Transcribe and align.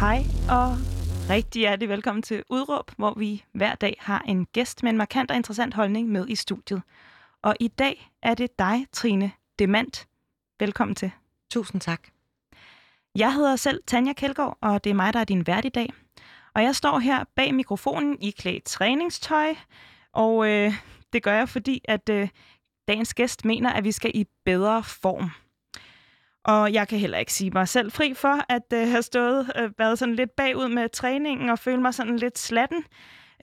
Hej 0.00 0.24
og 0.50 0.76
rigtig 1.30 1.60
hjertelig 1.60 1.88
velkommen 1.88 2.22
til 2.22 2.42
Udråb, 2.50 2.90
hvor 2.96 3.14
vi 3.14 3.44
hver 3.52 3.74
dag 3.74 3.96
har 4.00 4.24
en 4.28 4.46
gæst 4.46 4.82
med 4.82 4.90
en 4.90 4.98
markant 4.98 5.30
og 5.30 5.36
interessant 5.36 5.74
holdning 5.74 6.08
med 6.08 6.28
i 6.28 6.34
studiet. 6.34 6.82
Og 7.42 7.56
i 7.60 7.68
dag 7.68 8.10
er 8.22 8.34
det 8.34 8.58
dig, 8.58 8.86
Trine 8.92 9.32
Demant. 9.58 10.08
Velkommen 10.60 10.94
til. 10.94 11.10
Tusind 11.50 11.80
tak. 11.80 12.02
Jeg 13.14 13.34
hedder 13.34 13.56
selv 13.56 13.82
Tanja 13.86 14.12
Kjeldgaard, 14.12 14.58
og 14.60 14.84
det 14.84 14.90
er 14.90 14.94
mig, 14.94 15.12
der 15.12 15.20
er 15.20 15.24
din 15.24 15.46
vært 15.46 15.64
i 15.64 15.68
dag. 15.68 15.92
Og 16.54 16.62
jeg 16.62 16.76
står 16.76 16.98
her 16.98 17.24
bag 17.36 17.54
mikrofonen 17.54 18.22
i 18.22 18.30
klædt 18.30 18.64
træningstøj, 18.64 19.54
og 20.12 20.48
øh, 20.48 20.72
det 21.12 21.22
gør 21.22 21.32
jeg, 21.32 21.48
fordi 21.48 21.80
at 21.84 22.08
øh, 22.08 22.28
dagens 22.88 23.14
gæst 23.14 23.44
mener, 23.44 23.72
at 23.72 23.84
vi 23.84 23.92
skal 23.92 24.10
i 24.14 24.26
bedre 24.44 24.82
form. 24.82 25.30
Og 26.44 26.72
jeg 26.72 26.88
kan 26.88 26.98
heller 26.98 27.18
ikke 27.18 27.32
sige 27.32 27.50
mig 27.50 27.68
selv 27.68 27.92
fri 27.92 28.14
for 28.14 28.52
at 28.52 28.72
øh, 28.72 28.88
have 28.88 29.02
stået 29.02 29.52
øh, 29.56 29.70
været 29.78 29.98
sådan 29.98 30.14
lidt 30.14 30.30
bagud 30.36 30.68
med 30.68 30.88
træningen 30.88 31.48
og 31.48 31.58
føle 31.58 31.82
mig 31.82 31.94
sådan 31.94 32.16
lidt 32.16 32.38
slatten. 32.38 32.84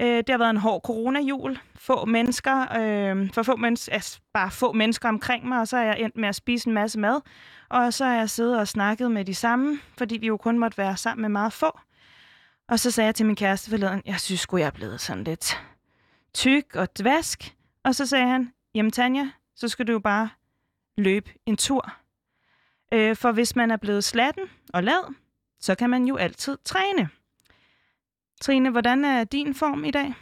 Øh, 0.02 0.18
det 0.18 0.30
har 0.30 0.38
været 0.38 0.50
en 0.50 0.58
hård 0.58 0.82
coronajul. 0.82 1.60
Få 1.76 2.06
mennesker, 2.06 2.78
øh, 2.78 3.34
for 3.34 3.44
få 3.44 3.56
mennesker, 3.56 3.94
altså 3.94 4.20
bare 4.34 4.52
få 4.52 4.72
mennesker 4.72 5.10
omkring 5.10 5.48
mig, 5.48 5.60
og 5.60 5.68
så 5.68 5.78
er 5.78 5.84
jeg 5.84 6.00
endt 6.00 6.18
med 6.18 6.30
at 6.30 6.36
spise 6.36 6.68
en 6.68 6.74
masse 6.74 7.00
mad. 7.00 7.22
Og 7.70 7.94
så 7.94 8.06
har 8.06 8.16
jeg 8.16 8.30
siddet 8.30 8.60
og 8.60 8.68
snakket 8.68 9.12
med 9.12 9.26
de 9.26 9.36
samme, 9.36 9.80
fordi 9.98 10.18
vi 10.18 10.28
jo 10.28 10.38
kun 10.38 10.60
måtte 10.60 10.78
være 10.78 10.98
sammen 10.98 11.22
med 11.22 11.30
meget 11.30 11.54
få. 11.54 11.80
Og 12.68 12.80
så 12.80 12.92
sagde 12.92 13.06
jeg 13.06 13.16
til 13.16 13.26
min 13.26 13.36
kæreste 13.36 13.70
forleden, 13.70 14.02
jeg 14.06 14.20
synes 14.20 14.42
sgu, 14.42 14.58
jeg 14.58 14.68
er 14.68 14.72
blevet 14.72 15.02
sådan 15.02 15.24
lidt 15.24 15.62
tyk 16.34 16.76
og 16.76 16.98
dvask. 16.98 17.56
Og 17.84 17.96
så 17.96 18.06
sagde 18.06 18.28
han, 18.28 18.52
jamen 18.76 18.92
Tanja, 18.92 19.30
så 19.56 19.68
skal 19.68 19.88
du 19.88 19.92
jo 19.92 20.00
bare 20.00 20.30
løbe 20.98 21.32
en 21.46 21.58
tur. 21.58 22.05
Øh, 22.94 23.16
for 23.16 23.32
hvis 23.32 23.56
man 23.56 23.72
er 23.72 23.78
blevet 23.78 24.04
slatten 24.04 24.44
og 24.74 24.84
lad, 24.84 25.14
så 25.60 25.76
kan 25.76 25.90
man 25.90 26.06
jo 26.06 26.16
altid 26.16 26.58
træne. 26.66 27.10
Trine, 28.42 28.70
hvordan 28.70 29.06
er 29.06 29.24
din 29.24 29.56
form 29.56 29.84
i 29.84 29.92
dag? 29.92 30.14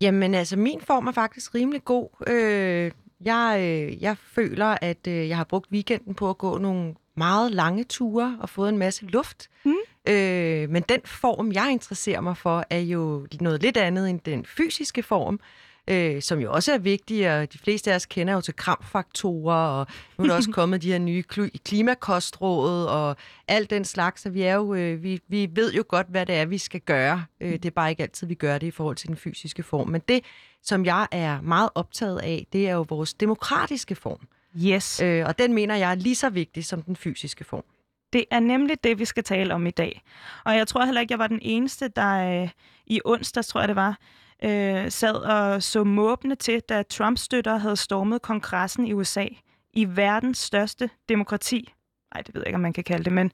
Jamen 0.00 0.34
altså, 0.34 0.56
min 0.56 0.80
form 0.80 1.06
er 1.06 1.12
faktisk 1.12 1.54
rimelig 1.54 1.84
god. 1.84 2.08
Øh, 2.26 2.90
jeg, 3.24 3.58
øh, 3.60 4.02
jeg 4.02 4.16
føler, 4.18 4.76
at 4.82 5.06
øh, 5.06 5.28
jeg 5.28 5.36
har 5.36 5.44
brugt 5.44 5.70
weekenden 5.72 6.14
på 6.14 6.30
at 6.30 6.38
gå 6.38 6.58
nogle 6.58 6.94
meget 7.16 7.52
lange 7.52 7.84
ture 7.84 8.38
og 8.40 8.48
fået 8.48 8.68
en 8.68 8.78
masse 8.78 9.06
luft. 9.06 9.50
Mm. 9.64 9.74
Øh, 10.08 10.70
men 10.70 10.82
den 10.82 11.00
form, 11.04 11.52
jeg 11.52 11.72
interesserer 11.72 12.20
mig 12.20 12.36
for, 12.36 12.64
er 12.70 12.78
jo 12.78 13.26
noget 13.40 13.62
lidt 13.62 13.76
andet 13.76 14.10
end 14.10 14.20
den 14.20 14.46
fysiske 14.46 15.02
form 15.02 15.40
øh, 15.88 16.22
som 16.22 16.38
jo 16.38 16.52
også 16.52 16.72
er 16.72 16.78
vigtige, 16.78 17.34
og 17.34 17.52
de 17.52 17.58
fleste 17.58 17.92
af 17.92 17.96
os 17.96 18.06
kender 18.06 18.34
jo 18.34 18.40
til 18.40 18.56
kramfaktorer, 18.56 19.54
og 19.54 19.86
nu 20.18 20.24
er 20.24 20.28
der 20.28 20.34
også 20.34 20.50
kommet 20.60 20.82
de 20.82 20.92
her 20.92 20.98
nye 20.98 21.22
klimakostråd 21.64 22.84
og 22.84 23.16
alt 23.48 23.70
den 23.70 23.84
slags, 23.84 24.22
så 24.22 24.30
vi, 24.30 24.42
er 24.42 24.54
jo, 24.54 24.74
øh, 24.74 25.02
vi, 25.02 25.20
vi 25.28 25.48
ved 25.52 25.72
jo 25.72 25.84
godt, 25.88 26.06
hvad 26.10 26.26
det 26.26 26.34
er, 26.34 26.44
vi 26.44 26.58
skal 26.58 26.80
gøre. 26.80 27.24
Øh, 27.40 27.52
det 27.52 27.64
er 27.64 27.70
bare 27.70 27.90
ikke 27.90 28.02
altid, 28.02 28.26
vi 28.26 28.34
gør 28.34 28.58
det 28.58 28.66
i 28.66 28.70
forhold 28.70 28.96
til 28.96 29.08
den 29.08 29.16
fysiske 29.16 29.62
form. 29.62 29.88
Men 29.88 30.02
det, 30.08 30.24
som 30.62 30.84
jeg 30.84 31.08
er 31.10 31.40
meget 31.40 31.70
optaget 31.74 32.18
af, 32.18 32.46
det 32.52 32.68
er 32.68 32.72
jo 32.72 32.86
vores 32.88 33.14
demokratiske 33.14 33.94
form. 33.94 34.28
Yes. 34.64 35.00
Øh, 35.00 35.26
og 35.26 35.38
den 35.38 35.52
mener 35.54 35.76
jeg 35.76 35.90
er 35.90 35.94
lige 35.94 36.14
så 36.14 36.30
vigtig 36.30 36.64
som 36.64 36.82
den 36.82 36.96
fysiske 36.96 37.44
form. 37.44 37.64
Det 38.12 38.24
er 38.30 38.40
nemlig 38.40 38.84
det, 38.84 38.98
vi 38.98 39.04
skal 39.04 39.24
tale 39.24 39.54
om 39.54 39.66
i 39.66 39.70
dag. 39.70 40.02
Og 40.44 40.56
jeg 40.56 40.68
tror 40.68 40.84
heller 40.84 41.00
ikke, 41.00 41.12
jeg 41.12 41.18
var 41.18 41.26
den 41.26 41.38
eneste, 41.42 41.88
der 41.88 42.42
øh, 42.42 42.48
i 42.86 43.00
onsdags, 43.04 43.48
tror 43.48 43.60
jeg 43.60 43.68
det 43.68 43.76
var, 43.76 43.98
øh, 44.44 44.90
sad 44.90 45.14
og 45.14 45.62
så 45.62 45.84
måbende 45.84 46.36
til, 46.36 46.60
da 46.60 46.82
Trump-støtter 46.82 47.56
havde 47.56 47.76
stormet 47.76 48.22
kongressen 48.22 48.86
i 48.86 48.92
USA 48.92 49.26
i 49.72 49.84
verdens 49.96 50.38
største 50.38 50.90
demokrati. 51.08 51.74
Nej, 52.14 52.22
det 52.22 52.34
ved 52.34 52.42
jeg 52.42 52.46
ikke, 52.46 52.56
om 52.56 52.60
man 52.60 52.72
kan 52.72 52.84
kalde 52.84 53.04
det, 53.04 53.12
men 53.12 53.32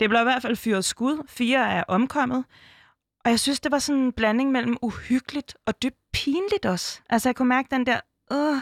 det 0.00 0.08
blev 0.08 0.20
i 0.20 0.24
hvert 0.24 0.42
fald 0.42 0.56
fyret 0.56 0.84
skud. 0.84 1.26
Fire 1.28 1.72
er 1.72 1.84
omkommet. 1.88 2.44
Og 3.24 3.30
jeg 3.30 3.40
synes, 3.40 3.60
det 3.60 3.72
var 3.72 3.78
sådan 3.78 4.02
en 4.02 4.12
blanding 4.12 4.52
mellem 4.52 4.76
uhyggeligt 4.82 5.56
og 5.66 5.82
dybt 5.82 5.98
pinligt 6.12 6.66
også. 6.66 7.00
Altså, 7.10 7.28
jeg 7.28 7.36
kunne 7.36 7.48
mærke 7.48 7.68
den 7.70 7.86
der, 7.86 8.00
åh, 8.30 8.56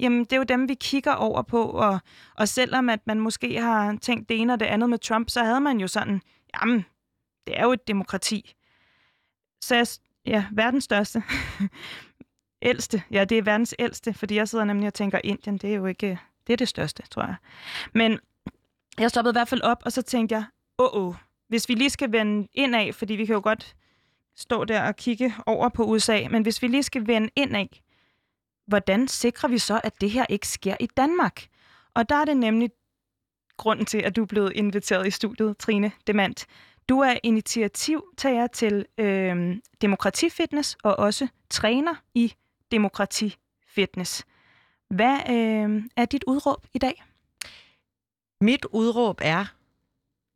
jamen, 0.00 0.24
det 0.24 0.32
er 0.32 0.36
jo 0.36 0.42
dem, 0.42 0.68
vi 0.68 0.74
kigger 0.74 1.12
over 1.12 1.42
på, 1.42 1.62
og, 1.64 2.00
og 2.36 2.48
selvom 2.48 2.88
at 2.88 3.06
man 3.06 3.20
måske 3.20 3.60
har 3.60 3.96
tænkt 4.02 4.28
det 4.28 4.40
ene 4.40 4.52
og 4.52 4.60
det 4.60 4.66
andet 4.66 4.90
med 4.90 4.98
Trump, 4.98 5.30
så 5.30 5.44
havde 5.44 5.60
man 5.60 5.80
jo 5.80 5.88
sådan, 5.88 6.22
jamen, 6.60 6.84
det 7.46 7.58
er 7.58 7.62
jo 7.62 7.72
et 7.72 7.88
demokrati. 7.88 8.54
Så 9.60 9.74
jeg, 9.74 9.86
Ja, 10.26 10.46
verdens 10.52 10.84
største. 10.84 11.22
ældste. 12.62 13.02
Ja, 13.10 13.24
det 13.24 13.38
er 13.38 13.42
verdens 13.42 13.74
ældste, 13.78 14.14
fordi 14.14 14.34
jeg 14.34 14.48
sidder 14.48 14.64
nemlig 14.64 14.86
og 14.86 14.94
tænker, 14.94 15.20
Indien, 15.24 15.58
det 15.58 15.70
er 15.70 15.74
jo 15.74 15.86
ikke... 15.86 16.18
Det 16.46 16.52
er 16.52 16.56
det 16.56 16.68
største, 16.68 17.02
tror 17.10 17.22
jeg. 17.22 17.36
Men 17.94 18.18
jeg 18.98 19.10
stoppede 19.10 19.32
i 19.32 19.38
hvert 19.38 19.48
fald 19.48 19.62
op, 19.62 19.82
og 19.84 19.92
så 19.92 20.02
tænkte 20.02 20.34
jeg, 20.34 20.44
åh, 20.78 20.88
oh, 20.94 21.06
oh, 21.06 21.14
hvis 21.48 21.68
vi 21.68 21.74
lige 21.74 21.90
skal 21.90 22.12
vende 22.12 22.48
indad, 22.54 22.92
fordi 22.92 23.14
vi 23.14 23.26
kan 23.26 23.34
jo 23.34 23.40
godt 23.44 23.76
stå 24.36 24.64
der 24.64 24.82
og 24.82 24.96
kigge 24.96 25.34
over 25.46 25.68
på 25.68 25.84
USA, 25.84 26.28
men 26.30 26.42
hvis 26.42 26.62
vi 26.62 26.66
lige 26.66 26.82
skal 26.82 27.06
vende 27.06 27.30
indad, 27.36 27.66
hvordan 28.66 29.08
sikrer 29.08 29.48
vi 29.48 29.58
så, 29.58 29.80
at 29.84 30.00
det 30.00 30.10
her 30.10 30.26
ikke 30.28 30.48
sker 30.48 30.76
i 30.80 30.86
Danmark? 30.86 31.46
Og 31.94 32.08
der 32.08 32.16
er 32.16 32.24
det 32.24 32.36
nemlig 32.36 32.70
grunden 33.56 33.86
til, 33.86 33.98
at 33.98 34.16
du 34.16 34.22
er 34.22 34.26
blevet 34.26 34.52
inviteret 34.52 35.06
i 35.06 35.10
studiet, 35.10 35.58
Trine 35.58 35.92
Demant. 36.06 36.46
Du 36.88 37.00
er 37.00 37.14
initiativtager 37.22 38.46
til 38.46 38.86
øh, 38.98 39.56
demokratifitness 39.80 40.76
og 40.84 40.98
også 40.98 41.28
træner 41.50 41.94
i 42.14 42.34
demokratifitness. 42.70 44.24
Hvad 44.90 45.16
øh, 45.30 45.82
er 45.96 46.04
dit 46.04 46.24
udråb 46.26 46.66
i 46.74 46.78
dag? 46.78 47.04
Mit 48.40 48.64
udråb 48.64 49.20
er, 49.22 49.44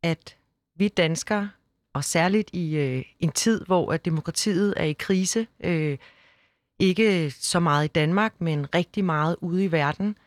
at 0.03 0.37
vi 0.75 0.89
danskere, 0.89 1.51
og 1.93 2.05
særligt 2.05 2.51
i 2.53 2.77
øh, 2.77 3.05
en 3.21 3.33
tid, 3.33 3.65
hvor 3.65 3.93
at 3.93 4.05
demokratiet 4.05 4.75
er 4.77 4.85
i 4.85 4.93
krise, 4.93 5.47
øh, 5.65 5.99
ikke 6.79 7.31
så 7.31 7.61
meget 7.61 7.85
i 7.85 7.89
Danmark, 7.89 8.41
men 8.41 8.75
rigtig 8.75 9.05
meget 9.05 9.37
ude 9.41 9.65
i 9.65 9.73
verden, 9.73 10.19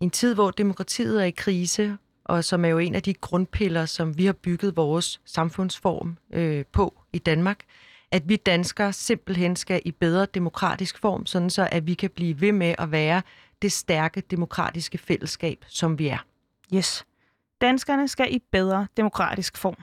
en 0.00 0.10
tid, 0.10 0.34
hvor 0.34 0.50
demokratiet 0.50 1.20
er 1.22 1.26
i 1.26 1.30
krise, 1.30 1.98
og 2.24 2.44
som 2.44 2.64
er 2.64 2.68
jo 2.68 2.78
en 2.78 2.94
af 2.94 3.02
de 3.02 3.14
grundpiller, 3.14 3.86
som 3.86 4.18
vi 4.18 4.26
har 4.26 4.32
bygget 4.32 4.76
vores 4.76 5.20
samfundsform 5.24 6.18
øh, 6.32 6.64
på 6.72 7.00
i 7.12 7.18
Danmark, 7.18 7.64
at 8.10 8.28
vi 8.28 8.36
danskere 8.36 8.92
simpelthen 8.92 9.56
skal 9.56 9.82
i 9.84 9.90
bedre 9.90 10.26
demokratisk 10.26 10.98
form, 10.98 11.26
sådan 11.26 11.50
så 11.50 11.68
at 11.72 11.86
vi 11.86 11.94
kan 11.94 12.10
blive 12.10 12.40
ved 12.40 12.52
med 12.52 12.74
at 12.78 12.90
være 12.90 13.22
det 13.62 13.72
stærke 13.72 14.20
demokratiske 14.20 14.98
fællesskab, 14.98 15.64
som 15.68 15.98
vi 15.98 16.08
er. 16.08 16.26
Yes. 16.74 17.06
Danskerne 17.60 18.08
skal 18.08 18.34
i 18.34 18.38
bedre 18.38 18.86
demokratisk 18.96 19.56
form. 19.56 19.76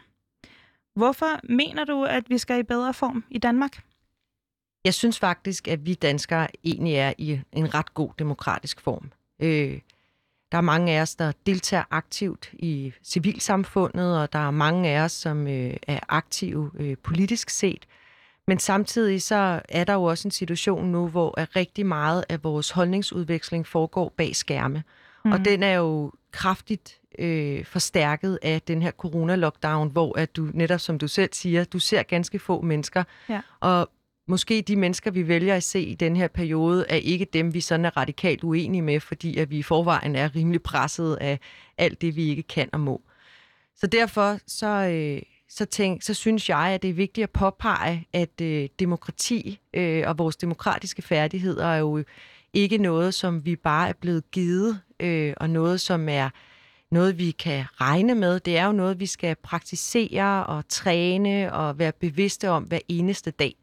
Hvorfor 0.95 1.53
mener 1.53 1.85
du, 1.85 2.03
at 2.03 2.29
vi 2.29 2.37
skal 2.37 2.59
i 2.59 2.63
bedre 2.63 2.93
form 2.93 3.23
i 3.29 3.37
Danmark? 3.37 3.83
Jeg 4.85 4.93
synes 4.93 5.19
faktisk, 5.19 5.67
at 5.67 5.85
vi 5.85 5.93
danskere 5.93 6.47
egentlig 6.63 6.93
er 6.93 7.13
i 7.17 7.39
en 7.51 7.73
ret 7.73 7.93
god 7.93 8.09
demokratisk 8.19 8.81
form. 8.81 9.11
Øh, 9.39 9.79
der 10.51 10.57
er 10.57 10.61
mange 10.61 10.91
af 10.91 11.01
os, 11.01 11.15
der 11.15 11.31
deltager 11.45 11.83
aktivt 11.91 12.49
i 12.53 12.93
civilsamfundet, 13.03 14.19
og 14.19 14.33
der 14.33 14.39
er 14.39 14.51
mange 14.51 14.89
af 14.89 15.01
os, 15.01 15.11
som 15.11 15.47
øh, 15.47 15.73
er 15.87 15.99
aktive 16.09 16.71
øh, 16.79 16.97
politisk 17.03 17.49
set. 17.49 17.85
Men 18.47 18.59
samtidig 18.59 19.21
så 19.21 19.61
er 19.69 19.83
der 19.83 19.93
jo 19.93 20.03
også 20.03 20.27
en 20.27 20.31
situation 20.31 20.91
nu, 20.91 21.07
hvor 21.07 21.55
rigtig 21.55 21.85
meget 21.85 22.25
af 22.29 22.43
vores 22.43 22.71
holdningsudveksling 22.71 23.67
foregår 23.67 24.13
bag 24.17 24.35
skærme. 24.35 24.83
Mm. 25.25 25.31
Og 25.31 25.45
den 25.45 25.63
er 25.63 25.73
jo 25.73 26.11
kraftigt 26.31 26.99
øh, 27.19 27.65
forstærket 27.65 28.39
af 28.41 28.61
den 28.61 28.81
her 28.81 28.91
corona-lockdown, 28.91 29.91
hvor 29.91 30.19
at 30.19 30.35
du 30.35 30.49
netop, 30.53 30.79
som 30.79 30.97
du 30.97 31.07
selv 31.07 31.29
siger, 31.33 31.63
du 31.63 31.79
ser 31.79 32.03
ganske 32.03 32.39
få 32.39 32.61
mennesker. 32.61 33.03
Ja. 33.29 33.41
Og 33.59 33.89
måske 34.29 34.61
de 34.61 34.75
mennesker, 34.75 35.11
vi 35.11 35.27
vælger 35.27 35.55
at 35.55 35.63
se 35.63 35.81
i 35.81 35.95
den 35.95 36.15
her 36.15 36.27
periode, 36.27 36.85
er 36.89 36.95
ikke 36.95 37.25
dem, 37.33 37.53
vi 37.53 37.61
sådan 37.61 37.85
er 37.85 37.97
radikalt 37.97 38.43
uenige 38.43 38.81
med, 38.81 38.99
fordi 38.99 39.37
at 39.37 39.49
vi 39.49 39.57
i 39.57 39.63
forvejen 39.63 40.15
er 40.15 40.35
rimelig 40.35 40.61
presset 40.61 41.15
af 41.15 41.39
alt 41.77 42.01
det, 42.01 42.15
vi 42.15 42.29
ikke 42.29 42.43
kan 42.43 42.69
og 42.73 42.79
må. 42.79 43.01
Så 43.75 43.87
derfor 43.87 44.37
så, 44.47 44.67
øh, 44.67 45.21
så, 45.49 45.65
tænk, 45.65 46.03
så 46.03 46.13
synes 46.13 46.49
jeg, 46.49 46.59
at 46.59 46.81
det 46.81 46.89
er 46.89 46.93
vigtigt 46.93 47.23
at 47.23 47.29
påpege, 47.29 48.07
at 48.13 48.41
øh, 48.41 48.69
demokrati 48.79 49.59
øh, 49.73 50.03
og 50.07 50.17
vores 50.17 50.35
demokratiske 50.35 51.01
færdigheder 51.01 51.65
er 51.65 51.77
jo 51.77 52.03
ikke 52.53 52.77
noget, 52.77 53.13
som 53.13 53.45
vi 53.45 53.55
bare 53.55 53.89
er 53.89 53.93
blevet 53.93 54.31
givet, 54.31 54.81
øh, 54.99 55.33
og 55.37 55.49
noget, 55.49 55.81
som 55.81 56.09
er 56.09 56.29
noget, 56.91 57.17
vi 57.17 57.31
kan 57.31 57.65
regne 57.81 58.15
med. 58.15 58.39
Det 58.39 58.57
er 58.57 58.65
jo 58.65 58.71
noget, 58.71 58.99
vi 58.99 59.05
skal 59.05 59.35
praktisere 59.43 60.45
og 60.45 60.63
træne 60.69 61.53
og 61.53 61.79
være 61.79 61.91
bevidste 61.91 62.49
om 62.49 62.63
hver 62.63 62.79
eneste 62.87 63.31
dag. 63.31 63.55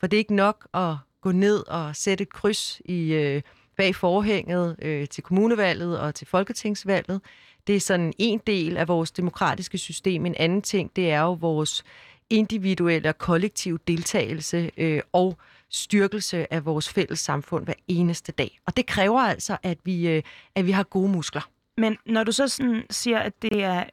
For 0.00 0.06
det 0.06 0.16
er 0.16 0.18
ikke 0.18 0.34
nok 0.34 0.68
at 0.74 0.94
gå 1.20 1.32
ned 1.32 1.68
og 1.68 1.96
sætte 1.96 2.22
et 2.22 2.32
kryds 2.32 2.80
i 2.84 3.12
øh, 3.12 3.42
bag 3.76 3.94
forhænget 3.94 4.76
øh, 4.82 5.08
til 5.08 5.22
kommunevalget 5.22 6.00
og 6.00 6.14
til 6.14 6.26
folketingsvalget. 6.26 7.20
Det 7.66 7.76
er 7.76 7.80
sådan 7.80 8.12
en 8.18 8.40
del 8.46 8.76
af 8.76 8.88
vores 8.88 9.10
demokratiske 9.10 9.78
system. 9.78 10.26
En 10.26 10.34
anden 10.34 10.62
ting, 10.62 10.96
det 10.96 11.10
er 11.10 11.20
jo 11.20 11.32
vores 11.32 11.84
individuelle 12.30 13.08
og 13.08 13.18
kollektive 13.18 13.78
deltagelse 13.88 14.70
øh, 14.76 15.00
og 15.12 15.38
styrkelse 15.70 16.52
af 16.52 16.64
vores 16.64 16.88
fælles 16.88 17.18
samfund 17.18 17.64
hver 17.64 17.74
eneste 17.88 18.32
dag. 18.32 18.58
Og 18.66 18.76
det 18.76 18.86
kræver 18.86 19.20
altså, 19.20 19.56
at 19.62 19.78
vi, 19.84 20.08
øh, 20.08 20.22
at 20.54 20.66
vi 20.66 20.70
har 20.70 20.82
gode 20.82 21.08
muskler. 21.08 21.50
Men 21.76 21.96
når 22.06 22.24
du 22.24 22.32
så 22.32 22.48
sådan 22.48 22.82
siger, 22.90 23.18
at 23.18 23.42
det 23.42 23.64
er 23.64 23.84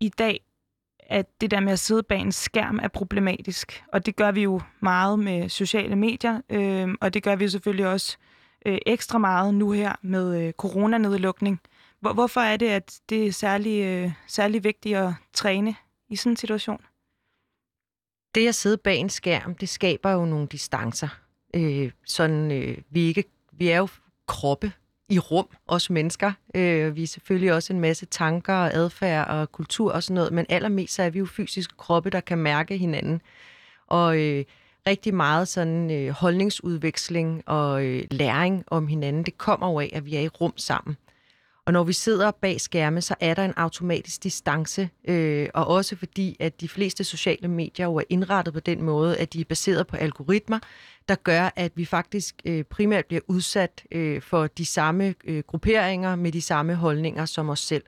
i 0.00 0.08
dag 0.08 0.40
at 1.10 1.40
det 1.40 1.50
der 1.50 1.60
med 1.60 1.72
at 1.72 1.78
sidde 1.78 2.02
bag 2.02 2.20
en 2.20 2.32
skærm 2.32 2.78
er 2.82 2.88
problematisk. 2.88 3.84
Og 3.92 4.06
det 4.06 4.16
gør 4.16 4.30
vi 4.30 4.42
jo 4.42 4.60
meget 4.80 5.18
med 5.18 5.48
sociale 5.48 5.96
medier, 5.96 6.40
øh, 6.50 6.88
og 7.00 7.14
det 7.14 7.22
gør 7.22 7.36
vi 7.36 7.48
selvfølgelig 7.48 7.86
også 7.86 8.16
øh, 8.66 8.78
ekstra 8.86 9.18
meget 9.18 9.54
nu 9.54 9.70
her 9.70 9.92
med 10.02 10.42
øh, 10.42 10.52
coronanedlukning. 10.52 11.60
Hvor, 12.00 12.12
hvorfor 12.12 12.40
er 12.40 12.56
det, 12.56 12.68
at 12.68 13.00
det 13.08 13.26
er 13.26 13.32
særlig, 13.32 13.84
øh, 13.84 14.12
særlig 14.26 14.64
vigtigt 14.64 14.96
at 14.96 15.12
træne 15.32 15.74
i 16.08 16.16
sådan 16.16 16.32
en 16.32 16.36
situation? 16.36 16.80
Det 18.34 18.48
at 18.48 18.54
sidde 18.54 18.76
bag 18.76 18.96
en 18.96 19.10
skærm, 19.10 19.54
det 19.54 19.68
skaber 19.68 20.10
jo 20.10 20.24
nogle 20.24 20.46
distancer. 20.46 21.08
Øh, 21.54 21.90
sådan, 22.06 22.50
øh, 22.50 22.78
vi, 22.90 23.00
ikke, 23.00 23.24
vi 23.52 23.68
er 23.68 23.78
jo 23.78 23.88
kroppe 24.26 24.72
i 25.10 25.18
rum, 25.18 25.48
os 25.68 25.90
mennesker. 25.90 26.32
Øh, 26.54 26.96
vi 26.96 27.02
er 27.02 27.06
selvfølgelig 27.06 27.52
også 27.52 27.72
en 27.72 27.80
masse 27.80 28.06
tanker 28.06 28.54
og 28.54 28.74
adfærd 28.74 29.28
og 29.28 29.52
kultur 29.52 29.92
og 29.92 30.02
sådan 30.02 30.14
noget, 30.14 30.32
men 30.32 30.46
allermest 30.48 30.94
så 30.94 31.02
er 31.02 31.10
vi 31.10 31.18
jo 31.18 31.26
fysiske 31.26 31.74
kroppe, 31.76 32.10
der 32.10 32.20
kan 32.20 32.38
mærke 32.38 32.76
hinanden. 32.76 33.22
Og 33.86 34.18
øh, 34.18 34.44
rigtig 34.86 35.14
meget 35.14 35.48
sådan 35.48 35.90
øh, 35.90 36.10
holdningsudveksling 36.10 37.42
og 37.46 37.84
øh, 37.84 38.02
læring 38.10 38.64
om 38.66 38.86
hinanden, 38.86 39.22
det 39.22 39.38
kommer 39.38 39.70
jo 39.70 39.80
af, 39.80 39.90
at 39.92 40.06
vi 40.06 40.16
er 40.16 40.20
i 40.20 40.28
rum 40.28 40.52
sammen. 40.56 40.96
Og 41.66 41.72
når 41.72 41.84
vi 41.84 41.92
sidder 41.92 42.30
bag 42.30 42.60
skærme, 42.60 43.00
så 43.00 43.14
er 43.20 43.34
der 43.34 43.44
en 43.44 43.54
automatisk 43.56 44.22
distance, 44.22 44.90
øh, 45.04 45.48
og 45.54 45.66
også 45.66 45.96
fordi, 45.96 46.36
at 46.40 46.60
de 46.60 46.68
fleste 46.68 47.04
sociale 47.04 47.48
medier 47.48 47.86
jo 47.86 47.96
er 47.96 48.02
indrettet 48.08 48.54
på 48.54 48.60
den 48.60 48.82
måde, 48.82 49.16
at 49.16 49.32
de 49.32 49.40
er 49.40 49.44
baseret 49.44 49.86
på 49.86 49.96
algoritmer, 49.96 50.58
der 51.10 51.16
gør, 51.16 51.50
at 51.56 51.72
vi 51.74 51.84
faktisk 51.84 52.34
øh, 52.44 52.64
primært 52.64 53.06
bliver 53.06 53.20
udsat 53.26 53.84
øh, 53.92 54.22
for 54.22 54.46
de 54.46 54.66
samme 54.66 55.14
øh, 55.24 55.42
grupperinger 55.46 56.16
med 56.16 56.32
de 56.32 56.42
samme 56.42 56.74
holdninger 56.74 57.24
som 57.24 57.48
os 57.48 57.60
selv. 57.60 57.82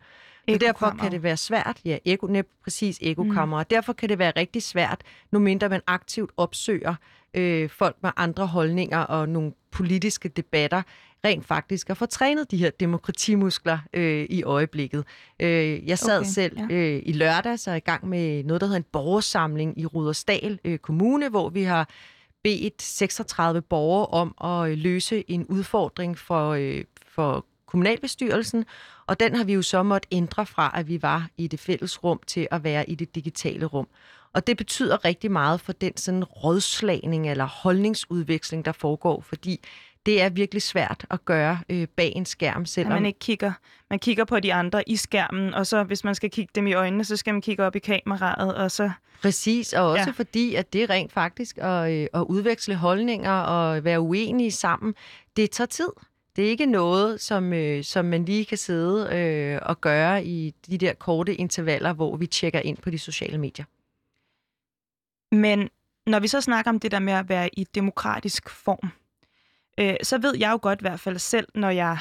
Og 0.48 0.60
derfor 0.60 0.96
kan 1.00 1.12
det 1.12 1.22
være 1.22 1.36
svært, 1.36 1.80
ja, 1.84 1.98
ego, 2.04 2.26
net, 2.26 2.46
præcis 2.62 2.98
ekokammer, 3.02 3.58
mm. 3.58 3.64
derfor 3.70 3.92
kan 3.92 4.08
det 4.08 4.18
være 4.18 4.32
rigtig 4.36 4.62
svært, 4.62 5.00
nu 5.32 5.38
mindre 5.38 5.68
man 5.68 5.80
aktivt 5.86 6.30
opsøger 6.36 6.94
øh, 7.34 7.70
folk 7.70 7.96
med 8.02 8.10
andre 8.16 8.46
holdninger 8.46 8.98
og 8.98 9.28
nogle 9.28 9.52
politiske 9.70 10.28
debatter, 10.28 10.82
rent 11.24 11.46
faktisk 11.46 11.90
at 11.90 11.96
få 11.96 12.06
trænet 12.06 12.50
de 12.50 12.56
her 12.56 12.70
demokratimuskler 12.70 13.78
øh, 13.94 14.26
i 14.30 14.42
øjeblikket. 14.42 15.04
Øh, 15.40 15.88
jeg 15.88 15.98
sad 15.98 16.18
okay, 16.18 16.28
selv 16.28 16.58
ja. 16.70 16.74
øh, 16.74 17.02
i 17.06 17.12
lørdag 17.12 17.58
så 17.58 17.72
i 17.72 17.80
gang 17.80 18.08
med 18.08 18.44
noget, 18.44 18.60
der 18.60 18.66
hedder 18.66 18.78
en 18.78 18.86
borgersamling 18.92 19.80
i 19.80 19.86
Rudersdal 19.86 20.58
øh, 20.64 20.78
Kommune, 20.78 21.28
hvor 21.28 21.48
vi 21.48 21.62
har 21.62 21.88
bedt 22.42 22.82
36 22.82 23.62
borgere 23.62 24.06
om 24.06 24.34
at 24.44 24.70
øh, 24.70 24.78
løse 24.78 25.30
en 25.30 25.46
udfordring 25.46 26.18
for, 26.18 26.50
øh, 26.50 26.84
for 27.08 27.46
kommunalbestyrelsen, 27.66 28.64
og 29.06 29.20
den 29.20 29.34
har 29.34 29.44
vi 29.44 29.52
jo 29.52 29.62
så 29.62 29.82
måtte 29.82 30.08
ændre 30.12 30.46
fra, 30.46 30.72
at 30.74 30.88
vi 30.88 31.02
var 31.02 31.28
i 31.36 31.46
det 31.46 31.60
fælles 31.60 32.04
rum 32.04 32.20
til 32.26 32.48
at 32.50 32.64
være 32.64 32.90
i 32.90 32.94
det 32.94 33.14
digitale 33.14 33.66
rum. 33.66 33.88
Og 34.32 34.46
det 34.46 34.56
betyder 34.56 35.04
rigtig 35.04 35.30
meget 35.30 35.60
for 35.60 35.72
den 35.72 35.96
sådan 35.96 36.24
rådslagning 36.24 37.30
eller 37.30 37.44
holdningsudveksling, 37.44 38.64
der 38.64 38.72
foregår, 38.72 39.20
fordi 39.20 39.60
det 40.06 40.22
er 40.22 40.28
virkelig 40.28 40.62
svært 40.62 41.06
at 41.10 41.24
gøre 41.24 41.58
øh, 41.68 41.88
bag 41.96 42.12
en 42.16 42.26
skærm, 42.26 42.66
selvom... 42.66 42.92
Man 42.92 43.06
ikke 43.06 43.18
kigger. 43.18 43.52
Man 43.90 43.98
kigger 43.98 44.24
på 44.24 44.40
de 44.40 44.54
andre 44.54 44.88
i 44.88 44.96
skærmen, 44.96 45.54
og 45.54 45.66
så 45.66 45.82
hvis 45.82 46.04
man 46.04 46.14
skal 46.14 46.30
kigge 46.30 46.50
dem 46.54 46.66
i 46.66 46.72
øjnene, 46.72 47.04
så 47.04 47.16
skal 47.16 47.34
man 47.34 47.40
kigge 47.42 47.64
op 47.64 47.76
i 47.76 47.78
kameraet, 47.78 48.54
og 48.54 48.70
så... 48.70 48.90
Præcis, 49.22 49.72
og 49.72 49.86
også 49.86 50.04
ja. 50.06 50.10
fordi, 50.10 50.54
at 50.54 50.72
det 50.72 50.90
rent 50.90 51.12
faktisk 51.12 51.58
at, 51.58 51.92
øh, 51.92 52.06
at 52.14 52.20
udveksle 52.20 52.74
holdninger 52.74 53.32
og 53.32 53.84
være 53.84 54.00
uenige 54.00 54.50
sammen, 54.50 54.94
det 55.36 55.50
tager 55.50 55.66
tid. 55.66 55.88
Det 56.36 56.44
er 56.44 56.48
ikke 56.48 56.66
noget, 56.66 57.20
som, 57.20 57.52
øh, 57.52 57.84
som 57.84 58.04
man 58.04 58.24
lige 58.24 58.44
kan 58.44 58.58
sidde 58.58 59.16
øh, 59.16 59.60
og 59.62 59.80
gøre 59.80 60.24
i 60.24 60.54
de 60.66 60.78
der 60.78 60.94
korte 60.94 61.34
intervaller, 61.34 61.92
hvor 61.92 62.16
vi 62.16 62.26
tjekker 62.26 62.60
ind 62.60 62.76
på 62.76 62.90
de 62.90 62.98
sociale 62.98 63.38
medier. 63.38 63.64
Men 65.34 65.68
når 66.06 66.20
vi 66.20 66.28
så 66.28 66.40
snakker 66.40 66.70
om 66.70 66.80
det 66.80 66.90
der 66.90 66.98
med 66.98 67.12
at 67.12 67.28
være 67.28 67.48
i 67.52 67.64
demokratisk 67.64 68.50
form, 68.50 68.92
øh, 69.80 69.94
så 70.02 70.18
ved 70.18 70.36
jeg 70.36 70.52
jo 70.52 70.58
godt 70.62 70.80
i 70.80 70.84
hvert 70.84 71.00
fald 71.00 71.18
selv, 71.18 71.48
når 71.54 71.70
jeg, 71.70 71.98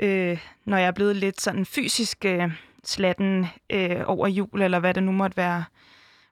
øh, 0.00 0.38
når 0.64 0.76
jeg 0.76 0.86
er 0.86 0.92
blevet 0.92 1.16
lidt 1.16 1.40
sådan 1.40 1.66
fysisk 1.66 2.24
øh, 2.24 2.52
slatten 2.84 3.46
øh, 3.70 4.02
over 4.06 4.26
jul, 4.28 4.62
eller 4.62 4.78
hvad 4.78 4.94
det 4.94 5.02
nu 5.02 5.12
måtte 5.12 5.36
være 5.36 5.64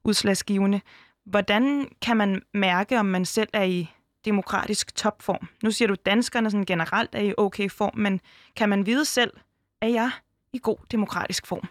udslagsgivende, 0.04 0.80
hvordan 1.24 1.88
kan 2.02 2.16
man 2.16 2.42
mærke, 2.54 2.98
om 2.98 3.06
man 3.06 3.24
selv 3.24 3.48
er 3.52 3.62
i 3.62 3.90
demokratisk 4.24 4.94
topform? 4.94 5.48
Nu 5.62 5.70
siger 5.70 5.86
du, 5.86 5.92
at 5.92 6.06
danskerne 6.06 6.50
sådan 6.50 6.64
generelt 6.64 7.10
er 7.12 7.22
i 7.22 7.34
okay 7.36 7.70
form, 7.70 7.98
men 7.98 8.20
kan 8.56 8.68
man 8.68 8.86
vide 8.86 9.04
selv, 9.04 9.32
at 9.80 9.92
jeg 9.92 10.10
i 10.52 10.60
god 10.62 10.76
demokratisk 10.90 11.46
form? 11.46 11.68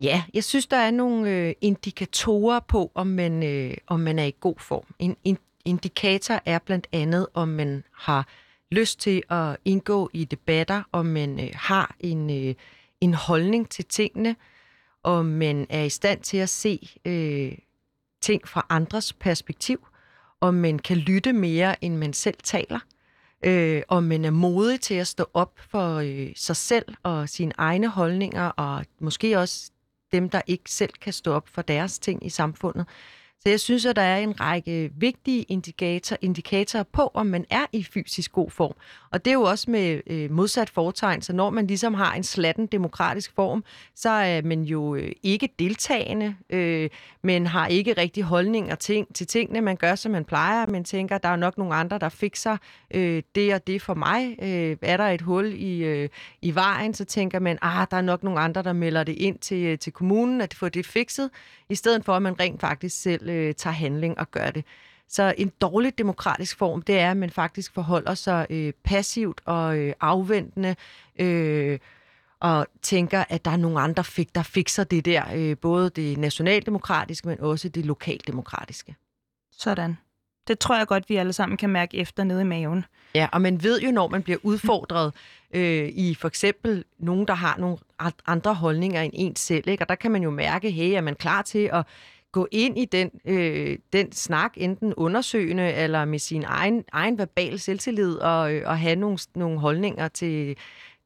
Ja, 0.00 0.22
jeg 0.34 0.44
synes, 0.44 0.66
der 0.66 0.76
er 0.76 0.90
nogle 0.90 1.30
øh, 1.30 1.54
indikatorer 1.60 2.60
på, 2.60 2.92
om 2.94 3.06
man, 3.06 3.42
øh, 3.42 3.76
om 3.86 4.00
man 4.00 4.18
er 4.18 4.24
i 4.24 4.34
god 4.40 4.54
form. 4.58 4.84
En, 4.98 5.16
en 5.24 5.38
indikator 5.68 6.40
er 6.44 6.58
blandt 6.58 6.86
andet, 6.92 7.26
om 7.34 7.48
man 7.48 7.84
har 7.92 8.28
lyst 8.70 9.00
til 9.00 9.22
at 9.30 9.56
indgå 9.64 10.10
i 10.12 10.24
debatter, 10.24 10.82
om 10.92 11.06
man 11.06 11.40
øh, 11.40 11.50
har 11.54 11.96
en, 12.00 12.48
øh, 12.48 12.54
en 13.00 13.14
holdning 13.14 13.68
til 13.68 13.84
tingene, 13.84 14.36
om 15.02 15.26
man 15.26 15.66
er 15.70 15.82
i 15.82 15.88
stand 15.88 16.20
til 16.20 16.36
at 16.36 16.48
se 16.48 16.88
øh, 17.04 17.52
ting 18.20 18.48
fra 18.48 18.66
andres 18.68 19.12
perspektiv, 19.12 19.86
om 20.40 20.54
man 20.54 20.78
kan 20.78 20.96
lytte 20.96 21.32
mere, 21.32 21.84
end 21.84 21.96
man 21.96 22.12
selv 22.12 22.36
taler, 22.42 22.80
øh, 23.44 23.82
om 23.88 24.02
man 24.02 24.24
er 24.24 24.30
modig 24.30 24.80
til 24.80 24.94
at 24.94 25.06
stå 25.06 25.24
op 25.34 25.52
for 25.70 25.94
øh, 25.94 26.32
sig 26.36 26.56
selv 26.56 26.94
og 27.02 27.28
sine 27.28 27.52
egne 27.58 27.88
holdninger, 27.88 28.48
og 28.48 28.84
måske 29.00 29.38
også 29.38 29.70
dem, 30.12 30.30
der 30.30 30.40
ikke 30.46 30.70
selv 30.70 30.92
kan 31.00 31.12
stå 31.12 31.32
op 31.32 31.48
for 31.48 31.62
deres 31.62 31.98
ting 31.98 32.26
i 32.26 32.28
samfundet. 32.28 32.86
Så 33.40 33.48
jeg 33.48 33.60
synes, 33.60 33.86
at 33.86 33.96
der 33.96 34.02
er 34.02 34.18
en 34.18 34.40
række 34.40 34.90
vigtige 34.96 35.42
indikator, 35.42 36.16
indikatorer 36.20 36.82
på, 36.82 37.10
om 37.14 37.26
man 37.26 37.44
er 37.50 37.66
i 37.72 37.82
fysisk 37.82 38.32
god 38.32 38.50
form. 38.50 38.74
Og 39.10 39.24
det 39.24 39.30
er 39.30 39.34
jo 39.34 39.42
også 39.42 39.70
med 39.70 40.00
øh, 40.06 40.30
modsat 40.30 40.70
fortegn, 40.70 41.22
så 41.22 41.32
når 41.32 41.50
man 41.50 41.66
ligesom 41.66 41.94
har 41.94 42.14
en 42.14 42.22
slatten 42.22 42.66
demokratisk 42.66 43.32
form, 43.34 43.64
så 43.94 44.10
er 44.10 44.42
man 44.42 44.62
jo 44.62 44.94
øh, 44.94 45.12
ikke 45.22 45.48
deltagende, 45.58 46.34
øh, 46.50 46.90
men 47.22 47.46
har 47.46 47.66
ikke 47.66 47.92
rigtig 47.92 48.24
holdninger 48.24 48.74
til, 48.74 49.06
til 49.14 49.26
tingene. 49.26 49.60
Man 49.60 49.76
gør, 49.76 49.94
som 49.94 50.12
man 50.12 50.24
plejer, 50.24 50.66
men 50.66 50.84
tænker, 50.84 51.18
der 51.18 51.28
er 51.28 51.36
nok 51.36 51.58
nogle 51.58 51.74
andre, 51.74 51.98
der 51.98 52.08
fikser 52.08 52.56
øh, 52.94 53.22
det 53.34 53.54
og 53.54 53.66
det 53.66 53.82
for 53.82 53.94
mig. 53.94 54.36
Øh, 54.42 54.76
er 54.82 54.96
der 54.96 55.08
et 55.08 55.20
hul 55.20 55.52
i, 55.56 55.84
øh, 55.84 56.08
i 56.42 56.54
vejen, 56.54 56.94
så 56.94 57.04
tænker 57.04 57.38
man, 57.38 57.58
ah, 57.62 57.86
der 57.90 57.96
er 57.96 58.02
nok 58.02 58.22
nogle 58.22 58.40
andre, 58.40 58.62
der 58.62 58.72
melder 58.72 59.04
det 59.04 59.12
ind 59.12 59.38
til, 59.38 59.66
øh, 59.66 59.78
til 59.78 59.92
kommunen, 59.92 60.40
at 60.40 60.54
få 60.54 60.68
det 60.68 60.86
fikset, 60.86 61.30
i 61.70 61.74
stedet 61.74 62.04
for, 62.04 62.12
at 62.12 62.22
man 62.22 62.40
rent 62.40 62.60
faktisk 62.60 63.02
selv 63.02 63.28
øh, 63.28 63.37
tager 63.56 63.74
handling 63.74 64.18
og 64.18 64.30
gør 64.30 64.50
det. 64.50 64.64
Så 65.08 65.34
en 65.38 65.52
dårlig 65.60 65.98
demokratisk 65.98 66.58
form, 66.58 66.82
det 66.82 66.98
er, 66.98 67.10
at 67.10 67.16
man 67.16 67.30
faktisk 67.30 67.74
forholder 67.74 68.14
sig 68.14 68.46
øh, 68.50 68.72
passivt 68.84 69.40
og 69.44 69.78
øh, 69.78 69.92
afventende, 70.00 70.76
øh, 71.18 71.78
og 72.40 72.66
tænker, 72.82 73.24
at 73.28 73.44
der 73.44 73.50
er 73.50 73.56
nogle 73.56 73.80
andre, 73.80 74.04
fik, 74.04 74.34
der 74.34 74.42
fikser 74.42 74.84
det 74.84 75.04
der, 75.04 75.22
øh, 75.34 75.56
både 75.56 75.90
det 75.90 76.18
nationaldemokratiske, 76.18 77.28
men 77.28 77.40
også 77.40 77.68
det 77.68 77.86
lokaldemokratiske. 77.86 78.96
Sådan. 79.52 79.96
Det 80.48 80.58
tror 80.58 80.78
jeg 80.78 80.86
godt, 80.86 81.08
vi 81.08 81.16
alle 81.16 81.32
sammen 81.32 81.56
kan 81.56 81.70
mærke 81.70 81.96
efter 81.96 82.24
nede 82.24 82.40
i 82.40 82.44
maven. 82.44 82.84
Ja, 83.14 83.28
og 83.32 83.40
man 83.40 83.62
ved 83.62 83.80
jo, 83.80 83.90
når 83.90 84.08
man 84.08 84.22
bliver 84.22 84.38
udfordret 84.42 85.14
øh, 85.54 85.88
i 85.88 86.14
for 86.14 86.28
eksempel 86.28 86.84
nogen, 86.98 87.26
der 87.26 87.34
har 87.34 87.56
nogle 87.58 87.78
andre 88.26 88.54
holdninger 88.54 89.02
end 89.02 89.12
en 89.16 89.36
selv, 89.36 89.68
ikke? 89.68 89.84
og 89.84 89.88
der 89.88 89.94
kan 89.94 90.10
man 90.10 90.22
jo 90.22 90.30
mærke, 90.30 90.70
hey, 90.70 90.90
er 90.90 91.00
man 91.00 91.14
klar 91.14 91.42
til 91.42 91.70
at 91.72 91.86
gå 92.32 92.48
ind 92.52 92.78
i 92.78 92.84
den, 92.84 93.10
øh, 93.24 93.78
den 93.92 94.12
snak, 94.12 94.52
enten 94.56 94.94
undersøgende 94.94 95.72
eller 95.72 96.04
med 96.04 96.18
sin 96.18 96.44
egen, 96.46 96.84
egen 96.92 97.18
verbal 97.18 97.58
selvtillid, 97.58 98.14
og, 98.14 98.54
øh, 98.54 98.62
og 98.66 98.78
have 98.78 98.96
nogle, 98.96 99.18
nogle 99.34 99.58
holdninger 99.58 100.08
til, 100.08 100.56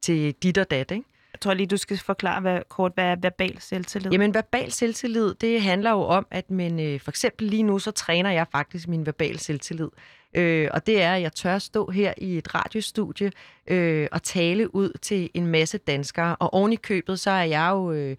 til 0.01 0.33
dit 0.43 0.57
og 0.57 0.71
dat, 0.71 0.91
ikke? 0.91 1.05
Jeg 1.33 1.39
tror 1.39 1.53
lige, 1.53 1.67
du 1.67 1.77
skal 1.77 1.97
forklare 1.97 2.41
hvad, 2.41 2.59
kort, 2.69 2.91
hvad 2.95 3.05
er 3.05 3.15
verbal 3.21 3.57
selvtillid? 3.59 4.11
Jamen, 4.11 4.33
verbal 4.33 4.71
selvtillid, 4.71 5.33
det 5.33 5.61
handler 5.61 5.91
jo 5.91 6.01
om, 6.01 6.27
at 6.31 6.51
man, 6.51 6.79
øh, 6.79 6.99
for 6.99 7.11
eksempel 7.11 7.47
lige 7.47 7.63
nu, 7.63 7.79
så 7.79 7.91
træner 7.91 8.31
jeg 8.31 8.47
faktisk 8.51 8.87
min 8.87 9.05
verbal 9.05 9.39
selvtillid. 9.39 9.89
Øh, 10.35 10.69
og 10.73 10.87
det 10.87 11.01
er, 11.01 11.15
at 11.15 11.21
jeg 11.21 11.33
tør 11.33 11.57
stå 11.57 11.89
her 11.89 12.13
i 12.17 12.37
et 12.37 12.55
radiostudie 12.55 13.31
øh, 13.67 14.07
og 14.11 14.23
tale 14.23 14.75
ud 14.75 14.97
til 15.01 15.29
en 15.33 15.47
masse 15.47 15.77
danskere. 15.77 16.35
Og 16.35 16.53
oven 16.53 16.73
i 16.73 16.75
købet, 16.75 17.19
så 17.19 17.31
er 17.31 17.43
jeg 17.43 17.69
jo... 17.71 17.91
Øh, 17.91 18.17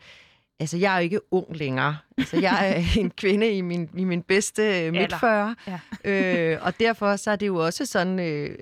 Altså, 0.64 0.76
jeg 0.76 0.94
er 0.94 0.98
jo 0.98 1.02
ikke 1.02 1.20
ung 1.30 1.56
længere. 1.56 1.96
Altså, 2.18 2.40
jeg 2.40 2.70
er 2.70 2.82
en 3.00 3.10
kvinde 3.10 3.50
i 3.50 3.60
min, 3.60 3.90
i 3.96 4.04
min 4.04 4.22
bedste 4.22 4.90
midt 4.90 5.14
40. 5.20 5.54
Ja. 5.66 5.78
øh, 6.04 6.58
og 6.62 6.80
derfor 6.80 7.16
så 7.16 7.30
er 7.30 7.36
det 7.36 7.46
jo 7.46 7.56
også 7.56 7.86
sådan... 7.86 8.18
Øh, 8.18 8.58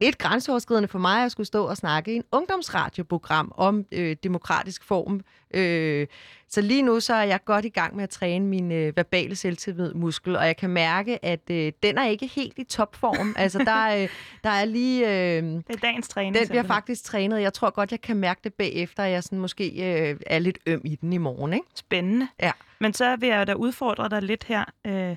lidt 0.00 0.18
grænseoverskridende 0.18 0.88
for 0.88 0.98
mig 0.98 1.24
at 1.24 1.32
skulle 1.32 1.46
stå 1.46 1.66
og 1.66 1.76
snakke 1.76 2.12
i 2.12 2.16
en 2.16 2.24
ungdomsradioprogram 2.32 3.52
om 3.56 3.84
øh, 3.92 4.16
demokratisk 4.22 4.84
form. 4.84 5.20
Øh, 5.54 6.06
så 6.48 6.60
lige 6.60 6.82
nu 6.82 7.00
så 7.00 7.14
er 7.14 7.22
jeg 7.22 7.44
godt 7.44 7.64
i 7.64 7.68
gang 7.68 7.96
med 7.96 8.02
at 8.02 8.10
træne 8.10 8.46
min 8.46 8.72
øh, 8.72 8.96
verbale 8.96 9.36
selvtillid-muskel, 9.36 10.36
og 10.36 10.46
jeg 10.46 10.56
kan 10.56 10.70
mærke, 10.70 11.24
at 11.24 11.50
øh, 11.50 11.72
den 11.82 11.98
er 11.98 12.06
ikke 12.06 12.26
helt 12.26 12.58
i 12.58 12.64
topform. 12.64 13.34
altså, 13.38 13.58
der, 13.58 14.02
øh, 14.02 14.08
der 14.44 14.50
er 14.50 14.64
lige... 14.64 15.06
Øh, 15.06 15.42
det 15.42 15.64
er 15.68 15.76
dagens 15.82 16.08
træning. 16.08 16.34
Den 16.34 16.48
bliver 16.48 16.62
faktisk 16.62 17.04
trænet. 17.04 17.40
Jeg 17.40 17.52
tror 17.52 17.70
godt, 17.70 17.90
jeg 17.90 18.00
kan 18.00 18.16
mærke 18.16 18.40
det 18.44 18.54
bagefter, 18.54 19.02
at 19.02 19.10
jeg 19.10 19.22
sådan 19.22 19.38
måske 19.38 19.68
øh, 19.68 20.20
er 20.26 20.38
lidt 20.38 20.58
øm 20.66 20.80
i 20.84 20.96
den 20.96 21.12
i 21.12 21.18
morgen. 21.18 21.52
Ikke? 21.52 21.66
Spændende. 21.74 22.28
Ja. 22.42 22.52
Men 22.78 22.94
så 22.94 23.16
vil 23.16 23.28
jeg 23.28 23.46
da 23.46 23.54
udfordre 23.54 24.08
dig 24.08 24.22
lidt 24.22 24.44
her. 24.44 24.64
Øh, 24.86 25.16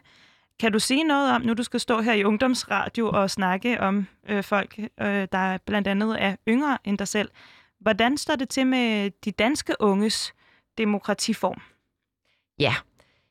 kan 0.59 0.71
du 0.71 0.79
sige 0.79 1.03
noget 1.03 1.31
om, 1.31 1.41
nu 1.41 1.53
du 1.53 1.63
skal 1.63 1.79
stå 1.79 2.01
her 2.01 2.13
i 2.13 2.23
ungdomsradio 2.23 3.09
og 3.09 3.31
snakke 3.31 3.81
om 3.81 4.07
øh, 4.29 4.43
folk, 4.43 4.79
øh, 4.79 5.27
der 5.31 5.57
blandt 5.65 5.87
andet 5.87 6.23
er 6.23 6.35
yngre 6.47 6.77
end 6.83 6.97
dig 6.97 7.07
selv. 7.07 7.29
Hvordan 7.79 8.17
står 8.17 8.35
det 8.35 8.49
til 8.49 8.67
med 8.67 9.11
de 9.25 9.31
danske 9.31 9.75
unges 9.79 10.33
demokratiform? 10.77 11.61
Ja, 12.59 12.75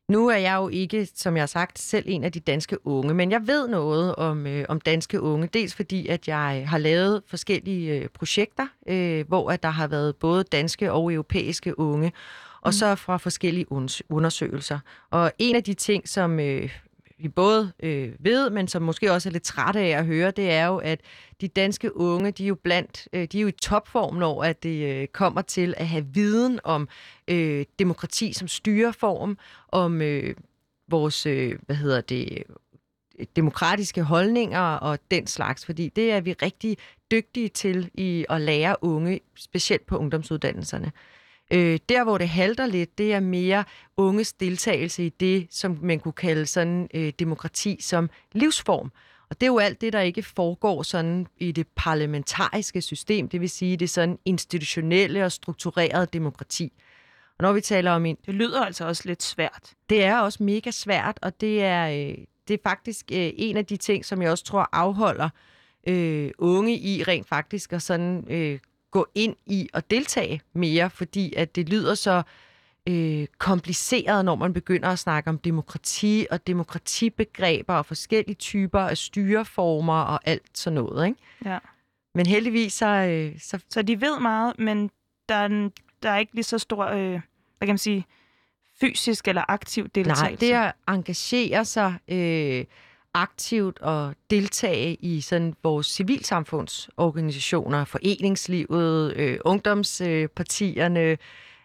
nu 0.09 0.29
er 0.29 0.37
jeg 0.37 0.57
jo 0.57 0.69
ikke, 0.69 1.09
som 1.15 1.37
jeg 1.37 1.43
har 1.43 1.47
sagt, 1.47 1.79
selv 1.79 2.05
en 2.09 2.25
af 2.25 2.33
de 2.33 2.41
danske 2.41 2.87
unge, 2.87 3.15
men 3.15 3.31
jeg 3.31 3.47
ved 3.47 3.69
noget 3.69 4.15
om, 4.15 4.47
øh, 4.47 4.65
om 4.69 4.81
danske 4.81 5.21
unge. 5.21 5.47
Dels 5.47 5.75
fordi, 5.75 6.07
at 6.07 6.29
jeg 6.29 6.65
har 6.69 6.79
lavet 6.79 7.23
forskellige 7.27 7.95
øh, 7.95 8.09
projekter, 8.09 8.67
øh, 8.89 9.29
hvor 9.29 9.51
at 9.51 9.63
der 9.63 9.69
har 9.71 9.87
været 9.87 10.17
både 10.17 10.45
danske 10.45 10.93
og 10.93 11.13
europæiske 11.13 11.79
unge, 11.79 12.13
og 12.61 12.69
mm. 12.69 12.73
så 12.73 12.95
fra 12.95 13.17
forskellige 13.17 13.67
undersøgelser. 14.11 14.79
Og 15.11 15.33
en 15.39 15.57
af 15.57 15.65
de 15.65 15.75
ting, 15.75 16.09
som 16.09 16.41
øh, 16.41 16.79
vi 17.19 17.29
både 17.29 17.73
øh, 17.83 18.13
ved, 18.19 18.51
men 18.51 18.69
som 18.69 18.83
måske 18.83 19.13
også 19.13 19.29
er 19.29 19.33
lidt 19.33 19.43
trætte 19.43 19.81
af 19.81 19.99
at 19.99 20.07
høre, 20.07 20.31
det 20.31 20.51
er 20.51 20.67
jo, 20.67 20.77
at 20.77 21.01
de 21.41 21.49
danske 21.49 21.97
unge, 21.97 22.31
de 22.31 22.45
er 22.45 22.49
jo 22.49 22.55
blandt, 22.55 23.09
øh, 23.13 23.29
de 23.33 23.39
er 23.39 23.43
jo 23.43 23.49
i 23.49 23.53
topform, 23.53 24.15
når 24.15 24.45
at 24.45 24.63
det 24.63 25.01
øh, 25.01 25.07
kommer 25.07 25.43
til 25.43 25.75
at 25.77 25.89
have 25.89 26.07
viden 26.13 26.61
om 26.65 26.89
øh, 27.29 27.67
demokrati 27.79 28.33
som 28.33 28.49
styreform, 28.49 29.39
om 29.69 30.03
øh, 30.03 30.35
vores, 30.91 31.27
øh, 31.27 31.59
hvad 31.67 31.77
hedder 31.77 32.01
det, 32.01 32.43
demokratiske 33.37 34.03
holdninger 34.03 34.61
og 34.61 34.99
den 35.11 35.27
slags, 35.27 35.67
fordi 35.67 35.89
det 35.89 36.13
er 36.13 36.21
vi 36.21 36.33
rigtig 36.33 36.77
dygtige 37.11 37.49
til 37.49 37.91
i 37.95 38.27
at 38.29 38.41
lære 38.41 38.77
unge, 38.81 39.21
specielt 39.37 39.87
på 39.87 39.97
ungdomsuddannelserne. 39.97 40.93
Øh, 41.53 41.79
der, 41.89 42.05
hvor 42.05 42.19
det 42.19 42.29
halter 42.29 42.67
lidt, 42.67 42.99
det 42.99 43.13
er 43.13 43.21
mere 43.21 43.65
unges 43.97 44.33
deltagelse 44.33 45.07
i 45.07 45.09
det, 45.09 45.47
som 45.51 45.79
man 45.83 46.01
kunne 46.01 46.13
kalde 46.13 46.47
sådan 46.47 46.89
øh, 46.95 47.13
demokrati 47.19 47.77
som 47.81 48.11
livsform. 48.33 48.93
Og 49.31 49.41
det 49.41 49.43
er 49.47 49.51
jo 49.51 49.59
alt 49.59 49.81
det, 49.81 49.93
der 49.93 50.01
ikke 50.01 50.23
foregår 50.23 50.83
sådan 50.83 51.27
i 51.37 51.53
det 51.53 51.67
parlamentariske 51.77 52.83
system, 52.83 53.29
det 53.29 53.41
vil 53.41 53.51
sige 53.51 53.77
det 53.77 53.91
sådan 53.91 54.19
institutionelle 54.25 55.25
og 55.25 55.33
strukturerede 55.33 56.07
demokrati. 56.13 56.73
Og 57.39 57.43
når 57.43 57.53
vi 57.53 57.61
taler 57.61 57.91
om 57.91 58.07
en... 58.07 58.17
Det 58.27 58.35
lyder 58.35 58.65
altså 58.65 58.87
også 58.87 59.03
lidt 59.07 59.23
svært. 59.23 59.73
Det 59.91 60.05
er 60.05 60.19
også 60.19 60.43
mega 60.43 60.71
svært, 60.71 61.19
og 61.23 61.41
det 61.41 61.63
er, 61.63 61.89
øh, 61.89 62.25
det 62.49 62.55
er 62.55 62.59
faktisk 62.63 63.13
øh, 63.13 63.31
en 63.37 63.57
af 63.57 63.67
de 63.67 63.77
ting, 63.77 64.05
som 64.05 64.23
jeg 64.23 64.31
også 64.31 64.45
tror 64.45 64.69
afholder 64.73 65.29
øh, 65.89 66.31
unge 66.39 66.79
i 66.79 67.03
rent 67.03 67.29
faktisk 67.29 67.73
at 67.73 67.83
sådan 67.83 68.25
øh, 68.31 68.59
gå 68.91 69.07
ind 69.15 69.37
i 69.47 69.69
og 69.75 69.91
deltage 69.91 70.41
mere, 70.53 70.91
fordi 70.91 71.35
at 71.37 71.57
det 71.57 71.69
lyder 71.69 71.95
så 71.95 72.23
øh, 72.89 73.27
kompliceret, 73.39 74.25
når 74.25 74.35
man 74.35 74.53
begynder 74.53 74.89
at 74.89 74.99
snakke 74.99 75.31
om 75.31 75.39
demokrati 75.39 76.27
og 76.31 76.47
demokratibegreber 76.47 77.75
og 77.75 77.87
forskellige 77.87 78.35
typer 78.35 78.81
af 78.81 78.99
styreformer 78.99 80.01
og 80.01 80.21
alt 80.25 80.59
sådan 80.59 80.75
noget. 80.75 81.07
Ikke? 81.07 81.21
Ja. 81.45 81.59
Men 82.15 82.27
heldigvis 82.27 82.73
så, 82.73 82.87
øh, 82.87 83.41
så... 83.41 83.59
Så 83.71 83.83
de 83.83 84.01
ved 84.01 84.21
meget, 84.21 84.59
men 84.59 84.91
der 85.29 85.35
er, 85.35 85.69
der 86.03 86.11
er 86.11 86.19
ikke 86.19 86.35
lige 86.35 86.45
så 86.45 86.59
stor, 86.59 86.87
øh, 86.87 87.11
hvad 87.59 87.67
kan 87.67 87.69
man 87.69 87.79
sige, 87.79 88.07
fysisk 88.81 89.29
eller 89.29 89.45
aktiv 89.49 89.89
deltagelse? 89.89 90.25
Nej, 90.25 90.37
det 90.41 90.53
at 90.53 90.73
engagere 90.89 91.65
sig... 91.65 91.95
Øh, 92.09 92.65
aktivt 93.15 93.83
at 93.83 94.15
deltage 94.31 94.95
i 94.95 95.21
sådan 95.21 95.55
vores 95.63 95.87
civilsamfundsorganisationer, 95.87 97.85
foreningslivet, 97.85 99.17
øh, 99.17 99.39
ungdomspartierne, 99.45 101.01
øh, 101.01 101.17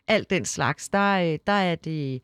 alt 0.08 0.30
den 0.30 0.46
slags, 0.46 0.90
der, 0.90 1.34
øh, 1.34 1.40
der 1.48 1.54
er 1.54 1.76
det 1.76 2.22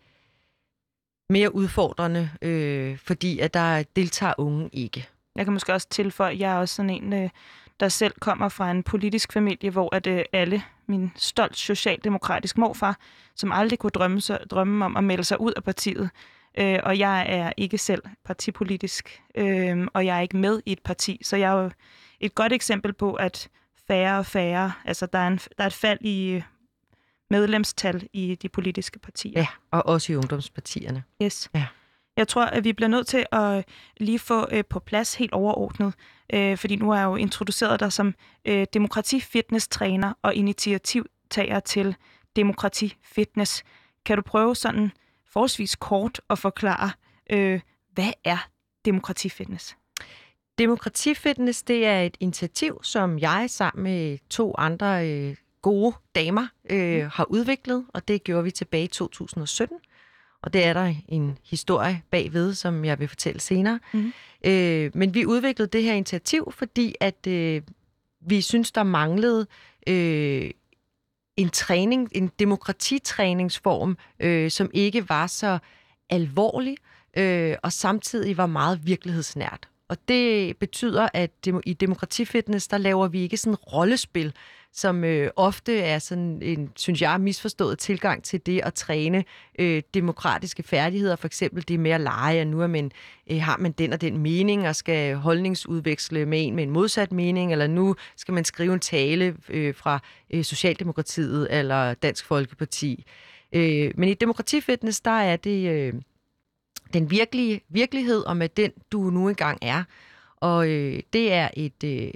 mere 1.30 1.56
udfordrende, 1.56 2.30
øh, 2.42 2.98
fordi 2.98 3.40
at 3.40 3.54
der 3.54 3.84
deltager 3.96 4.34
unge 4.38 4.70
ikke. 4.74 5.08
Jeg 5.36 5.46
kan 5.46 5.54
måske 5.54 5.74
også 5.74 5.90
tilføje, 5.90 6.32
at 6.32 6.40
jeg 6.40 6.52
er 6.52 6.56
også 6.56 6.76
sådan 6.76 6.90
en, 6.90 7.14
øh, 7.14 7.30
der 7.80 7.90
selv 7.90 8.14
kommer 8.20 8.50
fra 8.50 8.72
en 8.72 8.84
politisk 8.84 9.34
familie, 9.34 9.70
hvor 9.70 9.96
at 9.96 10.08
øh, 10.08 10.26
alle, 10.34 10.64
min 10.88 11.12
stolt 11.16 11.58
socialdemokratisk 11.58 12.58
morfar, 12.58 12.98
som 13.36 13.52
aldrig 13.52 13.80
kunne 13.80 13.90
drømme, 13.90 14.20
drømme 14.52 14.86
om 14.86 14.98
at 14.98 15.04
melde 15.04 15.24
sig 15.24 15.42
ud 15.42 15.54
af 15.56 15.64
partiet, 15.64 16.10
øh, 16.58 16.80
og 16.84 17.00
jeg 17.00 17.26
er 17.30 17.54
ikke 17.58 17.78
selv 17.78 18.04
partipolitisk, 18.26 19.22
øh, 19.36 19.88
og 19.94 20.06
jeg 20.06 20.18
er 20.18 20.22
ikke 20.22 20.38
med 20.38 20.62
i 20.66 20.72
et 20.72 20.80
parti. 20.84 21.22
Så 21.24 21.38
jeg 21.38 21.52
er 21.52 21.64
jo 21.64 21.72
et 22.20 22.36
godt 22.36 22.54
eksempel 22.54 22.94
på, 22.94 23.14
at 23.14 23.50
færre 23.88 24.20
og 24.20 24.26
færre, 24.26 24.72
altså 24.86 25.06
der 25.06 25.20
er, 25.20 25.28
en, 25.28 25.38
der 25.38 25.64
er 25.64 25.68
et 25.68 25.74
fald 25.74 26.00
i 26.02 26.42
medlemstal 27.30 28.08
i 28.14 28.36
de 28.36 28.50
politiske 28.50 29.00
partier. 29.00 29.40
Ja, 29.40 29.48
og 29.72 29.86
også 29.86 30.14
i 30.14 30.16
ungdomspartierne. 30.16 31.04
Yes. 31.24 31.50
Ja. 31.56 31.66
Jeg 32.18 32.28
tror, 32.28 32.46
at 32.46 32.64
vi 32.64 32.74
bliver 32.74 32.90
nødt 32.90 33.08
til 33.08 33.26
at 33.32 33.66
lige 33.98 34.20
få 34.20 34.48
øh, 34.52 34.64
på 34.70 34.80
plads 34.80 35.16
helt 35.16 35.34
overordnet, 35.34 35.94
øh, 36.34 36.58
fordi 36.58 36.76
nu 36.76 36.92
er 36.92 36.98
jeg 36.98 37.06
jo 37.06 37.16
introduceret 37.16 37.80
dig 37.80 37.94
som 37.94 38.14
øh, 38.46 38.68
demokrati-fitness-træner 38.74 40.14
og 40.22 40.36
initiativtager 40.36 41.60
til 41.60 41.96
demokrati-fitness. 42.36 43.64
Kan 44.06 44.18
du 44.18 44.22
prøve 44.22 44.56
sådan 44.56 44.92
forholdsvis 45.32 45.76
kort 45.76 46.22
at 46.30 46.40
forklare, 46.40 46.92
øh, 47.32 47.60
hvad 47.94 48.12
er 48.24 48.50
demokratifitness? 48.86 49.76
Demokratifitness, 50.58 51.64
det 51.64 51.86
er 51.86 52.02
et 52.02 52.18
initiativ, 52.20 52.80
som 52.84 53.20
jeg 53.20 53.46
sammen 53.50 53.84
med 53.84 54.18
to 54.30 54.56
andre 54.58 55.10
øh, 55.10 55.36
gode 55.62 55.96
damer 56.16 56.48
øh, 56.70 57.04
mm. 57.04 57.10
har 57.14 57.26
udviklet, 57.26 57.86
og 57.94 58.08
det 58.08 58.24
gjorde 58.24 58.44
vi 58.44 58.52
tilbage 58.52 58.84
i 58.84 58.88
2017. 58.88 59.78
Og 60.42 60.54
det 60.54 60.64
er 60.64 60.74
der 60.74 60.96
en 61.08 61.38
historie 61.44 62.02
bagved, 62.12 62.54
som 62.54 62.86
jeg 62.86 63.00
vil 63.00 63.08
fortælle 63.08 63.40
senere. 63.40 63.80
Mm. 63.94 64.14
Øh, 64.44 64.92
men 64.94 65.14
vi 65.14 65.26
udviklede 65.26 65.70
det 65.70 65.84
her 65.84 65.94
initiativ, 65.94 66.52
fordi 66.52 66.96
at 67.00 67.28
øh, 67.28 67.62
vi 68.22 68.42
synes, 68.42 68.72
der 68.72 68.84
manglede 68.84 69.48
øh, 69.88 70.52
en 71.40 71.50
træning, 71.50 72.10
en 72.12 72.32
demokratitræningsform, 72.40 73.98
øh, 74.20 74.52
som 74.52 74.72
ikke 74.74 75.10
var 75.10 75.28
så 75.28 75.60
alvorlig, 76.10 76.78
øh, 77.18 77.56
og 77.64 77.72
samtidig 77.72 78.38
var 78.38 78.46
meget 78.46 78.80
virkelighedsnært. 78.86 79.70
Og 79.90 79.98
det 80.08 80.58
betyder, 80.58 81.10
at 81.14 81.48
i 81.66 81.74
demokratifitness, 81.74 82.68
der 82.68 82.78
laver 82.78 83.08
vi 83.08 83.22
ikke 83.22 83.38
sådan 83.38 83.56
rollespil, 83.56 84.34
som 84.74 85.04
øh, 85.04 85.32
ofte 85.36 85.80
er 85.80 86.00
sådan 86.00 86.42
en, 86.42 86.72
synes 86.76 87.02
jeg, 87.02 87.22
misforstået 87.22 87.80
tilgang 87.80 88.24
til 88.24 88.46
det 88.46 88.62
at 88.64 88.74
træne 88.74 89.24
øh, 89.60 89.84
demokratiske 89.94 90.64
færdigheder. 90.64 91.16
For 91.16 91.28
eksempel 91.28 91.68
det 91.68 91.80
med 91.80 91.92
at 91.92 92.02
lege, 92.02 92.42
at 92.42 92.48
nu 92.48 92.62
er 92.62 92.68
man, 92.68 92.92
øh, 93.32 93.42
har 93.42 93.58
man 93.58 93.72
den 93.72 93.94
og 93.94 94.02
den 94.02 94.18
mening, 94.18 94.68
og 94.68 94.76
skal 94.76 95.16
holdningsudveksle 95.16 96.26
med 96.26 96.48
en 96.48 96.56
med 96.56 96.64
en 96.64 96.70
modsat 96.70 97.12
mening, 97.12 97.52
eller 97.52 97.68
nu 97.68 97.96
skal 98.18 98.34
man 98.34 98.46
skrive 98.46 98.74
en 98.74 98.80
tale 98.80 99.36
øh, 99.50 99.76
fra 99.76 100.00
øh, 100.34 100.44
Socialdemokratiet 100.44 101.48
eller 101.52 101.94
Dansk 101.94 102.26
Folkeparti. 102.26 103.06
Øh, 103.54 103.92
men 103.98 104.10
i 104.10 104.14
demokratifitness, 104.14 105.02
der 105.02 105.12
er 105.12 105.36
det 105.36 105.70
øh, 105.70 105.94
den 106.94 107.12
virkelige 107.12 107.62
virkelighed, 107.70 108.22
og 108.22 108.38
med 108.38 108.50
den 108.50 108.72
du 108.92 109.02
nu 109.10 109.30
engang 109.30 109.58
er. 109.62 109.84
Og 110.36 110.70
øh, 110.70 111.00
det 111.14 111.34
er 111.34 111.50
et 111.54 111.84
øh, 111.84 112.12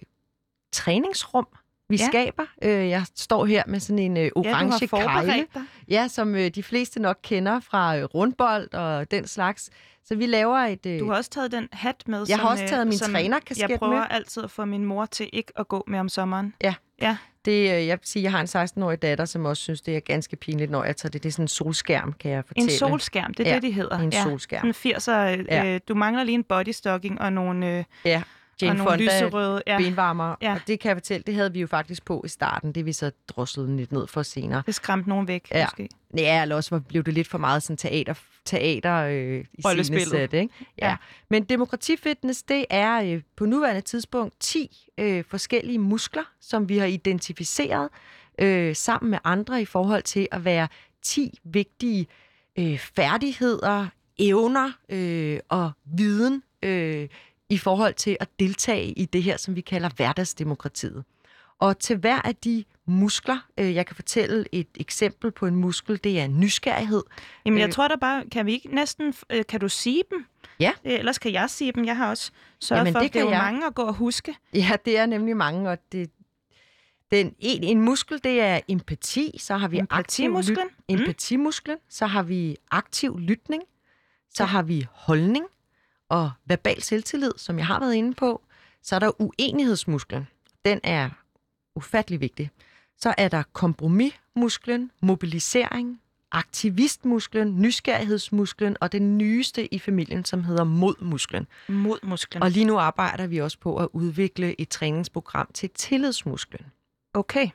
træningsrum, 0.71 1.47
vi 1.89 1.95
ja. 1.95 2.07
skaber. 2.07 2.43
Øh, 2.61 2.89
jeg 2.89 3.05
står 3.15 3.45
her 3.45 3.63
med 3.67 3.79
sådan 3.79 3.99
en 3.99 4.17
øh, 4.17 4.31
orange 4.35 4.77
ja, 4.81 4.85
kejle, 4.87 5.45
ja, 5.87 6.07
som 6.07 6.35
øh, 6.35 6.49
de 6.49 6.63
fleste 6.63 6.99
nok 6.99 7.19
kender 7.23 7.59
fra 7.59 7.97
øh, 7.97 8.03
rundbold 8.03 8.73
og 8.73 9.11
den 9.11 9.27
slags. 9.27 9.69
Så 10.05 10.15
vi 10.15 10.25
laver 10.25 10.57
et... 10.57 10.85
Øh... 10.85 10.99
Du 10.99 11.09
har 11.09 11.15
også 11.15 11.29
taget 11.29 11.51
den 11.51 11.69
hat 11.71 12.03
med. 12.07 12.19
Jeg 12.19 12.27
som, 12.27 12.39
har 12.39 12.49
også 12.49 12.67
taget 12.67 12.87
min 12.87 12.97
trænerkasket 12.97 13.63
med. 13.63 13.69
Jeg 13.69 13.79
prøver 13.79 13.99
med. 13.99 14.07
altid 14.09 14.43
at 14.43 14.51
få 14.51 14.65
min 14.65 14.85
mor 14.85 15.05
til 15.05 15.29
ikke 15.33 15.51
at 15.55 15.67
gå 15.67 15.83
med 15.87 15.99
om 15.99 16.09
sommeren. 16.09 16.53
Ja. 16.63 16.73
Ja. 17.01 17.17
Det, 17.45 17.51
øh, 17.51 17.87
jeg 17.87 17.97
vil 17.97 17.99
sige, 18.03 18.23
jeg 18.23 18.31
har 18.31 18.41
en 18.41 18.65
16-årig 18.65 19.01
datter, 19.01 19.25
som 19.25 19.45
også 19.45 19.63
synes, 19.63 19.81
det 19.81 19.95
er 19.95 19.99
ganske 19.99 20.35
pinligt, 20.35 20.71
når 20.71 20.83
jeg 20.83 20.97
tager 20.97 21.09
det. 21.09 21.23
Det 21.23 21.29
er 21.29 21.33
sådan 21.33 21.43
en 21.43 21.47
solskærm, 21.47 22.13
kan 22.13 22.31
jeg 22.31 22.43
fortælle. 22.47 22.71
En 22.71 22.77
solskærm, 22.77 23.33
det 23.33 23.47
er 23.47 23.49
ja, 23.49 23.55
det, 23.55 23.63
de 23.63 23.71
hedder. 23.71 23.99
en 23.99 24.13
ja. 24.13 24.23
solskærm. 24.23 24.67
En 24.67 24.73
80'er, 24.73 25.11
ja. 25.11 25.65
øh, 25.65 25.79
du 25.87 25.95
mangler 25.95 26.23
lige 26.23 26.35
en 26.35 26.43
bodystocking 26.43 27.21
og 27.21 27.33
nogle... 27.33 27.77
Øh, 27.77 27.83
ja 28.05 28.23
Jane 28.61 28.71
og 28.71 28.77
nogle 28.77 28.91
Fonda 28.91 29.03
lyserøde. 29.03 29.63
Ja, 29.67 29.77
benvarmer. 29.77 30.35
Ja. 30.41 30.53
Og 30.53 30.59
det 30.67 30.79
kan 30.79 30.89
jeg 30.89 30.95
fortælle, 30.95 31.23
det 31.27 31.35
havde 31.35 31.53
vi 31.53 31.61
jo 31.61 31.67
faktisk 31.67 32.05
på 32.05 32.21
i 32.25 32.27
starten. 32.27 32.71
Det 32.71 32.85
vi 32.85 32.93
så 32.93 33.11
droslet 33.27 33.69
lidt 33.69 33.91
ned 33.91 34.07
for 34.07 34.23
senere. 34.23 34.63
det 34.65 34.75
skræmte 34.75 35.09
nogen 35.09 35.27
væk, 35.27 35.47
Ja. 35.51 35.65
måske. 35.65 35.89
Ja, 36.17 36.41
eller 36.41 36.55
også 36.55 36.79
blev 36.79 37.03
det 37.03 37.13
lidt 37.13 37.27
for 37.27 37.37
meget 37.37 37.63
sådan 37.63 37.77
teater, 37.77 38.13
teater 38.45 38.95
øh, 38.95 39.45
i 39.53 39.61
scenesæt, 39.83 40.33
ikke? 40.33 40.53
Ja. 40.77 40.85
Ja. 40.85 40.89
ja. 40.89 40.95
Men 41.29 41.43
demokratifitness, 41.43 42.43
det 42.43 42.65
er 42.69 43.01
øh, 43.03 43.21
på 43.35 43.45
nuværende 43.45 43.81
tidspunkt 43.81 44.33
10 44.39 44.87
øh, 44.97 45.23
forskellige 45.27 45.79
muskler, 45.79 46.23
som 46.41 46.69
vi 46.69 46.77
har 46.77 46.85
identificeret 46.85 47.89
øh, 48.39 48.75
sammen 48.75 49.09
med 49.11 49.19
andre 49.23 49.61
i 49.61 49.65
forhold 49.65 50.03
til 50.03 50.27
at 50.31 50.45
være 50.45 50.67
10 51.01 51.39
vigtige 51.43 52.07
øh, 52.59 52.79
færdigheder, 52.79 53.87
evner 54.19 54.71
øh, 54.89 55.39
og 55.49 55.71
viden 55.85 56.43
øh, 56.63 57.07
i 57.53 57.57
forhold 57.57 57.93
til 57.93 58.17
at 58.19 58.29
deltage 58.39 58.85
i 58.91 59.05
det 59.05 59.23
her, 59.23 59.37
som 59.37 59.55
vi 59.55 59.61
kalder 59.61 59.89
hverdagsdemokratiet. 59.95 61.03
Og 61.59 61.79
til 61.79 61.97
hver 61.97 62.21
af 62.21 62.35
de 62.35 62.63
muskler, 62.85 63.37
øh, 63.57 63.75
jeg 63.75 63.85
kan 63.85 63.95
fortælle 63.95 64.45
et 64.51 64.67
eksempel 64.79 65.31
på 65.31 65.45
en 65.45 65.55
muskel, 65.55 65.99
det 66.03 66.19
er 66.19 66.27
nysgerrighed. 66.27 67.03
Jamen, 67.45 67.59
jeg 67.59 67.67
Øh. 67.67 67.73
tror 67.73 67.87
da 67.87 67.95
bare, 67.95 68.23
kan 68.31 68.45
vi 68.45 68.51
ikke 68.51 68.75
næsten, 68.75 69.13
øh, 69.29 69.45
kan 69.49 69.59
du 69.59 69.69
sige 69.69 70.03
dem? 70.11 70.25
Ja. 70.59 70.71
Øh, 70.85 70.93
Ellers 70.93 71.17
kan 71.17 71.33
jeg 71.33 71.49
sige 71.49 71.71
dem. 71.71 71.85
Jeg 71.85 71.97
har 71.97 72.09
også 72.09 72.31
sørget 72.59 72.79
Jamen, 72.79 72.93
for, 72.93 72.99
det 72.99 73.05
det, 73.07 73.13
det 73.13 73.19
er 73.19 73.23
kan 73.25 73.29
jo 73.29 73.35
jeg. 73.43 73.51
mange 73.51 73.67
at 73.67 73.75
gå 73.75 73.81
og 73.81 73.93
huske. 73.93 74.35
Ja, 74.53 74.71
det 74.85 74.97
er 74.97 75.05
nemlig 75.05 75.37
mange, 75.37 75.69
og 75.69 75.77
det, 75.91 76.09
den, 77.11 77.35
en, 77.39 77.63
en 77.63 77.81
muskel, 77.81 78.19
det 78.23 78.41
er 78.41 78.59
empati, 78.67 79.35
så 79.39 79.57
har 79.57 79.67
vi 79.67 79.79
aktiv 79.89 80.23
lyt, 80.25 80.29
Empatimusklen? 80.29 80.67
Mm. 80.89 80.95
empatimusklen, 80.95 81.77
så 81.89 82.05
har 82.05 82.23
vi 82.23 82.55
aktiv 82.71 83.19
lytning, 83.19 83.63
så 84.33 84.45
har 84.45 84.61
vi 84.63 84.87
holdning 84.91 85.45
og 86.13 86.31
verbal 86.45 86.81
selvtillid, 86.81 87.31
som 87.37 87.57
jeg 87.57 87.67
har 87.67 87.79
været 87.79 87.93
inde 87.93 88.13
på. 88.13 88.41
Så 88.83 88.95
er 88.95 88.99
der 88.99 89.21
uenighedsmusklen. 89.21 90.27
Den 90.65 90.79
er 90.83 91.09
ufattelig 91.75 92.21
vigtig. 92.21 92.49
Så 92.97 93.13
er 93.17 93.27
der 93.27 93.43
kompromismusklen, 93.53 94.91
mobilisering, 95.01 96.01
aktivistmusklen, 96.31 97.61
nysgerrighedsmusklen 97.61 98.77
og 98.81 98.91
den 98.91 99.17
nyeste 99.17 99.73
i 99.73 99.79
familien, 99.79 100.25
som 100.25 100.43
hedder 100.43 100.63
modmusklen. 100.63 101.47
Mod 101.67 101.99
musklen. 102.03 102.43
Og 102.43 102.51
lige 102.51 102.65
nu 102.65 102.77
arbejder 102.77 103.27
vi 103.27 103.37
også 103.37 103.59
på 103.59 103.77
at 103.77 103.87
udvikle 103.93 104.61
et 104.61 104.69
træningsprogram 104.69 105.49
til 105.53 105.69
tillidsmusklen. 105.69 106.65
Okay. 107.13 107.49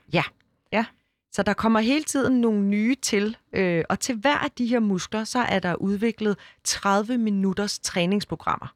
Så 1.39 1.43
der 1.43 1.53
kommer 1.53 1.81
hele 1.81 2.05
tiden 2.05 2.41
nogle 2.41 2.61
nye 2.61 2.95
til, 2.95 3.37
øh, 3.53 3.85
og 3.89 4.01
til 4.01 4.15
hver 4.15 4.39
af 4.39 4.51
de 4.51 4.67
her 4.67 4.81
muskler, 4.81 5.25
så 5.25 5.39
er 5.39 5.59
der 5.59 5.75
udviklet 5.75 6.37
30 6.65 7.19
minutters 7.19 7.79
træningsprogrammer. 7.79 8.75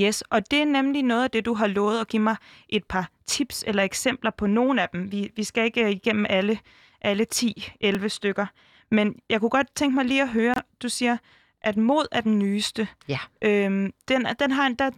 Yes, 0.00 0.22
og 0.22 0.50
det 0.50 0.60
er 0.60 0.64
nemlig 0.64 1.02
noget 1.02 1.24
af 1.24 1.30
det, 1.30 1.44
du 1.44 1.54
har 1.54 1.66
lovet 1.66 2.00
at 2.00 2.08
give 2.08 2.22
mig 2.22 2.36
et 2.68 2.84
par 2.84 3.10
tips 3.26 3.64
eller 3.66 3.82
eksempler 3.82 4.30
på 4.30 4.46
nogle 4.46 4.82
af 4.82 4.88
dem. 4.88 5.12
Vi, 5.12 5.30
vi 5.36 5.44
skal 5.44 5.64
ikke 5.64 5.84
øh, 5.84 5.90
igennem 5.90 6.26
alle, 6.28 6.58
alle 7.00 7.26
10-11 7.34 8.08
stykker. 8.08 8.46
Men 8.90 9.16
jeg 9.30 9.40
kunne 9.40 9.50
godt 9.50 9.74
tænke 9.74 9.94
mig 9.94 10.04
lige 10.04 10.22
at 10.22 10.28
høre, 10.28 10.54
du 10.82 10.88
siger, 10.88 11.16
at 11.60 11.76
mod 11.76 12.06
er 12.12 12.20
den 12.20 12.38
nyeste. 12.38 12.88
Ja. 13.08 13.18
Øhm, 13.42 13.92
den, 14.08 14.26
den 14.38 14.50
har 14.50 14.66
en, 14.66 14.74
der, 14.74 14.84
er 14.84 14.90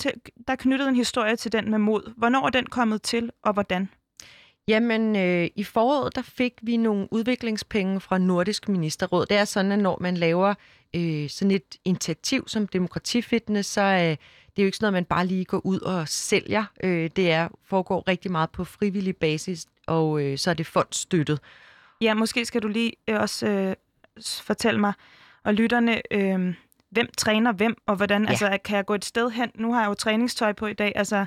der 0.46 0.52
er 0.52 0.56
knyttet 0.56 0.88
en 0.88 0.96
historie 0.96 1.36
til 1.36 1.52
den 1.52 1.70
med 1.70 1.78
mod. 1.78 2.12
Hvornår 2.16 2.46
er 2.46 2.50
den 2.50 2.66
kommet 2.66 3.02
til, 3.02 3.30
og 3.42 3.52
hvordan? 3.52 3.88
Jamen, 4.68 5.16
øh, 5.16 5.48
i 5.56 5.64
foråret 5.64 6.16
der 6.16 6.22
fik 6.22 6.52
vi 6.62 6.76
nogle 6.76 7.08
udviklingspenge 7.10 8.00
fra 8.00 8.18
Nordisk 8.18 8.68
Ministerråd. 8.68 9.26
Det 9.26 9.36
er 9.36 9.44
sådan, 9.44 9.72
at 9.72 9.78
når 9.78 9.98
man 10.00 10.16
laver 10.16 10.54
øh, 10.96 11.28
sådan 11.30 11.50
et 11.50 11.76
initiativ 11.84 12.48
som 12.48 12.66
demokratifitness, 12.66 13.68
så 13.68 13.80
øh, 13.82 14.00
det 14.00 14.16
er 14.56 14.62
jo 14.62 14.66
ikke 14.66 14.76
sådan 14.76 14.84
noget, 14.84 14.92
man 14.92 15.04
bare 15.04 15.26
lige 15.26 15.44
går 15.44 15.66
ud 15.66 15.80
og 15.80 16.08
sælger. 16.08 16.64
Øh, 16.82 17.10
det 17.16 17.32
er 17.32 17.48
foregår 17.64 18.04
rigtig 18.08 18.32
meget 18.32 18.50
på 18.50 18.64
frivillig 18.64 19.16
basis, 19.16 19.66
og 19.86 20.22
øh, 20.22 20.38
så 20.38 20.50
er 20.50 20.54
det 20.54 20.66
fondsstøttet. 20.66 21.40
Ja, 22.00 22.14
måske 22.14 22.44
skal 22.44 22.62
du 22.62 22.68
lige 22.68 22.92
øh, 23.08 23.20
også 23.20 23.46
øh, 23.46 23.74
fortælle 24.42 24.80
mig, 24.80 24.92
og 25.44 25.54
lytterne, 25.54 26.02
øh, 26.10 26.54
hvem 26.90 27.08
træner 27.18 27.52
hvem, 27.52 27.74
og 27.86 27.96
hvordan, 27.96 28.22
Ja. 28.24 28.28
altså 28.30 28.58
kan 28.64 28.76
jeg 28.76 28.86
gå 28.86 28.94
et 28.94 29.04
sted 29.04 29.30
hen? 29.30 29.50
Nu 29.54 29.72
har 29.72 29.80
jeg 29.80 29.88
jo 29.88 29.94
træningstøj 29.94 30.52
på 30.52 30.66
i 30.66 30.72
dag, 30.72 30.92
altså 30.94 31.26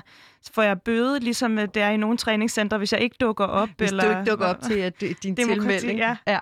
får 0.54 0.62
jeg 0.62 0.80
bøde, 0.82 1.20
ligesom 1.20 1.58
øh, 1.58 1.68
det 1.74 1.82
er 1.82 1.90
i 1.90 1.96
nogle 1.96 2.16
træningscentre, 2.16 2.78
hvis 2.78 2.92
jeg 2.92 3.00
ikke 3.00 3.16
dukker 3.20 3.44
op? 3.44 3.68
Hvis 3.78 3.90
eller, 3.90 4.04
du 4.04 4.18
ikke 4.18 4.30
dukker 4.30 4.46
op 4.46 4.60
til 4.60 4.74
at, 4.78 5.00
din 5.22 5.36
tilmelding. 5.36 5.98
ja. 5.98 6.16
ja. 6.26 6.38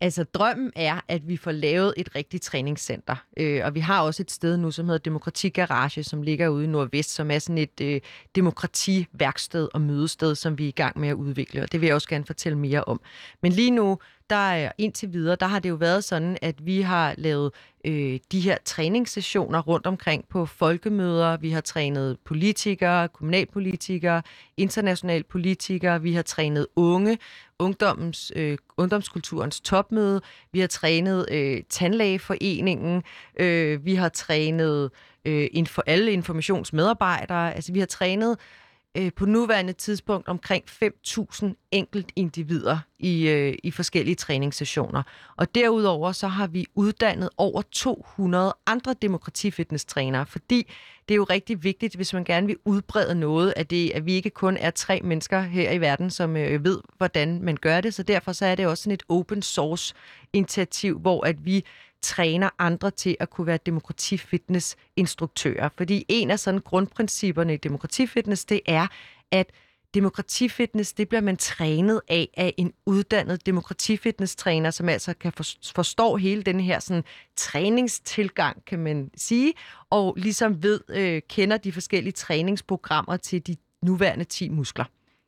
Altså, 0.00 0.24
drømmen 0.24 0.72
er, 0.76 1.00
at 1.08 1.28
vi 1.28 1.36
får 1.36 1.50
lavet 1.52 1.94
et 1.96 2.08
rigtigt 2.16 2.42
træningscenter. 2.42 3.16
Øh, 3.36 3.60
og 3.64 3.74
vi 3.74 3.80
har 3.80 4.02
også 4.02 4.22
et 4.22 4.30
sted 4.30 4.56
nu, 4.56 4.70
som 4.70 4.86
hedder 4.86 4.98
Demokrati 4.98 5.48
Garage, 5.48 6.04
som 6.04 6.22
ligger 6.22 6.48
ude 6.48 6.64
i 6.64 6.66
Nordvest, 6.66 7.14
som 7.14 7.30
er 7.30 7.38
sådan 7.38 7.58
et 7.58 7.80
øh, 7.82 8.00
demokrativærksted 8.34 9.68
og 9.74 9.80
mødested, 9.80 10.34
som 10.34 10.58
vi 10.58 10.64
er 10.64 10.68
i 10.68 10.70
gang 10.70 10.98
med 11.00 11.08
at 11.08 11.14
udvikle. 11.14 11.62
Og 11.62 11.72
det 11.72 11.80
vil 11.80 11.86
jeg 11.86 11.94
også 11.94 12.08
gerne 12.08 12.24
fortælle 12.24 12.58
mere 12.58 12.84
om. 12.84 13.00
Men 13.42 13.52
lige 13.52 13.70
nu, 13.70 13.98
der 14.32 14.38
er 14.38 14.72
indtil 14.78 15.12
videre, 15.12 15.36
der 15.40 15.46
har 15.46 15.58
det 15.58 15.68
jo 15.68 15.74
været 15.74 16.04
sådan, 16.04 16.38
at 16.42 16.66
vi 16.66 16.80
har 16.80 17.14
lavet 17.18 17.52
øh, 17.84 18.20
de 18.32 18.40
her 18.40 18.56
træningssessioner 18.64 19.60
rundt 19.60 19.86
omkring 19.86 20.24
på 20.28 20.46
folkemøder. 20.46 21.36
Vi 21.36 21.50
har 21.50 21.60
trænet 21.60 22.16
politikere, 22.24 23.08
kommunalpolitikere, 23.08 24.22
internationale 24.56 25.24
politikere. 25.24 26.02
Vi 26.02 26.12
har 26.12 26.22
trænet 26.22 26.66
unge, 26.76 27.18
ungdommens, 27.58 28.32
øh, 28.36 28.58
ungdomskulturens 28.76 29.60
topmøde. 29.60 30.20
Vi 30.52 30.60
har 30.60 30.66
trænet 30.66 31.26
øh, 31.30 31.62
tandlægeforeningen. 31.68 33.02
Øh, 33.40 33.84
vi 33.84 33.94
har 33.94 34.08
trænet 34.08 34.90
øh, 35.24 35.46
inf- 35.56 35.82
alle 35.86 36.12
informationsmedarbejdere. 36.12 37.54
Altså, 37.54 37.72
vi 37.72 37.78
har 37.78 37.86
trænet 37.86 38.30
øh, 38.30 38.61
Øh, 38.96 39.12
på 39.16 39.26
nuværende 39.26 39.72
tidspunkt 39.72 40.28
omkring 40.28 40.64
5.000 40.68 41.68
enkelt 41.70 42.12
individer 42.16 42.78
i, 42.98 43.28
øh, 43.28 43.54
i 43.62 43.70
forskellige 43.70 44.14
træningssessioner. 44.14 45.02
Og 45.36 45.54
derudover 45.54 46.12
så 46.12 46.28
har 46.28 46.46
vi 46.46 46.66
uddannet 46.74 47.28
over 47.36 47.62
200 47.62 48.54
andre 48.66 48.94
demokratifitness-trænere, 49.02 50.26
fordi 50.26 50.72
det 51.08 51.14
er 51.14 51.16
jo 51.16 51.24
rigtig 51.24 51.64
vigtigt, 51.64 51.96
hvis 51.96 52.12
man 52.12 52.24
gerne 52.24 52.46
vil 52.46 52.56
udbrede 52.64 53.14
noget, 53.14 53.54
at, 53.56 53.70
det, 53.70 53.90
at 53.90 54.06
vi 54.06 54.12
ikke 54.12 54.30
kun 54.30 54.56
er 54.56 54.70
tre 54.70 55.00
mennesker 55.04 55.40
her 55.40 55.70
i 55.70 55.80
verden, 55.80 56.10
som 56.10 56.36
øh, 56.36 56.64
ved, 56.64 56.80
hvordan 56.96 57.42
man 57.42 57.56
gør 57.56 57.80
det. 57.80 57.94
Så 57.94 58.02
derfor 58.02 58.32
så 58.32 58.46
er 58.46 58.54
det 58.54 58.66
også 58.66 58.82
sådan 58.82 58.94
et 58.94 59.02
open 59.08 59.42
source 59.42 59.94
initiativ, 60.32 60.98
hvor 60.98 61.26
at 61.26 61.44
vi 61.44 61.64
træner 62.02 62.50
andre 62.58 62.90
til 62.90 63.16
at 63.20 63.30
kunne 63.30 63.46
være 63.46 63.58
demokratifitness-instruktører. 63.66 65.68
Fordi 65.76 66.04
en 66.08 66.30
af 66.30 66.38
sådan 66.38 66.60
grundprincipperne 66.60 67.54
i 67.54 67.56
demokratifitness, 67.56 68.44
det 68.44 68.60
er, 68.66 68.86
at 69.30 69.46
demokratifitness, 69.94 70.92
det 70.92 71.08
bliver 71.08 71.20
man 71.20 71.36
trænet 71.36 72.00
af 72.08 72.28
af 72.36 72.54
en 72.56 72.72
uddannet 72.86 73.46
demokratifitness-træner, 73.46 74.70
som 74.70 74.88
altså 74.88 75.14
kan 75.14 75.32
forstå 75.74 76.16
hele 76.16 76.42
den 76.42 76.60
her 76.60 76.78
sådan, 76.78 77.04
træningstilgang, 77.36 78.64
kan 78.64 78.78
man 78.78 79.10
sige, 79.16 79.52
og 79.90 80.14
ligesom 80.16 80.62
ved, 80.62 80.80
øh, 80.88 81.22
kender 81.28 81.56
de 81.56 81.72
forskellige 81.72 82.12
træningsprogrammer 82.12 83.16
til 83.16 83.46
de 83.46 83.56
nuværende 83.82 84.24
10 84.24 84.48
muskler. 84.48 84.84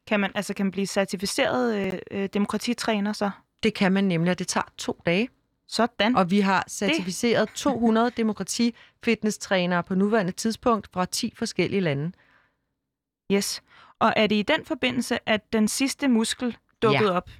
Kan 0.06 0.20
man, 0.20 0.30
altså, 0.34 0.54
kan 0.54 0.66
man 0.66 0.70
blive 0.70 0.86
certificeret 0.86 1.76
øh, 1.76 1.92
øh, 2.10 2.28
demokratitræner 2.34 3.12
så? 3.12 3.30
Det 3.62 3.74
kan 3.74 3.92
man 3.92 4.04
nemlig, 4.04 4.30
og 4.30 4.38
det 4.38 4.48
tager 4.48 4.72
to 4.78 5.02
dage. 5.06 5.28
Sådan. 5.68 6.16
Og 6.16 6.30
vi 6.30 6.40
har 6.40 6.64
certificeret 6.68 7.48
200 7.54 8.10
demokrati-fitness-trænere 8.16 9.82
på 9.82 9.94
nuværende 9.94 10.32
tidspunkt 10.32 10.88
fra 10.92 11.04
10 11.04 11.32
forskellige 11.36 11.80
lande. 11.80 12.12
Yes. 13.32 13.62
Og 13.98 14.12
er 14.16 14.26
det 14.26 14.36
i 14.36 14.42
den 14.42 14.64
forbindelse, 14.64 15.28
at 15.28 15.52
den 15.52 15.68
sidste 15.68 16.08
muskel 16.08 16.56
dukkede 16.82 17.10
Ja. 17.10 17.16
op? 17.16 17.30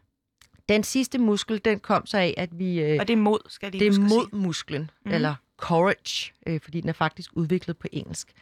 Den 0.68 0.82
sidste 0.84 1.18
muskel, 1.18 1.60
den 1.64 1.80
kom 1.80 2.06
så 2.06 2.18
af, 2.18 2.34
at 2.36 2.58
vi... 2.58 2.80
Øh, 2.80 2.96
Og 3.00 3.08
det 3.08 3.12
er 3.12 3.16
mod, 3.20 3.38
skal 3.48 3.72
lige 3.72 3.90
det 3.90 3.96
er 3.98 4.00
modmusklen, 4.00 4.90
mm. 5.04 5.12
eller 5.12 5.34
courage, 5.56 6.32
øh, 6.46 6.60
fordi 6.60 6.80
den 6.80 6.88
er 6.88 6.92
faktisk 6.92 7.30
udviklet 7.34 7.78
på 7.78 7.88
engelsk. 7.92 8.32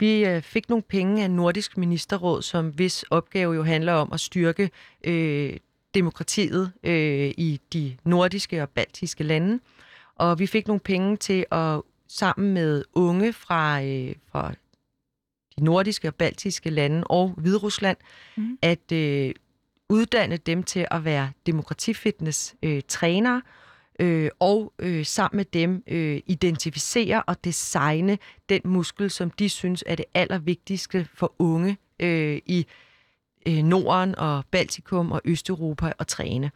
Vi 0.00 0.24
øh, 0.26 0.42
fik 0.42 0.68
nogle 0.68 0.82
penge 0.82 1.22
af 1.24 1.30
Nordisk 1.30 1.76
Ministerråd, 1.78 2.42
som 2.42 2.68
hvis 2.68 3.02
opgave 3.02 3.54
jo 3.54 3.62
handler 3.62 3.92
om 3.92 4.12
at 4.12 4.20
styrke 4.20 4.70
øh, 5.04 5.56
demokratiet 5.94 6.72
øh, 6.82 7.34
i 7.36 7.60
de 7.72 7.96
nordiske 8.04 8.62
og 8.62 8.68
baltiske 8.68 9.24
lande. 9.24 9.60
Og 10.14 10.38
vi 10.38 10.46
fik 10.46 10.66
nogle 10.66 10.80
penge 10.80 11.16
til 11.16 11.46
at 11.50 11.80
sammen 12.08 12.54
med 12.54 12.84
unge 12.94 13.32
fra, 13.32 13.82
øh, 13.82 14.14
fra 14.32 14.52
de 15.58 15.64
nordiske 15.64 16.08
og 16.08 16.14
baltiske 16.14 16.70
lande 16.70 17.04
og 17.04 17.34
Hviderusland, 17.36 17.96
mm. 18.36 18.58
at 18.62 18.92
øh, 18.92 19.34
uddanne 19.88 20.36
dem 20.36 20.62
til 20.62 20.86
at 20.90 21.04
være 21.04 21.32
demokratifitness-trænere, 21.46 23.42
øh, 24.00 24.30
og 24.40 24.72
øh, 24.78 25.06
sammen 25.06 25.36
med 25.36 25.44
dem 25.44 25.82
øh, 25.86 26.20
identificere 26.26 27.22
og 27.22 27.44
designe 27.44 28.18
den 28.48 28.60
muskel, 28.64 29.10
som 29.10 29.30
de 29.30 29.48
synes 29.48 29.84
er 29.86 29.94
det 29.94 30.04
allervigtigste 30.14 31.08
for 31.14 31.34
unge 31.38 31.76
øh, 32.00 32.40
i 32.46 32.66
øh, 33.46 33.54
Norden 33.62 34.14
og 34.18 34.44
Baltikum 34.50 35.12
og 35.12 35.20
Østeuropa 35.24 35.92
at 35.98 36.06
træne. 36.06 36.50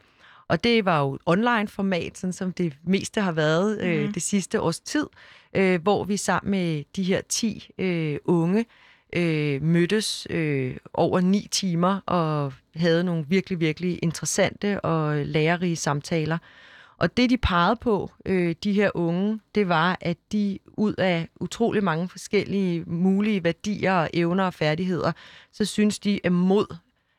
Og 0.48 0.64
det 0.64 0.84
var 0.84 1.00
jo 1.00 1.18
online 1.26 1.68
format, 1.68 2.18
sådan 2.18 2.32
som 2.32 2.52
det 2.52 2.76
meste 2.84 3.20
har 3.20 3.32
været 3.32 3.80
øh, 3.80 4.02
Mhm. 4.04 4.12
det 4.12 4.22
sidste 4.22 4.60
års 4.60 4.80
tid, 4.80 5.06
øh, 5.54 5.82
hvor 5.82 6.04
vi 6.04 6.16
sammen 6.16 6.50
med 6.50 6.84
de 6.96 7.02
her 7.02 7.20
10 7.28 7.68
øh, 7.78 8.18
unge 8.24 8.66
øh, 9.12 9.62
mødtes 9.62 10.26
øh, 10.30 10.76
over 10.94 11.20
ni 11.20 11.48
timer 11.50 12.00
og 12.06 12.52
havde 12.76 13.04
nogle 13.04 13.24
virkelig, 13.28 13.60
virkelig 13.60 13.98
interessante 14.02 14.80
og 14.80 15.16
lærerige 15.16 15.76
samtaler. 15.76 16.38
Og 16.98 17.16
det, 17.16 17.30
de 17.30 17.36
pegede 17.36 17.76
på, 17.76 18.10
øh, 18.26 18.54
de 18.64 18.72
her 18.72 18.90
unge, 18.94 19.40
det 19.54 19.68
var, 19.68 19.98
at 20.00 20.16
de 20.32 20.58
ud 20.66 20.94
af 20.98 21.28
utrolig 21.40 21.84
mange 21.84 22.08
forskellige 22.08 22.84
mulige 22.86 23.44
værdier 23.44 23.94
og 23.94 24.10
evner 24.14 24.44
og 24.44 24.54
færdigheder, 24.54 25.12
så 25.52 25.64
synes 25.64 25.98
de, 25.98 26.20
at 26.24 26.32
mod 26.32 26.76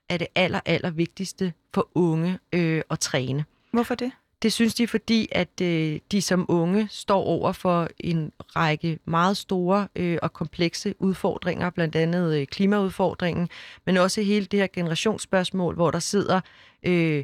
er 0.09 0.17
det 0.17 0.27
aller, 0.35 0.59
aller 0.65 0.89
vigtigste 0.89 1.53
for 1.73 1.89
unge 1.95 2.39
øh, 2.53 2.81
at 2.89 2.99
træne. 2.99 3.45
Hvorfor 3.71 3.95
det? 3.95 4.11
Det 4.41 4.53
synes 4.53 4.75
de, 4.75 4.87
fordi 4.87 5.27
at 5.31 5.61
øh, 5.61 5.99
de 6.11 6.21
som 6.21 6.45
unge 6.49 6.87
står 6.91 7.23
over 7.23 7.51
for 7.51 7.87
en 7.99 8.31
række 8.39 8.99
meget 9.05 9.37
store 9.37 9.87
øh, 9.95 10.17
og 10.21 10.33
komplekse 10.33 10.95
udfordringer, 10.99 11.69
blandt 11.69 11.95
andet 11.95 12.39
øh, 12.39 12.47
klimaudfordringen, 12.47 13.49
men 13.85 13.97
også 13.97 14.21
hele 14.21 14.45
det 14.45 14.59
her 14.59 14.67
generationsspørgsmål, 14.73 15.75
hvor 15.75 15.91
der 15.91 15.99
sidder 15.99 16.41
øh, 16.83 17.23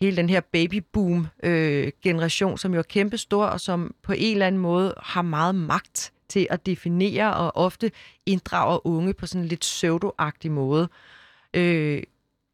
hele 0.00 0.16
den 0.16 0.28
her 0.28 0.40
babyboom-generation, 0.40 2.52
øh, 2.52 2.58
som 2.58 2.72
jo 2.72 2.78
er 2.78 2.82
kæmpestor, 2.82 3.44
og 3.44 3.60
som 3.60 3.94
på 4.02 4.12
en 4.12 4.32
eller 4.32 4.46
anden 4.46 4.60
måde 4.60 4.94
har 5.02 5.22
meget 5.22 5.54
magt 5.54 6.12
til 6.28 6.46
at 6.50 6.66
definere 6.66 7.34
og 7.34 7.56
ofte 7.56 7.90
inddrager 8.26 8.86
unge 8.86 9.14
på 9.14 9.26
sådan 9.26 9.42
en 9.42 9.48
lidt 9.48 9.60
pseudoagtig 9.60 10.50
måde. 10.50 10.88
Øh, 11.54 12.02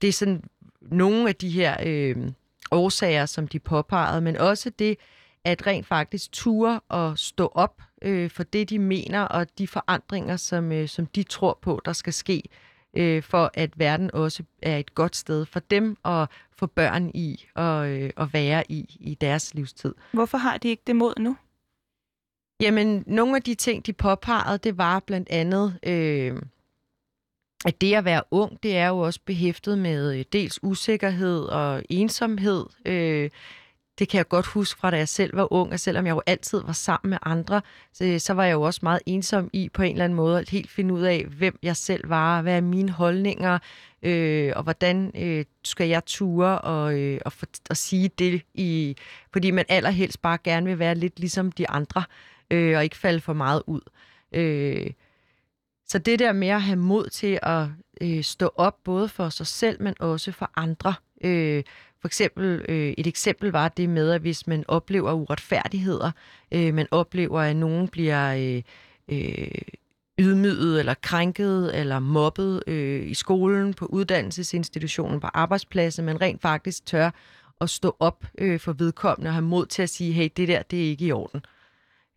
det 0.02 0.08
er 0.08 0.12
sådan 0.12 0.42
nogle 0.80 1.28
af 1.28 1.36
de 1.36 1.48
her 1.48 1.76
øh, 1.86 2.16
årsager, 2.70 3.26
som 3.26 3.48
de 3.48 3.58
påpegede, 3.58 4.20
men 4.20 4.36
også 4.36 4.70
det, 4.70 4.96
at 5.44 5.66
rent 5.66 5.86
faktisk 5.86 6.32
ture 6.32 6.80
og 6.88 7.18
stå 7.18 7.52
op 7.54 7.82
øh, 8.02 8.30
for 8.30 8.42
det, 8.42 8.70
de 8.70 8.78
mener, 8.78 9.22
og 9.22 9.58
de 9.58 9.68
forandringer, 9.68 10.36
som, 10.36 10.72
øh, 10.72 10.88
som 10.88 11.06
de 11.06 11.22
tror 11.22 11.58
på, 11.62 11.80
der 11.84 11.92
skal 11.92 12.12
ske, 12.12 12.42
øh, 12.94 13.22
for 13.22 13.50
at 13.54 13.78
verden 13.78 14.10
også 14.14 14.42
er 14.62 14.78
et 14.78 14.94
godt 14.94 15.16
sted 15.16 15.46
for 15.46 15.60
dem 15.60 15.96
at 16.04 16.28
få 16.52 16.66
børn 16.66 17.10
i 17.14 17.46
og 17.54 17.88
øh, 17.88 18.10
at 18.16 18.32
være 18.32 18.64
i 18.68 18.96
i 19.00 19.14
deres 19.14 19.54
livstid. 19.54 19.94
Hvorfor 20.12 20.38
har 20.38 20.58
de 20.58 20.68
ikke 20.68 20.82
det 20.86 20.96
mod 20.96 21.14
nu? 21.18 21.36
Jamen, 22.60 23.04
nogle 23.06 23.36
af 23.36 23.42
de 23.42 23.54
ting, 23.54 23.86
de 23.86 23.92
påpegede, 23.92 24.58
det 24.58 24.78
var 24.78 25.00
blandt 25.00 25.28
andet, 25.30 25.78
øh, 25.82 26.42
at 27.64 27.80
det 27.80 27.94
at 27.94 28.04
være 28.04 28.22
ung, 28.30 28.62
det 28.62 28.76
er 28.76 28.88
jo 28.88 28.98
også 28.98 29.20
behæftet 29.24 29.78
med 29.78 30.18
øh, 30.18 30.24
dels 30.32 30.58
usikkerhed 30.62 31.42
og 31.42 31.82
ensomhed. 31.90 32.66
Øh, 32.84 33.30
det 33.98 34.08
kan 34.08 34.18
jeg 34.18 34.28
godt 34.28 34.46
huske 34.46 34.80
fra, 34.80 34.90
da 34.90 34.96
jeg 34.96 35.08
selv 35.08 35.36
var 35.36 35.52
ung, 35.52 35.72
og 35.72 35.80
selvom 35.80 36.06
jeg 36.06 36.12
jo 36.12 36.22
altid 36.26 36.62
var 36.62 36.72
sammen 36.72 37.10
med 37.10 37.18
andre, 37.22 37.62
så, 37.92 38.04
øh, 38.04 38.20
så 38.20 38.34
var 38.34 38.44
jeg 38.44 38.52
jo 38.52 38.62
også 38.62 38.80
meget 38.82 39.00
ensom 39.06 39.50
i 39.52 39.68
på 39.68 39.82
en 39.82 39.92
eller 39.92 40.04
anden 40.04 40.16
måde 40.16 40.38
at 40.38 40.48
helt 40.48 40.70
finde 40.70 40.94
ud 40.94 41.02
af, 41.02 41.24
hvem 41.24 41.58
jeg 41.62 41.76
selv 41.76 42.08
var, 42.08 42.42
hvad 42.42 42.56
er 42.56 42.60
mine 42.60 42.90
holdninger, 42.90 43.58
øh, 44.02 44.52
og 44.56 44.62
hvordan 44.62 45.12
øh, 45.14 45.44
skal 45.64 45.88
jeg 45.88 46.04
ture 46.06 46.58
og, 46.58 46.98
øh, 46.98 47.20
og, 47.24 47.32
for, 47.32 47.46
og 47.70 47.76
sige 47.76 48.08
det, 48.08 48.42
i, 48.54 48.96
fordi 49.32 49.50
man 49.50 49.64
allerhelst 49.68 50.22
bare 50.22 50.38
gerne 50.44 50.66
vil 50.66 50.78
være 50.78 50.94
lidt 50.94 51.20
ligesom 51.20 51.52
de 51.52 51.68
andre, 51.70 52.04
øh, 52.50 52.76
og 52.76 52.84
ikke 52.84 52.96
falde 52.96 53.20
for 53.20 53.32
meget 53.32 53.62
ud. 53.66 53.80
Øh, 54.32 54.90
så 55.86 55.98
det 55.98 56.18
der 56.18 56.32
med 56.32 56.48
at 56.48 56.62
have 56.62 56.76
mod 56.76 57.08
til 57.08 57.38
at 57.42 57.66
øh, 58.00 58.24
stå 58.24 58.52
op 58.56 58.76
både 58.84 59.08
for 59.08 59.28
sig 59.28 59.46
selv, 59.46 59.82
men 59.82 59.94
også 60.00 60.32
for 60.32 60.50
andre. 60.56 60.94
Øh, 61.24 61.62
for 62.02 62.08
eksempel, 62.08 62.64
øh, 62.68 62.94
et 62.98 63.06
eksempel 63.06 63.50
var 63.50 63.68
det 63.68 63.88
med, 63.88 64.10
at 64.10 64.20
hvis 64.20 64.46
man 64.46 64.64
oplever 64.68 65.12
uretfærdigheder, 65.12 66.10
øh, 66.52 66.74
man 66.74 66.86
oplever, 66.90 67.40
at 67.40 67.56
nogen 67.56 67.88
bliver 67.88 68.34
øh, 68.34 68.62
øh, 69.08 69.62
ydmyget 70.18 70.78
eller 70.78 70.94
krænket 70.94 71.78
eller 71.80 71.98
mobbet 71.98 72.62
øh, 72.66 73.10
i 73.10 73.14
skolen, 73.14 73.74
på 73.74 73.86
uddannelsesinstitutionen, 73.86 75.20
på 75.20 75.26
arbejdspladsen, 75.34 76.04
man 76.04 76.20
rent 76.20 76.42
faktisk 76.42 76.86
tør 76.86 77.10
at 77.60 77.70
stå 77.70 77.96
op 78.00 78.24
øh, 78.38 78.60
for 78.60 78.72
vedkommende 78.72 79.28
og 79.28 79.34
have 79.34 79.42
mod 79.42 79.66
til 79.66 79.82
at 79.82 79.90
sige, 79.90 80.12
hey, 80.12 80.28
det 80.36 80.48
der, 80.48 80.62
det 80.62 80.78
er 80.86 80.90
ikke 80.90 81.04
i 81.04 81.12
orden. 81.12 81.44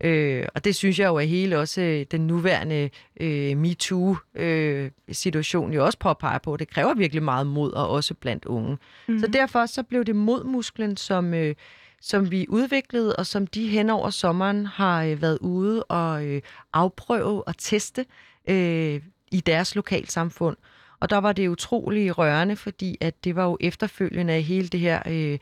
Øh, 0.04 0.46
og 0.56 0.66
det 0.66 0.76
synes 0.76 1.00
jeg 1.00 1.08
jo 1.08 1.16
er 1.16 1.22
hele 1.22 1.60
også 1.60 1.82
øh, 1.82 2.06
den 2.12 2.28
nuværende 2.28 2.90
øh, 3.20 3.58
MeToo-situation 3.58 5.70
øh, 5.70 5.76
jo 5.76 5.86
også 5.86 5.98
påpeger 5.98 6.38
på. 6.38 6.58
Det 6.58 6.70
kræver 6.70 6.94
virkelig 6.94 7.24
meget 7.24 7.48
mod, 7.48 7.72
og 7.72 7.90
også 7.90 8.14
blandt 8.14 8.46
unge. 8.46 8.78
Mm. 9.08 9.20
Så 9.20 9.28
derfor 9.28 9.66
så 9.66 9.84
blev 9.84 10.06
det 10.06 10.16
modmusklen, 10.16 10.98
som, 10.98 11.34
øh, 11.34 11.56
som 12.02 12.32
vi 12.32 12.46
udviklede, 12.50 13.16
og 13.16 13.26
som 13.26 13.48
de 13.48 13.68
hen 13.68 13.90
over 13.90 14.10
sommeren 14.10 14.66
har 14.66 15.04
øh, 15.04 15.22
været 15.22 15.38
ude 15.42 15.84
og 15.84 16.26
øh, 16.26 16.42
afprøve 16.74 17.48
og 17.48 17.58
teste 17.58 18.06
øh, 18.50 19.02
i 19.32 19.40
deres 19.46 19.76
lokalsamfund. 19.76 20.58
Og 21.00 21.10
der 21.10 21.18
var 21.18 21.34
det 21.34 21.48
utrolig 21.48 22.18
rørende, 22.18 22.56
fordi 22.56 22.98
at 23.02 23.24
det 23.24 23.36
var 23.36 23.46
jo 23.46 23.58
efterfølgende 23.60 24.34
af 24.34 24.44
hele 24.44 24.68
det 24.68 24.80
her... 24.80 25.02
Øh, 25.08 25.38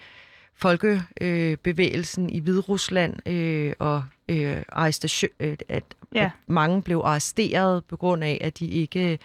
folkebevægelsen 0.56 2.26
øh, 2.26 2.32
i 2.32 2.39
Hviderusland 2.39 3.28
øh, 3.30 3.74
og 3.80 4.04
øh, 4.30 4.58
arrestation, 4.70 5.32
øh, 5.39 5.58
at, 5.70 5.84
ja. 6.16 6.24
at 6.24 6.32
mange 6.48 6.82
blev 6.82 7.02
arresteret 7.06 7.86
på 7.86 7.98
grund 7.98 8.24
af, 8.24 8.38
at 8.42 8.60
de 8.60 8.68
ikke 8.68 9.20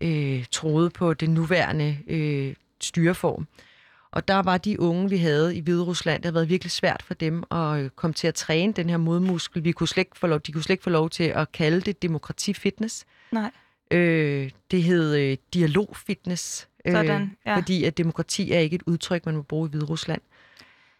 øh, 0.00 0.44
troede 0.50 0.90
på 0.90 1.14
den 1.14 1.30
nuværende 1.30 1.98
øh, 2.06 2.54
styreform. 2.80 3.46
Og 4.10 4.28
der 4.28 4.42
var 4.42 4.58
de 4.58 4.80
unge, 4.80 5.10
vi 5.10 5.16
havde 5.16 5.56
i 5.56 5.60
Hviderusland, 5.60 6.22
det 6.22 6.24
havde 6.24 6.34
været 6.34 6.48
virkelig 6.48 6.70
svært 6.70 7.02
for 7.02 7.14
dem 7.14 7.44
at 7.50 7.78
øh, 7.80 7.90
komme 7.90 8.14
til 8.14 8.26
at 8.26 8.34
træne 8.34 8.72
den 8.72 8.90
her 8.90 8.96
modmuskel. 8.96 9.64
Vi 9.64 9.72
kunne 9.72 9.88
slet 9.88 10.00
ikke 10.00 10.18
få 10.18 10.26
lov, 10.26 10.40
de 10.40 10.52
kunne 10.52 10.62
slet 10.62 10.74
ikke 10.74 10.84
få 10.84 10.90
lov 10.90 11.10
til 11.10 11.24
at 11.24 11.52
kalde 11.52 11.80
det 11.80 12.02
demokrati-fitness. 12.02 13.04
Nej. 13.32 13.50
Øh, 13.90 14.50
det 14.70 14.82
hed 14.82 15.16
øh, 15.16 15.36
dialog-fitness. 15.54 16.68
Øh, 16.84 16.92
Sådan, 16.92 17.36
ja. 17.46 17.56
Fordi 17.56 17.84
at 17.84 17.98
demokrati 17.98 18.52
er 18.52 18.58
ikke 18.58 18.74
et 18.74 18.82
udtryk, 18.86 19.26
man 19.26 19.36
må 19.36 19.42
bruge 19.42 19.68
i 19.68 19.70
Hviderusland. 19.70 20.20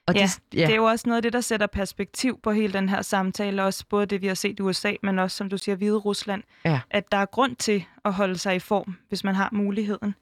Og 0.07 0.15
ja, 0.15 0.31
de, 0.53 0.59
ja, 0.59 0.67
det 0.67 0.73
er 0.73 0.77
jo 0.77 0.85
også 0.85 1.09
noget 1.09 1.17
af 1.17 1.23
det, 1.23 1.33
der 1.33 1.41
sætter 1.41 1.67
perspektiv 1.67 2.41
på 2.43 2.53
hele 2.53 2.73
den 2.73 2.89
her 2.89 3.03
samtale, 3.03 3.65
også 3.65 3.85
både 3.89 4.07
det, 4.07 4.23
vi 4.23 4.27
har 4.27 4.35
set 4.35 4.59
i 4.59 4.63
USA, 4.63 4.93
men 5.03 5.19
også, 5.19 5.37
som 5.37 5.49
du 5.49 5.59
siger, 5.59 5.77
Hvide 5.77 5.97
Rusland, 5.97 6.43
ja. 6.65 6.81
at 6.91 7.13
der 7.13 7.19
er 7.19 7.27
grund 7.27 7.57
til 7.57 7.85
at 8.05 8.13
holde 8.13 8.39
sig 8.39 8.57
i 8.57 8.59
form, 8.59 8.97
hvis 9.09 9.25
man 9.25 9.35
har 9.35 9.49
muligheden. 9.53 10.15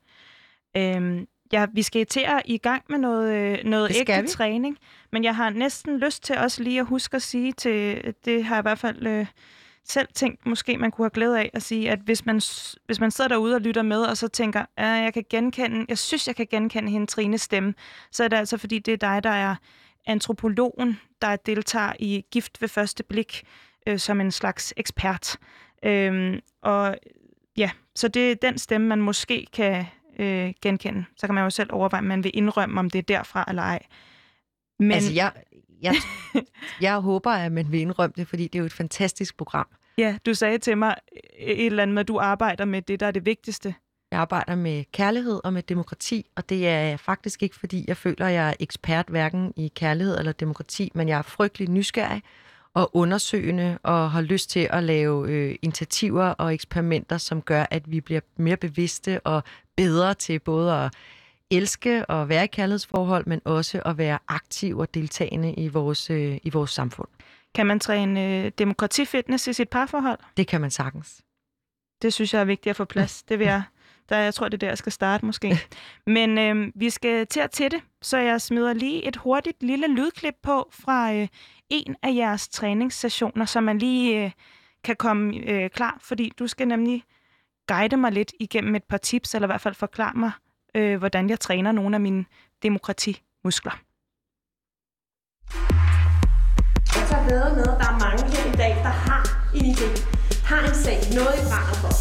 Øhm, 0.76 1.26
ja, 1.52 1.66
vi 1.72 1.82
skal 1.82 2.06
til 2.06 2.20
at 2.20 2.42
i 2.44 2.58
gang 2.58 2.82
med 2.88 2.98
noget, 2.98 3.34
øh, 3.34 3.64
noget 3.64 3.96
ægte 4.00 4.22
vi. 4.22 4.28
træning, 4.28 4.78
men 5.12 5.24
jeg 5.24 5.36
har 5.36 5.50
næsten 5.50 5.98
lyst 5.98 6.24
til 6.24 6.38
også 6.38 6.62
lige 6.62 6.80
at 6.80 6.86
huske 6.86 7.14
at 7.14 7.22
sige 7.22 7.52
til, 7.52 8.14
det 8.24 8.44
har 8.44 8.54
jeg 8.54 8.62
i 8.62 8.62
hvert 8.62 8.78
fald 8.78 9.06
øh, 9.06 9.26
selv 9.84 10.08
tænkt, 10.14 10.46
måske 10.46 10.78
man 10.78 10.90
kunne 10.90 11.04
have 11.04 11.10
glæde 11.10 11.40
af 11.40 11.50
at 11.54 11.62
sige, 11.62 11.90
at 11.90 11.98
hvis 11.98 12.26
man, 12.26 12.40
hvis 12.86 13.00
man 13.00 13.10
sidder 13.10 13.28
derude 13.28 13.54
og 13.54 13.60
lytter 13.60 13.82
med, 13.82 14.02
og 14.02 14.16
så 14.16 14.28
tænker, 14.28 14.64
at 14.76 15.02
jeg 15.02 15.14
kan 15.14 15.24
genkende, 15.30 15.86
jeg 15.88 15.98
synes, 15.98 16.26
jeg 16.26 16.36
kan 16.36 16.46
genkende 16.50 16.90
hende 16.90 17.06
Trines 17.06 17.40
stemme, 17.40 17.74
så 18.10 18.24
er 18.24 18.28
det 18.28 18.36
altså, 18.36 18.56
fordi 18.56 18.78
det 18.78 18.92
er 18.92 18.96
dig, 18.96 19.24
der 19.24 19.30
er 19.30 19.54
antropologen, 20.06 21.00
der 21.22 21.36
deltager 21.36 21.92
i 21.98 22.24
Gift 22.30 22.60
ved 22.60 22.68
første 22.68 23.02
blik, 23.02 23.42
øh, 23.86 23.98
som 23.98 24.20
en 24.20 24.30
slags 24.30 24.74
ekspert. 24.76 25.36
Øhm, 25.82 26.40
og 26.62 26.96
ja, 27.56 27.70
så 27.94 28.08
det 28.08 28.30
er 28.30 28.34
den 28.34 28.58
stemme, 28.58 28.86
man 28.86 29.00
måske 29.00 29.46
kan 29.52 29.86
øh, 30.18 30.52
genkende. 30.62 31.04
Så 31.16 31.26
kan 31.26 31.34
man 31.34 31.44
jo 31.44 31.50
selv 31.50 31.70
overveje, 31.72 32.00
om 32.00 32.04
man 32.04 32.24
vil 32.24 32.30
indrømme, 32.34 32.80
om 32.80 32.90
det 32.90 32.98
er 32.98 33.02
derfra 33.02 33.44
eller 33.48 33.62
ej. 33.62 33.82
Men... 34.78 34.92
Altså, 34.92 35.12
jeg, 35.12 35.32
jeg, 35.82 35.94
jeg 36.80 36.96
håber, 36.96 37.30
at 37.30 37.52
man 37.52 37.72
vil 37.72 37.80
indrømme 37.80 38.14
det, 38.16 38.28
fordi 38.28 38.42
det 38.42 38.54
er 38.54 38.58
jo 38.58 38.66
et 38.66 38.72
fantastisk 38.72 39.36
program. 39.36 39.66
Ja, 39.98 40.16
du 40.26 40.34
sagde 40.34 40.58
til 40.58 40.78
mig 40.78 40.94
et 41.38 41.66
eller 41.66 41.82
andet 41.82 41.94
med, 41.94 42.00
at 42.00 42.08
du 42.08 42.18
arbejder 42.18 42.64
med 42.64 42.82
det, 42.82 43.00
der 43.00 43.06
er 43.06 43.10
det 43.10 43.26
vigtigste. 43.26 43.74
Jeg 44.10 44.20
arbejder 44.20 44.54
med 44.54 44.84
kærlighed 44.92 45.40
og 45.44 45.52
med 45.52 45.62
demokrati, 45.62 46.26
og 46.36 46.48
det 46.48 46.68
er 46.68 46.96
faktisk 46.96 47.42
ikke, 47.42 47.56
fordi 47.56 47.84
jeg 47.88 47.96
føler, 47.96 48.26
at 48.26 48.32
jeg 48.32 48.48
er 48.48 48.54
ekspert 48.60 49.06
hverken 49.08 49.52
i 49.56 49.72
kærlighed 49.74 50.18
eller 50.18 50.32
demokrati, 50.32 50.90
men 50.94 51.08
jeg 51.08 51.18
er 51.18 51.22
frygtelig 51.22 51.68
nysgerrig 51.68 52.22
og 52.74 52.96
undersøgende 52.96 53.78
og 53.82 54.10
har 54.10 54.20
lyst 54.20 54.50
til 54.50 54.68
at 54.70 54.82
lave 54.82 55.28
øh, 55.30 55.54
initiativer 55.62 56.24
og 56.24 56.54
eksperimenter, 56.54 57.18
som 57.18 57.42
gør, 57.42 57.66
at 57.70 57.90
vi 57.90 58.00
bliver 58.00 58.20
mere 58.36 58.56
bevidste 58.56 59.20
og 59.20 59.42
bedre 59.76 60.14
til 60.14 60.38
både 60.38 60.74
at 60.74 60.94
elske 61.52 62.06
og 62.06 62.28
være 62.28 62.44
i 62.44 62.46
kærlighedsforhold, 62.46 63.26
men 63.26 63.40
også 63.44 63.82
at 63.84 63.98
være 63.98 64.18
aktiv 64.28 64.78
og 64.78 64.94
deltagende 64.94 65.54
i 65.54 65.68
vores, 65.68 66.10
øh, 66.10 66.38
i 66.42 66.50
vores 66.50 66.70
samfund. 66.70 67.08
Kan 67.54 67.66
man 67.66 67.80
træne 67.80 68.44
øh, 68.44 68.52
demokratifitness 68.58 69.46
i 69.46 69.52
sit 69.52 69.68
parforhold? 69.68 70.18
Det 70.36 70.46
kan 70.46 70.60
man 70.60 70.70
sagtens. 70.70 71.22
Det 72.02 72.12
synes 72.12 72.34
jeg 72.34 72.40
er 72.40 72.44
vigtigt 72.44 72.70
at 72.70 72.76
få 72.76 72.84
plads. 72.84 73.22
Det 73.22 73.38
vil 73.38 73.44
jeg, 73.44 73.62
der, 74.08 74.16
jeg 74.16 74.34
tror, 74.34 74.48
det 74.48 74.54
er 74.54 74.58
der, 74.58 74.68
jeg 74.68 74.78
skal 74.78 74.92
starte 74.92 75.26
måske. 75.26 75.58
Men 76.06 76.38
øh, 76.38 76.72
vi 76.74 76.90
skal 76.90 77.26
til 77.26 77.40
at 77.40 77.50
tætte, 77.50 77.80
så 78.02 78.18
jeg 78.18 78.40
smider 78.40 78.72
lige 78.72 79.08
et 79.08 79.16
hurtigt 79.16 79.62
lille 79.62 79.94
lydklip 79.94 80.34
på 80.42 80.68
fra 80.72 81.14
øh, 81.14 81.28
en 81.70 81.96
af 82.02 82.14
jeres 82.14 82.48
træningssessioner, 82.48 83.44
så 83.44 83.60
man 83.60 83.78
lige 83.78 84.24
øh, 84.24 84.30
kan 84.84 84.96
komme 84.96 85.36
øh, 85.36 85.70
klar, 85.70 85.98
fordi 86.00 86.32
du 86.38 86.46
skal 86.46 86.68
nemlig 86.68 87.02
guide 87.66 87.96
mig 87.96 88.12
lidt 88.12 88.32
igennem 88.40 88.74
et 88.74 88.84
par 88.84 88.96
tips, 88.96 89.34
eller 89.34 89.48
i 89.48 89.50
hvert 89.50 89.60
fald 89.60 89.74
forklare 89.74 90.12
mig, 90.14 90.30
øh, 90.74 90.98
hvordan 90.98 91.30
jeg 91.30 91.40
træner 91.40 91.72
nogle 91.72 91.96
af 91.96 92.00
mine 92.00 92.24
demokratimuskler. 92.62 93.72
Jeg 96.96 97.04
tager 97.08 97.24
ved 97.30 97.56
med, 97.56 97.66
at 97.72 97.78
der 97.80 97.88
er 97.92 97.98
mange 98.06 98.22
her 98.36 98.52
i 98.52 98.56
dag, 98.56 98.74
der 98.86 98.94
har 99.06 99.22
en 99.54 99.64
idé, 99.72 99.88
har 100.44 100.68
en 100.68 100.74
sag, 100.74 100.98
noget 101.18 101.34
i 101.40 101.42
brænder 101.50 101.76
for. 101.82 101.92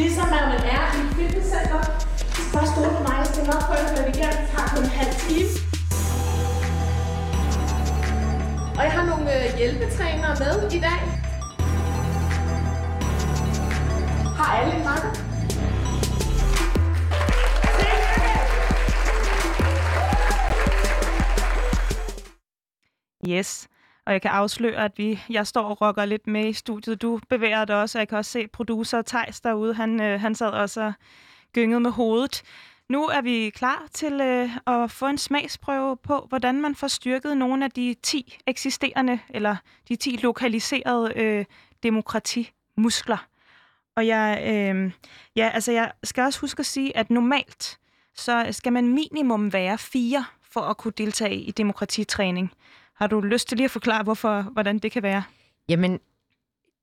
Ligesom 0.00 0.26
når 0.34 0.44
man 0.52 0.62
er 0.76 0.84
i 0.96 1.00
et 1.04 1.10
fitnesscenter, 1.16 1.82
så 2.50 2.58
er 2.62 2.66
stole 2.72 2.90
på 2.96 3.02
mig, 3.06 3.16
jeg 3.18 3.26
skal 3.26 3.44
nok 3.52 3.62
få 3.68 3.74
det, 3.96 4.04
igen, 4.14 4.34
tager 4.52 4.68
kun 4.72 4.82
en 4.84 4.90
halv 4.98 5.14
time. 5.24 5.50
Og 8.78 8.82
jeg 8.86 8.92
har 8.92 9.04
nogle 9.12 9.26
øh, 9.36 9.58
hjælpetrænere 9.58 10.34
med 10.42 10.72
i 10.76 10.80
dag. 10.88 11.25
Har 14.46 14.56
alle 14.56 14.76
en 14.76 14.84
makker? 14.84 15.10
Yes. 23.28 23.68
Og 24.06 24.12
jeg 24.12 24.22
kan 24.22 24.30
afsløre, 24.30 24.84
at 24.84 24.92
vi, 24.96 25.20
jeg 25.30 25.46
står 25.46 25.62
og 25.62 25.80
rocker 25.80 26.04
lidt 26.04 26.26
med 26.26 26.48
i 26.48 26.52
studiet. 26.52 27.02
Du 27.02 27.20
bevæger 27.28 27.64
dig 27.64 27.76
også, 27.76 27.98
og 27.98 28.00
jeg 28.00 28.08
kan 28.08 28.18
også 28.18 28.30
se 28.30 28.48
producer 28.48 29.02
Tejs 29.02 29.40
derude. 29.40 29.74
Han, 29.74 30.00
øh, 30.00 30.20
han 30.20 30.34
sad 30.34 30.50
også 30.50 30.80
og 30.80 30.92
gyngede 31.54 31.80
med 31.80 31.90
hovedet. 31.90 32.42
Nu 32.88 33.04
er 33.04 33.20
vi 33.20 33.50
klar 33.50 33.82
til 33.92 34.20
øh, 34.20 34.50
at 34.66 34.90
få 34.90 35.06
en 35.06 35.18
smagsprøve 35.18 35.96
på, 35.96 36.26
hvordan 36.28 36.60
man 36.60 36.74
får 36.74 36.88
styrket 36.88 37.36
nogle 37.36 37.64
af 37.64 37.70
de 37.70 37.94
10 38.02 38.38
eksisterende, 38.46 39.18
eller 39.28 39.56
de 39.88 39.96
10 39.96 40.16
lokaliserede 40.22 41.12
øh, 41.16 41.44
demokratimuskler. 41.82 43.26
Og 43.96 44.06
jeg, 44.06 44.42
øh, 44.46 44.92
ja, 45.36 45.50
altså 45.54 45.72
jeg 45.72 45.92
skal 46.04 46.24
også 46.24 46.40
huske 46.40 46.60
at 46.60 46.66
sige, 46.66 46.96
at 46.96 47.10
normalt 47.10 47.78
så 48.14 48.46
skal 48.50 48.72
man 48.72 48.88
minimum 48.88 49.52
være 49.52 49.78
fire 49.78 50.24
for 50.50 50.60
at 50.60 50.76
kunne 50.76 50.92
deltage 50.98 51.36
i 51.36 51.50
demokratitræning. 51.50 52.52
Har 52.94 53.06
du 53.06 53.20
lyst 53.20 53.48
til 53.48 53.56
lige 53.56 53.64
at 53.64 53.70
forklare, 53.70 54.02
hvorfor, 54.02 54.42
hvordan 54.42 54.78
det 54.78 54.92
kan 54.92 55.02
være? 55.02 55.22
Jamen, 55.68 56.00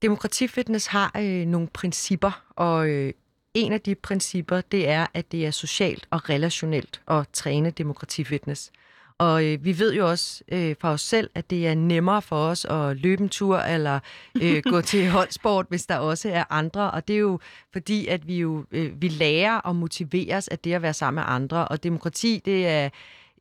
demokratifitness 0.02 0.88
har 0.88 1.12
øh, 1.20 1.46
nogle 1.46 1.68
principper, 1.68 2.44
og 2.50 2.90
øh, 2.90 3.14
en 3.54 3.74
af 3.74 3.82
de 3.82 3.96
principper, 3.96 4.62
det 4.62 4.90
er, 4.90 5.08
at 5.14 5.32
det 5.32 5.46
er 5.46 5.52
socialt 5.52 6.08
og 6.10 6.30
relationelt 6.30 7.02
at 7.08 7.30
træne 7.34 7.72
demokratifitness. 7.72 8.72
Og 9.18 9.46
øh, 9.46 9.66
vi 9.66 9.80
ved 9.80 9.94
jo 9.94 10.10
også 10.10 10.44
øh, 10.52 10.76
fra 10.80 10.92
os 10.92 11.02
selv, 11.02 11.30
at 11.36 11.50
det 11.50 11.68
er 11.68 11.76
nemmere 11.76 12.22
for 12.22 12.36
os 12.36 12.66
at 12.66 12.98
løbe 12.98 13.24
en 13.24 13.30
tur 13.30 13.58
eller 13.58 14.00
øh, 14.42 14.64
gå 14.64 14.82
til 14.92 15.10
holdsport, 15.10 15.66
hvis 15.70 15.86
der 15.86 15.98
også 15.98 16.30
er 16.30 16.44
andre. 16.50 16.92
Og 16.92 17.08
det 17.08 17.14
er 17.14 17.20
jo 17.20 17.40
fordi, 17.74 18.08
at 18.08 18.28
vi 18.28 18.40
jo 18.40 18.66
øh, 18.72 19.02
vi 19.02 19.08
lærer 19.08 19.58
og 19.58 19.76
motiveres 19.76 20.48
af 20.48 20.60
det 20.60 20.74
at 20.74 20.82
være 20.82 20.94
sammen 20.94 21.22
med 21.22 21.36
andre. 21.36 21.68
Og 21.68 21.84
demokrati, 21.84 22.42
det 22.46 22.68
er 22.68 22.90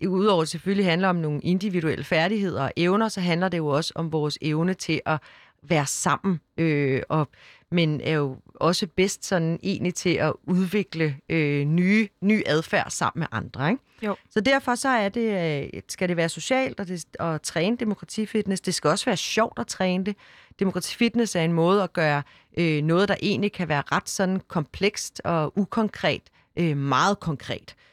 udover 0.08 0.44
selvfølgelig 0.44 0.86
handler 0.86 1.08
om 1.08 1.16
nogle 1.16 1.40
individuelle 1.40 2.04
færdigheder 2.04 2.62
og 2.62 2.72
evner, 2.76 3.08
så 3.08 3.20
handler 3.20 3.48
det 3.48 3.58
jo 3.58 3.66
også 3.66 3.92
om 3.94 4.12
vores 4.12 4.38
evne 4.40 4.74
til 4.74 5.00
at 5.06 5.20
være 5.62 5.86
sammen, 5.86 6.40
øh, 6.58 7.02
og, 7.08 7.28
men 7.72 8.00
er 8.00 8.12
jo 8.12 8.36
også 8.54 8.86
bedst 8.86 9.24
sådan 9.24 9.58
egentlig 9.62 9.94
til 9.94 10.14
at 10.14 10.32
udvikle 10.42 11.16
øh, 11.28 11.64
nye, 11.64 12.08
ny 12.20 12.42
adfærd 12.46 12.90
sammen 12.90 13.20
med 13.20 13.26
andre. 13.32 13.70
Ikke? 13.70 13.82
Jo. 14.02 14.16
Så 14.30 14.40
derfor 14.40 14.74
så 14.74 14.88
er 14.88 15.08
det, 15.08 15.62
øh, 15.74 15.82
skal 15.88 16.08
det 16.08 16.16
være 16.16 16.28
socialt 16.28 16.80
og 16.80 16.88
det, 16.88 17.04
at 17.20 17.42
træne 17.42 17.76
demokratifitness. 17.76 18.60
Det 18.60 18.74
skal 18.74 18.90
også 18.90 19.04
være 19.04 19.16
sjovt 19.16 19.58
at 19.58 19.66
træne 19.66 20.04
det. 20.04 20.16
Demokratifitness 20.58 21.36
er 21.36 21.42
en 21.42 21.52
måde 21.52 21.82
at 21.82 21.92
gøre 21.92 22.22
øh, 22.58 22.82
noget, 22.82 23.08
der 23.08 23.16
egentlig 23.22 23.52
kan 23.52 23.68
være 23.68 23.82
ret 23.92 24.08
sådan 24.08 24.40
komplekst 24.48 25.20
og 25.24 25.58
ukonkret, 25.58 26.22
øh, 26.56 26.76
meget 26.76 27.20
konkret. 27.20 27.74
Øh, 27.78 27.91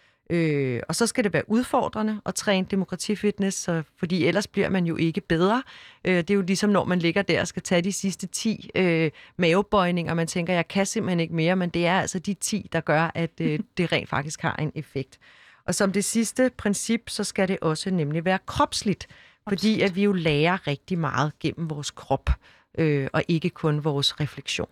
og 0.89 0.95
så 0.95 1.07
skal 1.07 1.23
det 1.23 1.33
være 1.33 1.49
udfordrende 1.49 2.21
at 2.25 2.35
træne 2.35 2.67
demokratifitness, 2.71 3.57
så, 3.57 3.83
fordi 3.97 4.25
ellers 4.25 4.47
bliver 4.47 4.69
man 4.69 4.85
jo 4.85 4.95
ikke 4.95 5.21
bedre. 5.21 5.63
Øh, 6.05 6.17
det 6.17 6.29
er 6.29 6.33
jo 6.33 6.41
ligesom, 6.41 6.69
når 6.69 6.85
man 6.85 6.99
ligger 6.99 7.21
der 7.21 7.41
og 7.41 7.47
skal 7.47 7.61
tage 7.61 7.81
de 7.81 7.93
sidste 7.93 8.27
10 8.27 8.69
øh, 8.75 9.11
mavebøjninger, 9.37 10.11
og 10.11 10.15
man 10.15 10.27
tænker, 10.27 10.53
jeg 10.53 10.67
kan 10.67 10.85
simpelthen 10.85 11.19
ikke 11.19 11.35
mere, 11.35 11.55
men 11.55 11.69
det 11.69 11.85
er 11.85 11.99
altså 11.99 12.19
de 12.19 12.33
10, 12.33 12.69
der 12.71 12.81
gør, 12.81 13.11
at 13.15 13.31
øh, 13.41 13.59
det 13.77 13.91
rent 13.91 14.09
faktisk 14.09 14.41
har 14.41 14.55
en 14.55 14.71
effekt. 14.75 15.19
Og 15.65 15.75
som 15.75 15.91
det 15.91 16.05
sidste 16.05 16.51
princip, 16.57 17.09
så 17.09 17.23
skal 17.23 17.47
det 17.47 17.57
også 17.61 17.91
nemlig 17.91 18.25
være 18.25 18.39
kropsligt, 18.45 19.07
fordi 19.49 19.81
at 19.81 19.95
vi 19.95 20.03
jo 20.03 20.13
lærer 20.13 20.67
rigtig 20.67 20.97
meget 20.97 21.39
gennem 21.39 21.69
vores 21.69 21.91
krop, 21.91 22.29
øh, 22.77 23.07
og 23.13 23.23
ikke 23.27 23.49
kun 23.49 23.83
vores 23.83 24.19
refleksion. 24.19 24.69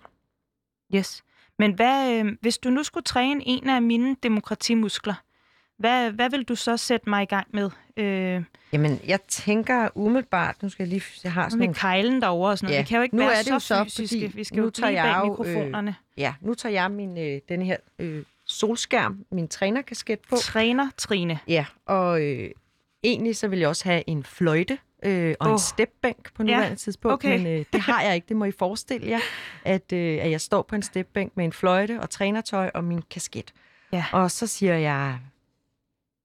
Yes. 0.96 1.24
Men 1.60 1.74
hvad, 1.74 2.12
øh, 2.12 2.38
hvis 2.42 2.58
du 2.58 2.70
nu 2.70 2.84
skulle 2.84 3.04
træne 3.04 3.42
en 3.46 3.70
af 3.70 3.82
mine 3.82 4.16
demokratimuskler, 4.24 5.14
hvad, 5.78 6.12
hvad 6.12 6.30
vil 6.30 6.44
du 6.44 6.56
så 6.56 6.78
sætte 6.78 7.10
mig 7.10 7.24
i 7.24 7.26
gang 7.26 7.48
med? 7.54 7.70
Øh, 7.98 8.44
Jamen, 8.74 9.00
jeg 9.08 9.22
tænker 9.22 9.90
umiddelbart, 9.96 10.64
nu 10.64 10.70
skal 10.70 10.84
jeg 10.84 10.90
lige, 10.90 11.04
jeg 11.24 11.34
har 11.34 11.50
sådan 11.50 11.60
med 11.60 11.68
nogle 11.68 11.76
kejlen 11.76 12.22
derovre 12.22 12.52
og 12.52 12.58
sådan 12.58 12.68
noget. 12.68 12.78
Ja, 12.78 12.82
Vi 12.82 12.88
kan 12.88 12.98
jo 12.98 13.04
ikke 13.04 13.16
nu 13.16 13.24
være 13.24 13.34
er 13.34 13.38
det 13.44 13.46
så 13.46 13.60
så, 13.60 13.84
fysiske. 13.84 14.20
fordi 14.26 14.38
Vi 14.38 14.44
skal 14.44 14.58
nu 14.58 14.64
jo 14.64 14.70
tager 14.70 14.92
jeg 14.92 15.22
jo, 15.26 15.44
øh, 15.44 15.48
mikrofonerne. 15.48 15.96
Ja, 16.18 16.34
nu 16.42 16.54
tager 16.54 16.74
jeg 16.74 16.92
min, 16.92 17.18
øh, 17.18 17.42
den 17.50 17.62
her 17.62 17.78
øh, 18.00 18.24
solskærm, 18.46 19.26
min 19.32 19.48
trænerkasket 19.48 20.20
på. 20.30 20.36
Træner 20.36 20.90
Trine. 20.98 21.40
Ja, 21.48 21.66
og 21.86 22.22
øh, 22.22 22.50
egentlig 23.04 23.36
så 23.36 23.48
vil 23.48 23.60
jeg 23.60 23.68
også 23.70 23.84
have 23.90 24.04
en 24.08 24.24
fløjte 24.24 24.78
øh, 25.04 25.36
og 25.40 25.48
oh. 25.48 25.54
En 25.54 25.60
stepbænk 25.60 26.34
på 26.34 26.44
nuværende 26.44 26.76
tidspunkt, 26.76 27.14
okay. 27.14 27.38
men 27.38 27.48
øh, 27.48 27.66
det 27.74 27.82
har 27.82 28.02
jeg 28.02 28.16
ikke. 28.16 28.26
Det 28.30 28.38
må 28.38 28.46
I 28.46 28.52
forestille 28.52 29.10
jer, 29.10 29.20
at, 29.66 29.94
øh, 29.94 30.18
at 30.22 30.32
jeg 30.32 30.42
står 30.42 30.62
på 30.62 30.76
en 30.76 30.82
stepbænk 30.82 31.32
med 31.36 31.46
en 31.46 31.54
fløjte 31.54 32.00
og 32.02 32.10
trænertøj 32.10 32.72
og 32.74 32.84
min 32.84 33.02
kasket. 33.10 33.54
Ja. 33.92 34.06
Og 34.12 34.32
så 34.32 34.48
siger 34.48 34.76
jeg, 34.76 35.20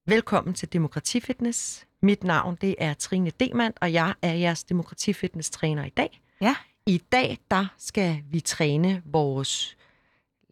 velkommen 0.07 0.55
til 0.55 0.73
Demokratifitness. 0.73 1.87
Mit 2.03 2.25
navn 2.25 2.59
det 2.61 2.75
er 2.79 2.95
Trine 2.95 3.31
Demand, 3.41 3.75
og 3.81 3.93
jeg 3.93 4.15
er 4.23 4.33
jeres 4.33 4.65
Demokratifitness-træner 4.65 5.85
i 5.85 5.89
dag. 5.89 6.21
Ja. 6.41 6.55
I 6.87 7.03
dag, 7.13 7.39
der 7.51 7.67
skal 7.79 8.23
vi 8.31 8.41
træne 8.41 9.03
vores, 9.05 9.77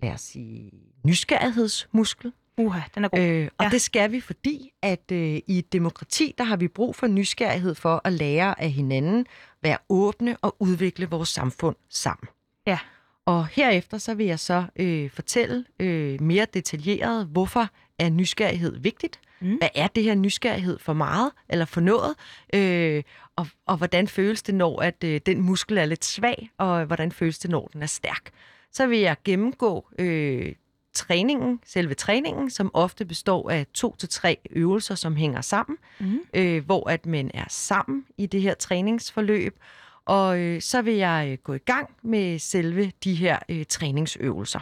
lad 0.03 0.11
os 0.13 0.21
sige, 0.21 0.71
nysgerrighedsmuskel. 1.05 2.33
Uha, 2.59 2.81
den 2.95 3.05
er 3.05 3.09
god. 3.09 3.21
Øh, 3.21 3.49
og 3.59 3.65
Ja. 3.65 3.71
det 3.71 3.81
skal 3.81 4.13
vi, 4.13 4.21
fordi 4.21 4.73
at 4.83 5.13
øh, 5.13 5.41
i 5.47 5.59
et 5.59 5.73
demokrati, 5.73 6.35
der 6.39 6.45
har 6.45 6.57
vi 6.57 6.69
brug 6.69 6.97
for 6.97 7.07
nysgerrighed 7.07 7.75
for 7.75 8.01
at 8.05 8.13
lære 8.13 8.61
af 8.61 8.71
hinanden, 8.71 9.27
være 9.63 9.79
åbne 9.89 10.37
og 10.43 10.57
udvikle 10.59 11.07
vores 11.11 11.29
samfund 11.29 11.77
sammen. 11.89 12.29
Ja. 12.67 12.79
Og 13.25 13.47
herefter 13.47 13.99
så 13.99 14.15
vil 14.15 14.27
jeg 14.27 14.39
så 14.41 14.65
øh, 14.77 15.11
fortælle 15.11 15.65
øh, 15.81 16.23
mere 16.23 16.47
detaljeret, 16.55 17.27
hvorfor 17.27 17.69
er 17.99 18.09
nysgerrighed 18.11 18.79
vigtigt? 18.81 19.21
Mm. 19.41 19.57
Hvad 19.57 19.69
er 19.75 19.87
det 19.87 20.03
her 20.05 20.15
nysgerrighed 20.15 20.79
for 20.79 20.93
meget 20.93 21.33
eller 21.49 21.65
for 21.65 21.81
noget? 21.81 22.15
Øh, 22.55 23.03
og, 23.37 23.47
og 23.67 23.77
hvordan 23.77 24.09
føles 24.09 24.43
det, 24.43 24.55
når 24.55 24.83
at 24.83 25.05
øh, 25.05 25.21
den 25.27 25.41
muskel 25.41 25.79
er 25.79 25.85
lidt 25.85 26.05
svag, 26.05 26.51
og 26.59 26.85
hvordan 26.85 27.13
føles 27.13 27.39
det, 27.39 27.51
når 27.51 27.71
den 27.73 27.83
er 27.83 27.87
stærk? 27.87 28.31
Så 28.73 28.87
vil 28.87 28.99
jeg 28.99 29.17
gennemgå 29.25 29.87
øh, 29.99 30.53
træningen, 30.95 31.61
selve 31.65 31.95
træningen, 31.95 32.51
som 32.51 32.71
ofte 32.75 33.05
består 33.05 33.51
af 33.51 33.67
to 33.75 33.97
til 33.99 34.09
tre 34.09 34.39
øvelser, 34.51 34.95
som 34.95 35.17
hænger 35.17 35.41
sammen, 35.41 35.77
Mm. 36.01 36.21
øh, 36.35 36.65
hvor 36.65 36.91
at 36.91 37.07
man 37.07 37.31
er 37.35 37.45
sammen 37.49 38.05
i 38.19 38.27
det 38.27 38.43
her 38.43 38.55
træningsforløb. 38.55 39.59
Og 40.05 40.39
øh, 40.39 40.61
så 40.61 40.83
vil 40.83 40.95
jeg 40.95 41.29
øh, 41.33 41.39
gå 41.45 41.55
i 41.55 41.59
gang 41.59 41.91
med 42.03 42.39
selve 42.39 42.93
de 43.05 43.15
her 43.15 43.39
øh, 43.49 43.65
træningsøvelser. 43.69 44.61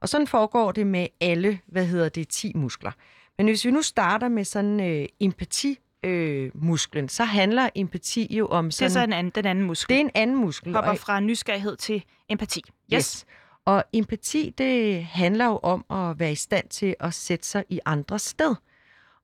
Og 0.00 0.08
sådan 0.08 0.26
foregår 0.26 0.72
det 0.72 0.86
med 0.86 1.06
alle, 1.20 1.58
hvad 1.66 1.86
hedder 1.86 2.08
det, 2.08 2.28
10 2.28 2.52
muskler. 2.54 2.92
Men 3.40 3.46
hvis 3.48 3.64
vi 3.64 3.70
nu 3.70 3.82
starter 3.82 4.28
med 4.28 4.44
sådan 4.44 4.80
øh, 4.80 5.06
empati 5.20 5.78
øh, 6.04 6.50
musklen, 6.54 7.08
så 7.08 7.24
handler 7.24 7.68
empati 7.74 8.36
jo 8.36 8.46
om 8.46 8.64
Det 8.64 8.72
er 8.72 8.76
sådan... 8.76 8.90
så 8.90 9.00
en 9.00 9.12
anden, 9.12 9.32
den 9.34 9.46
anden 9.46 9.64
muskel. 9.64 9.94
det 9.94 10.00
er 10.00 10.04
en 10.04 10.10
anden 10.14 10.36
muskel. 10.36 10.74
hopper 10.74 10.90
og- 10.90 10.98
fra 10.98 11.20
nysgerrighed 11.20 11.76
til 11.76 12.04
empati. 12.28 12.62
Yes. 12.66 12.72
Yes. 12.94 13.26
Og 13.64 13.84
empati, 13.92 14.54
det 14.58 15.04
handler 15.04 15.44
jo 15.44 15.56
om 15.62 15.84
at 15.90 16.18
være 16.20 16.32
i 16.32 16.34
stand 16.34 16.68
til 16.68 16.94
at 17.00 17.14
sætte 17.14 17.46
sig 17.46 17.64
i 17.68 17.80
andres 17.84 18.22
sted. 18.22 18.54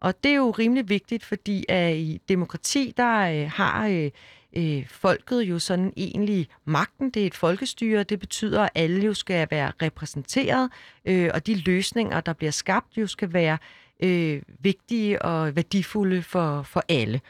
Og 0.00 0.24
det 0.24 0.31
er 0.31 0.37
jo 0.37 0.50
rimelig 0.50 0.88
vigtigt, 0.88 1.24
fordi 1.24 1.64
at 1.68 1.94
i 1.96 2.20
demokrati, 2.29 2.92
der 2.96 3.18
øh, 3.18 3.50
har 3.55 3.87
øh, 3.88 4.11
øh, 4.57 4.87
folket 4.88 5.42
jo 5.42 5.59
sådan 5.59 5.92
egentlig 5.96 6.48
magten. 6.64 7.11
Det 7.11 7.22
er 7.22 7.26
et 7.26 7.35
folkestyre, 7.35 8.02
det 8.02 8.20
betyder, 8.20 8.62
at 8.62 8.70
alle 8.74 9.05
jo 9.05 9.14
skal 9.14 9.46
være 9.50 9.72
repræsenteret, 9.83 10.70
øh, 11.05 11.31
og 11.35 11.46
de 11.46 11.55
løsninger, 11.55 12.20
der 12.20 12.33
bliver 12.33 12.50
skabt, 12.52 12.96
jo 12.96 13.07
skal 13.07 13.33
være 13.33 13.59
øh, 14.03 14.43
vigtige 14.61 15.23
og 15.23 15.57
værdifulde 15.57 16.23
for, 16.23 16.63
for 16.63 16.83
alle. 16.89 17.21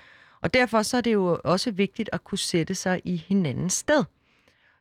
Og 0.41 0.55
derfor 0.55 0.83
så 0.83 0.97
er 0.97 1.01
det 1.01 1.13
jo 1.13 1.41
også 1.45 1.71
vigtigt 1.71 2.11
at 2.13 2.25
kunne 2.25 2.39
sætte 2.39 2.75
sig 2.75 3.01
i 3.05 3.25
hinandens 3.29 3.73
sted. 3.73 4.05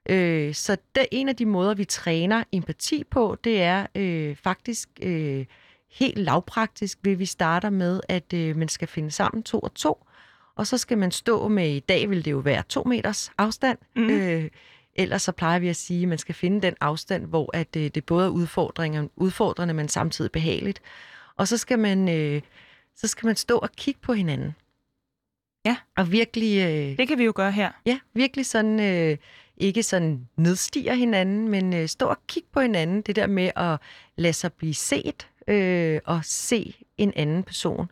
Øh, 0.10 0.54
så 0.54 0.78
det, 0.96 1.06
en 1.12 1.30
af 1.30 1.36
de 1.36 1.46
måder, 1.46 1.74
vi 1.74 1.86
træner 1.86 2.44
empati 2.52 3.04
på, 3.12 3.38
det 3.44 3.62
er 3.62 3.86
øh, 3.96 4.36
faktisk 4.36 4.90
øh, 5.02 5.46
helt 5.92 6.18
lavpraktisk, 6.18 7.00
ved 7.04 7.16
vi 7.16 7.26
starter 7.26 7.70
med, 7.70 8.02
at 8.10 8.34
øh, 8.34 8.56
man 8.56 8.68
skal 8.68 8.88
finde 8.88 9.12
sammen 9.12 9.44
to 9.44 9.60
og 9.60 9.74
to, 9.74 10.06
og 10.56 10.68
så 10.68 10.78
skal 10.78 10.98
man 10.98 11.12
stå 11.12 11.48
med, 11.48 11.70
i 11.70 11.80
dag 11.80 12.10
vil 12.10 12.26
det 12.26 12.32
jo 12.32 12.38
være 12.38 12.64
to 12.70 12.84
meters 12.84 13.32
afstand, 13.38 13.78
Mhm. 13.96 14.10
øh, 14.10 14.50
ellers 14.96 15.22
så 15.22 15.32
plejer 15.32 15.60
vi 15.60 15.68
at 15.70 15.76
sige, 15.76 16.02
at 16.02 16.08
man 16.10 16.18
skal 16.18 16.36
finde 16.36 16.62
den 16.62 16.74
afstand, 16.82 17.26
hvor 17.26 17.50
at, 17.58 17.76
øh, 17.78 17.90
det 17.96 18.06
både 18.06 18.26
er 18.26 18.30
udfordringer, 18.30 19.08
udfordrende, 19.16 19.74
men 19.74 19.88
samtidig 19.90 20.32
behageligt. 20.32 20.82
Og 21.38 21.48
så 21.48 21.58
skal 21.58 21.80
man, 21.80 22.10
øh, 22.10 22.42
så 22.96 23.08
skal 23.08 23.28
man 23.28 23.36
stå 23.36 23.58
og 23.58 23.72
kigge 23.72 24.00
på 24.02 24.14
hinanden. 24.14 24.56
Ja. 25.66 25.78
Og 25.98 26.12
virkelig... 26.12 26.58
Øh, 26.58 26.98
Det 26.98 27.08
kan 27.08 27.18
vi 27.18 27.24
jo 27.24 27.34
gøre 27.36 27.52
her. 27.52 27.72
Ja, 27.86 28.00
virkelig 28.14 28.46
sådan, 28.46 28.80
øh, 28.80 29.18
ikke 29.58 29.84
sådan 29.84 30.28
nedstiger 30.38 30.94
hinanden, 30.94 31.50
men 31.50 31.74
øh, 31.74 31.88
stå 31.88 32.06
og 32.06 32.18
kigge 32.28 32.50
på 32.52 32.60
hinanden. 32.60 33.02
Det 33.02 33.16
der 33.16 33.28
med 33.28 33.52
at 33.56 33.80
lade 34.16 34.34
sig 34.34 34.54
blive 34.54 34.74
set, 34.74 35.28
øh, 35.48 36.00
og 36.06 36.20
se 36.24 36.76
en 36.98 37.14
anden 37.16 37.44
person. 37.44 37.92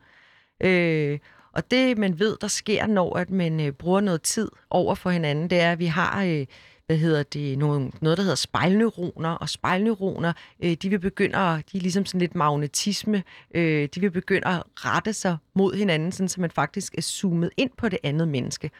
Øh, 0.62 1.20
og 1.52 1.72
det, 1.72 1.98
man 1.98 2.20
ved, 2.20 2.38
der 2.42 2.48
sker, 2.48 2.88
når 2.88 3.18
at 3.18 3.30
man 3.30 3.60
øh, 3.60 3.72
bruger 3.72 4.02
noget 4.02 4.22
tid 4.22 4.50
over 4.70 4.96
for 4.96 5.10
hinanden, 5.10 5.50
det 5.50 5.60
er, 5.60 5.72
at 5.72 5.80
vi 5.80 5.86
har... 5.86 6.24
Øh, 6.24 6.46
hvad 6.94 7.00
hedder 7.00 7.24
det, 7.24 7.58
nogle, 7.58 7.92
noget, 8.02 8.18
der 8.18 8.24
hedder 8.24 8.36
spejlneuroner, 8.36 9.30
og 9.30 9.50
spejlneuroner, 9.50 10.34
øh, 10.64 10.72
de 10.72 10.90
vil 10.90 11.00
begynde 11.00 11.38
at, 11.38 11.72
de 11.72 11.78
er 11.78 11.82
ligesom 11.82 12.06
sådan 12.06 12.20
lidt 12.20 12.36
magnetisme, 12.36 13.24
øh, 13.56 13.90
de 13.96 14.02
vil 14.02 14.12
begynde 14.12 14.48
at 14.48 14.64
rette 14.76 15.14
sig 15.14 15.38
mod 15.56 15.76
hinanden, 15.76 16.12
sådan, 16.12 16.30
så 16.30 16.42
man 16.42 16.52
faktisk 16.52 16.96
er 16.98 17.02
zoomet 17.02 17.50
ind 17.58 17.70
på 17.78 17.90
det 17.90 18.00
andet 18.04 18.28
menneske. 18.28 18.72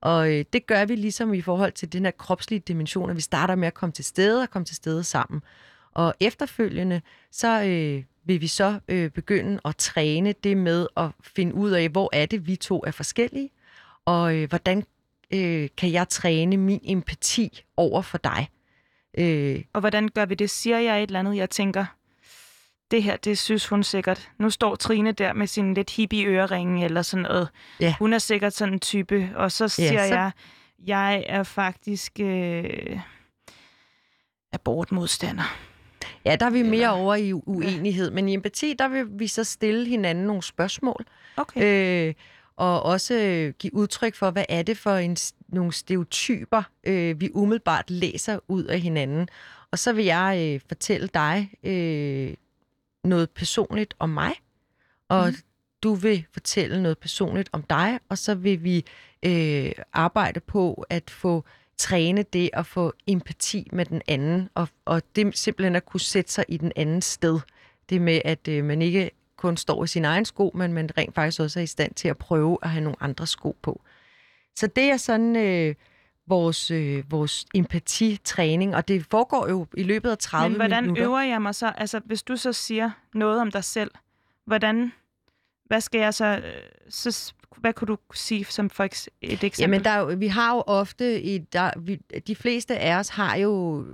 Og 0.00 0.32
øh, 0.32 0.44
det 0.52 0.66
gør 0.66 0.84
vi 0.84 0.94
ligesom 0.94 1.34
i 1.34 1.40
forhold 1.40 1.72
til 1.72 1.92
den 1.92 2.04
her 2.04 2.10
kropslige 2.10 2.60
dimension, 2.60 3.10
at 3.10 3.16
vi 3.16 3.20
starter 3.20 3.54
med 3.54 3.66
at 3.66 3.74
komme 3.74 3.92
til 3.92 4.04
stede 4.04 4.42
og 4.42 4.50
komme 4.50 4.64
til 4.64 4.76
stede 4.76 5.04
sammen. 5.04 5.42
Og 5.94 6.14
efterfølgende, 6.20 7.00
så 7.30 7.62
øh, 7.62 8.04
vil 8.24 8.40
vi 8.40 8.46
så 8.46 8.80
øh, 8.88 9.10
begynde 9.10 9.60
at 9.64 9.76
træne 9.76 10.34
det 10.44 10.56
med 10.56 10.86
at 10.96 11.10
finde 11.22 11.54
ud 11.54 11.70
af, 11.70 11.88
hvor 11.88 12.10
er 12.12 12.26
det, 12.26 12.46
vi 12.46 12.56
to 12.56 12.82
er 12.86 12.90
forskellige, 12.90 13.50
og 14.04 14.36
øh, 14.36 14.48
hvordan 14.48 14.84
øh, 15.30 15.68
kan 15.76 15.92
jeg 15.92 16.08
træne 16.08 16.56
min 16.56 16.80
empati 16.84 17.62
over 17.76 18.02
for 18.02 18.18
dig. 18.18 18.48
Øh, 19.18 19.62
og 19.72 19.80
hvordan 19.80 20.08
gør 20.08 20.26
vi 20.26 20.34
det? 20.34 20.50
Siger 20.50 20.78
jeg 20.78 21.02
et 21.02 21.06
eller 21.06 21.18
andet, 21.18 21.36
jeg 21.36 21.50
tænker, 21.50 21.84
det 22.90 23.02
her, 23.02 23.16
det 23.16 23.38
synes 23.38 23.66
hun 23.66 23.82
sikkert. 23.82 24.30
Nu 24.38 24.50
står 24.50 24.74
Trine 24.74 25.12
der 25.12 25.32
med 25.32 25.46
sin 25.46 25.74
lidt 25.74 25.90
hippie 25.90 26.26
øreringe 26.26 26.84
eller 26.84 27.02
sådan 27.02 27.22
noget. 27.22 27.48
Ja. 27.80 27.94
Hun 27.98 28.12
er 28.12 28.18
sikkert 28.18 28.52
sådan 28.52 28.74
en 28.74 28.80
type. 28.80 29.30
Og 29.36 29.52
så 29.52 29.68
siger 29.68 29.92
ja, 29.92 30.08
så... 30.08 30.14
jeg, 30.14 30.30
jeg 30.86 31.24
er 31.26 31.42
faktisk 31.42 32.12
øh, 32.20 32.98
abortmodstander. 34.52 35.58
Ja, 36.24 36.36
der 36.36 36.46
er 36.46 36.50
vi 36.50 36.62
mere 36.62 36.90
over 36.90 37.14
i 37.14 37.32
uenighed. 37.32 38.08
Ja. 38.08 38.14
Men 38.14 38.28
i 38.28 38.34
empati, 38.34 38.74
der 38.78 38.88
vil 38.88 39.06
vi 39.10 39.26
så 39.26 39.44
stille 39.44 39.86
hinanden 39.88 40.24
nogle 40.24 40.42
spørgsmål. 40.42 41.04
Okay. 41.36 42.08
Øh, 42.08 42.14
og 42.60 42.82
også 42.82 43.14
øh, 43.14 43.54
give 43.58 43.74
udtryk 43.74 44.14
for, 44.14 44.30
hvad 44.30 44.44
er 44.48 44.62
det 44.62 44.78
for 44.78 44.96
en, 44.96 45.16
nogle 45.48 45.72
stereotyper, 45.72 46.62
øh, 46.84 47.20
vi 47.20 47.30
umiddelbart 47.34 47.90
læser 47.90 48.38
ud 48.48 48.64
af 48.64 48.80
hinanden. 48.80 49.28
Og 49.70 49.78
så 49.78 49.92
vil 49.92 50.04
jeg 50.04 50.54
øh, 50.54 50.60
fortælle 50.68 51.08
dig 51.14 51.50
øh, 51.62 52.34
noget 53.04 53.30
personligt 53.30 53.94
om 53.98 54.08
mig, 54.08 54.32
og 55.08 55.28
mm. 55.28 55.34
du 55.82 55.94
vil 55.94 56.24
fortælle 56.32 56.82
noget 56.82 56.98
personligt 56.98 57.48
om 57.52 57.62
dig, 57.62 57.98
og 58.08 58.18
så 58.18 58.34
vil 58.34 58.64
vi 58.64 58.84
øh, 59.22 59.72
arbejde 59.92 60.40
på 60.40 60.84
at 60.90 61.10
få 61.10 61.44
træne 61.78 62.22
det 62.22 62.50
at 62.52 62.66
få 62.66 62.92
empati 63.06 63.68
med 63.72 63.84
den 63.84 64.02
anden, 64.08 64.48
og, 64.54 64.68
og 64.84 65.02
det 65.16 65.38
simpelthen 65.38 65.76
at 65.76 65.86
kunne 65.86 66.00
sætte 66.00 66.32
sig 66.32 66.44
i 66.48 66.56
den 66.56 66.72
anden 66.76 67.02
sted. 67.02 67.40
Det 67.90 68.00
med, 68.00 68.20
at 68.24 68.48
øh, 68.48 68.64
man 68.64 68.82
ikke 68.82 69.10
kun 69.40 69.56
står 69.56 69.84
i 69.84 69.86
sin 69.86 70.04
egen 70.04 70.24
sko, 70.24 70.52
men 70.54 70.72
man 70.72 70.90
rent 70.98 71.14
faktisk 71.14 71.40
også 71.40 71.60
er 71.60 71.64
i 71.64 71.66
stand 71.66 71.94
til 71.94 72.08
at 72.08 72.18
prøve 72.18 72.58
at 72.62 72.70
have 72.70 72.84
nogle 72.84 72.96
andre 73.00 73.26
sko 73.26 73.56
på. 73.62 73.80
Så 74.56 74.66
det 74.66 74.84
er 74.84 74.96
sådan 74.96 75.36
øh, 75.36 75.74
vores, 76.26 76.70
øh, 76.70 77.04
vores 77.10 77.46
empatitræning, 77.54 78.76
og 78.76 78.88
det 78.88 79.06
foregår 79.10 79.48
jo 79.48 79.66
i 79.76 79.82
løbet 79.82 80.10
af 80.10 80.18
30 80.18 80.48
minutter. 80.48 80.64
Men 80.64 80.70
hvordan 80.70 80.84
minutter. 80.84 81.04
øver 81.04 81.20
jeg 81.20 81.42
mig 81.42 81.54
så? 81.54 81.72
Altså, 81.76 82.00
hvis 82.04 82.22
du 82.22 82.36
så 82.36 82.52
siger 82.52 82.90
noget 83.14 83.40
om 83.40 83.50
dig 83.50 83.64
selv, 83.64 83.90
hvordan, 84.46 84.92
hvad 85.64 85.80
skal 85.80 86.00
jeg 86.00 86.14
så, 86.14 86.24
øh, 86.24 86.42
så 86.88 87.32
hvad 87.56 87.72
kunne 87.72 87.88
du 87.88 87.98
sige 88.14 88.44
som 88.44 88.70
for 88.70 88.84
et 88.84 89.44
eksempel? 89.44 89.60
Jamen, 89.60 89.84
der, 89.84 90.16
vi 90.16 90.26
har 90.26 90.54
jo 90.54 90.62
ofte, 90.66 91.22
i, 91.22 91.38
der, 91.38 91.70
vi, 91.78 91.96
de 92.26 92.36
fleste 92.36 92.78
af 92.78 92.96
os 92.96 93.08
har 93.08 93.36
jo 93.36 93.84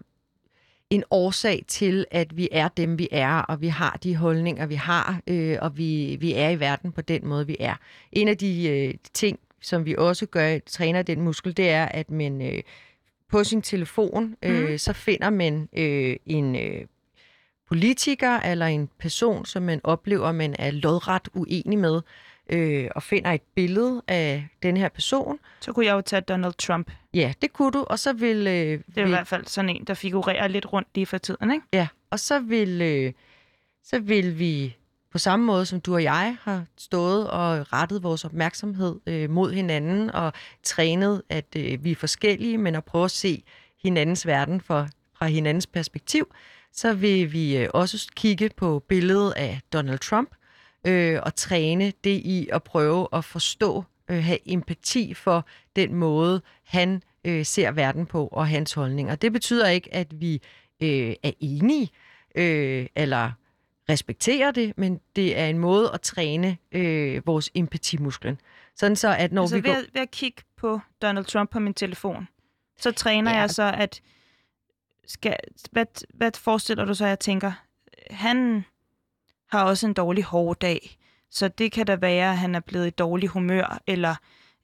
en 0.90 1.04
årsag 1.10 1.64
til, 1.68 2.06
at 2.10 2.36
vi 2.36 2.48
er 2.52 2.68
dem, 2.68 2.98
vi 2.98 3.08
er, 3.12 3.38
og 3.38 3.60
vi 3.60 3.68
har 3.68 3.98
de 4.02 4.16
holdninger, 4.16 4.66
vi 4.66 4.74
har, 4.74 5.20
øh, 5.26 5.58
og 5.62 5.78
vi, 5.78 6.16
vi 6.20 6.34
er 6.34 6.50
i 6.50 6.60
verden 6.60 6.92
på 6.92 7.00
den 7.00 7.26
måde, 7.26 7.46
vi 7.46 7.56
er. 7.60 7.74
En 8.12 8.28
af 8.28 8.38
de 8.38 8.68
øh, 8.68 8.94
ting, 9.14 9.38
som 9.62 9.84
vi 9.84 9.94
også 9.98 10.26
gør, 10.26 10.58
træner 10.66 11.02
den 11.02 11.20
muskel, 11.20 11.56
det 11.56 11.70
er, 11.70 11.84
at 11.84 12.10
man 12.10 12.42
øh, 12.42 12.62
på 13.28 13.44
sin 13.44 13.62
telefon, 13.62 14.36
øh, 14.42 14.70
mm. 14.70 14.78
så 14.78 14.92
finder 14.92 15.30
man 15.30 15.68
øh, 15.76 16.16
en 16.26 16.56
øh, 16.56 16.86
politiker 17.68 18.40
eller 18.40 18.66
en 18.66 18.88
person, 18.98 19.46
som 19.46 19.62
man 19.62 19.80
oplever, 19.84 20.32
man 20.32 20.56
er 20.58 20.70
lodret 20.70 21.28
uenig 21.34 21.78
med, 21.78 22.00
øh, 22.50 22.88
og 22.94 23.02
finder 23.02 23.30
et 23.32 23.42
billede 23.54 24.02
af 24.08 24.48
den 24.62 24.76
her 24.76 24.88
person. 24.88 25.38
Så 25.60 25.72
kunne 25.72 25.86
jeg 25.86 25.92
jo 25.92 26.00
tage 26.00 26.20
Donald 26.20 26.54
Trump. 26.54 26.90
Ja, 27.14 27.32
det 27.42 27.52
kunne 27.52 27.72
du, 27.72 27.84
og 27.90 27.98
så 27.98 28.12
vil... 28.12 28.36
Øh, 28.36 28.54
det 28.54 28.72
er 28.72 28.80
vil, 28.94 29.04
i 29.04 29.08
hvert 29.08 29.26
fald 29.26 29.46
sådan 29.46 29.68
en, 29.68 29.84
der 29.84 29.94
figurerer 29.94 30.48
lidt 30.48 30.72
rundt 30.72 30.88
lige 30.94 31.06
for 31.06 31.18
tiden, 31.18 31.50
ikke? 31.50 31.66
Ja, 31.72 31.88
og 32.10 32.20
så 32.20 32.40
vil, 32.40 32.82
øh, 32.82 33.12
så 33.84 33.98
vil 33.98 34.38
vi 34.38 34.76
på 35.12 35.18
samme 35.18 35.46
måde 35.46 35.66
som 35.66 35.80
du 35.80 35.94
og 35.94 36.02
jeg 36.02 36.36
har 36.42 36.64
stået 36.76 37.30
og 37.30 37.72
rettet 37.72 38.02
vores 38.02 38.24
opmærksomhed 38.24 39.00
øh, 39.06 39.30
mod 39.30 39.52
hinanden 39.52 40.10
og 40.10 40.32
trænet, 40.62 41.22
at 41.28 41.56
øh, 41.56 41.84
vi 41.84 41.90
er 41.90 41.96
forskellige, 41.96 42.58
men 42.58 42.74
at 42.74 42.84
prøve 42.84 43.04
at 43.04 43.10
se 43.10 43.42
hinandens 43.82 44.26
verden 44.26 44.60
for, 44.60 44.88
fra 45.18 45.26
hinandens 45.26 45.66
perspektiv, 45.66 46.34
så 46.72 46.94
vil 46.94 47.32
vi 47.32 47.56
øh, 47.56 47.68
også 47.74 48.08
kigge 48.16 48.50
på 48.56 48.84
billedet 48.88 49.32
af 49.36 49.60
Donald 49.72 49.98
Trump 49.98 50.30
øh, 50.86 51.20
og 51.22 51.34
træne 51.34 51.92
det 52.04 52.16
i 52.24 52.48
at 52.52 52.62
prøve 52.62 53.08
at 53.12 53.24
forstå, 53.24 53.84
øh, 54.10 54.24
have 54.24 54.52
empati 54.52 55.14
for 55.14 55.46
den 55.76 55.94
måde, 55.94 56.42
han 56.64 57.02
øh, 57.24 57.44
ser 57.44 57.70
verden 57.70 58.06
på 58.06 58.26
og 58.26 58.48
hans 58.48 58.72
holdninger. 58.72 59.14
Det 59.14 59.32
betyder 59.32 59.68
ikke, 59.68 59.94
at 59.94 60.20
vi 60.20 60.42
øh, 60.82 61.14
er 61.22 61.32
enige 61.40 61.90
øh, 62.34 62.86
eller 62.96 63.32
respekterer 63.88 64.50
det, 64.50 64.78
men 64.78 65.00
det 65.16 65.38
er 65.38 65.46
en 65.46 65.58
måde 65.58 65.90
at 65.94 66.00
træne 66.00 66.58
øh, 66.72 67.26
vores 67.26 67.50
empatimusklen. 67.54 68.40
Sådan 68.76 68.96
så, 68.96 69.16
at 69.18 69.32
når 69.32 69.42
altså 69.42 69.56
vi 69.56 69.68
ved, 69.68 69.74
går... 69.74 69.82
ved 69.92 70.02
at 70.02 70.10
kigge 70.10 70.42
på 70.56 70.80
Donald 71.02 71.24
Trump 71.24 71.50
på 71.50 71.58
min 71.60 71.74
telefon, 71.74 72.28
så 72.78 72.92
træner 72.92 73.30
ja. 73.30 73.38
jeg 73.38 73.50
så, 73.50 73.74
at 73.76 74.00
skal, 75.06 75.36
hvad, 75.70 75.86
hvad 76.14 76.30
forestiller 76.34 76.84
du 76.84 76.94
så, 76.94 77.06
jeg 77.06 77.20
tænker? 77.20 77.52
Han 78.10 78.64
har 79.50 79.64
også 79.64 79.86
en 79.86 79.92
dårlig 79.92 80.24
hård 80.24 80.60
dag, 80.60 80.98
så 81.30 81.48
det 81.48 81.72
kan 81.72 81.86
da 81.86 81.96
være, 81.96 82.30
at 82.30 82.38
han 82.38 82.54
er 82.54 82.60
blevet 82.60 82.86
i 82.86 82.90
dårlig 82.90 83.28
humør, 83.28 83.78
eller, 83.86 84.14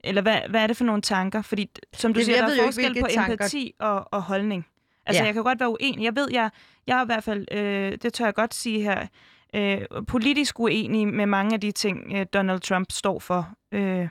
eller 0.04 0.22
hvad, 0.22 0.38
hvad 0.50 0.62
er 0.62 0.66
det 0.66 0.76
for 0.76 0.84
nogle 0.84 1.02
tanker? 1.02 1.42
Fordi, 1.42 1.70
som 1.92 2.14
du 2.14 2.18
det, 2.18 2.26
siger, 2.26 2.46
der 2.46 2.62
er 2.62 2.64
forskel 2.64 3.00
på 3.00 3.06
tanker... 3.14 3.32
empati 3.32 3.74
og, 3.78 4.08
og 4.12 4.22
holdning. 4.22 4.66
Altså, 5.06 5.22
ja. 5.22 5.26
jeg 5.26 5.34
kan 5.34 5.42
godt 5.42 5.60
være 5.60 5.70
uenig. 5.70 6.04
Jeg 6.04 6.16
ved, 6.16 6.28
jeg, 6.32 6.50
jeg 6.86 6.98
er 6.98 7.02
i 7.02 7.06
hvert 7.06 7.24
fald, 7.24 7.46
øh, 7.52 7.98
det 8.02 8.12
tør 8.12 8.24
jeg 8.24 8.34
godt 8.34 8.54
sige 8.54 8.82
her, 8.82 9.06
øh, 9.54 9.80
politisk 10.08 10.60
uenig 10.60 11.08
med 11.08 11.26
mange 11.26 11.54
af 11.54 11.60
de 11.60 11.70
ting, 11.70 12.12
øh, 12.14 12.26
Donald 12.34 12.60
Trump 12.60 12.92
står 12.92 13.18
for. 13.18 13.48
Øh, 13.72 14.08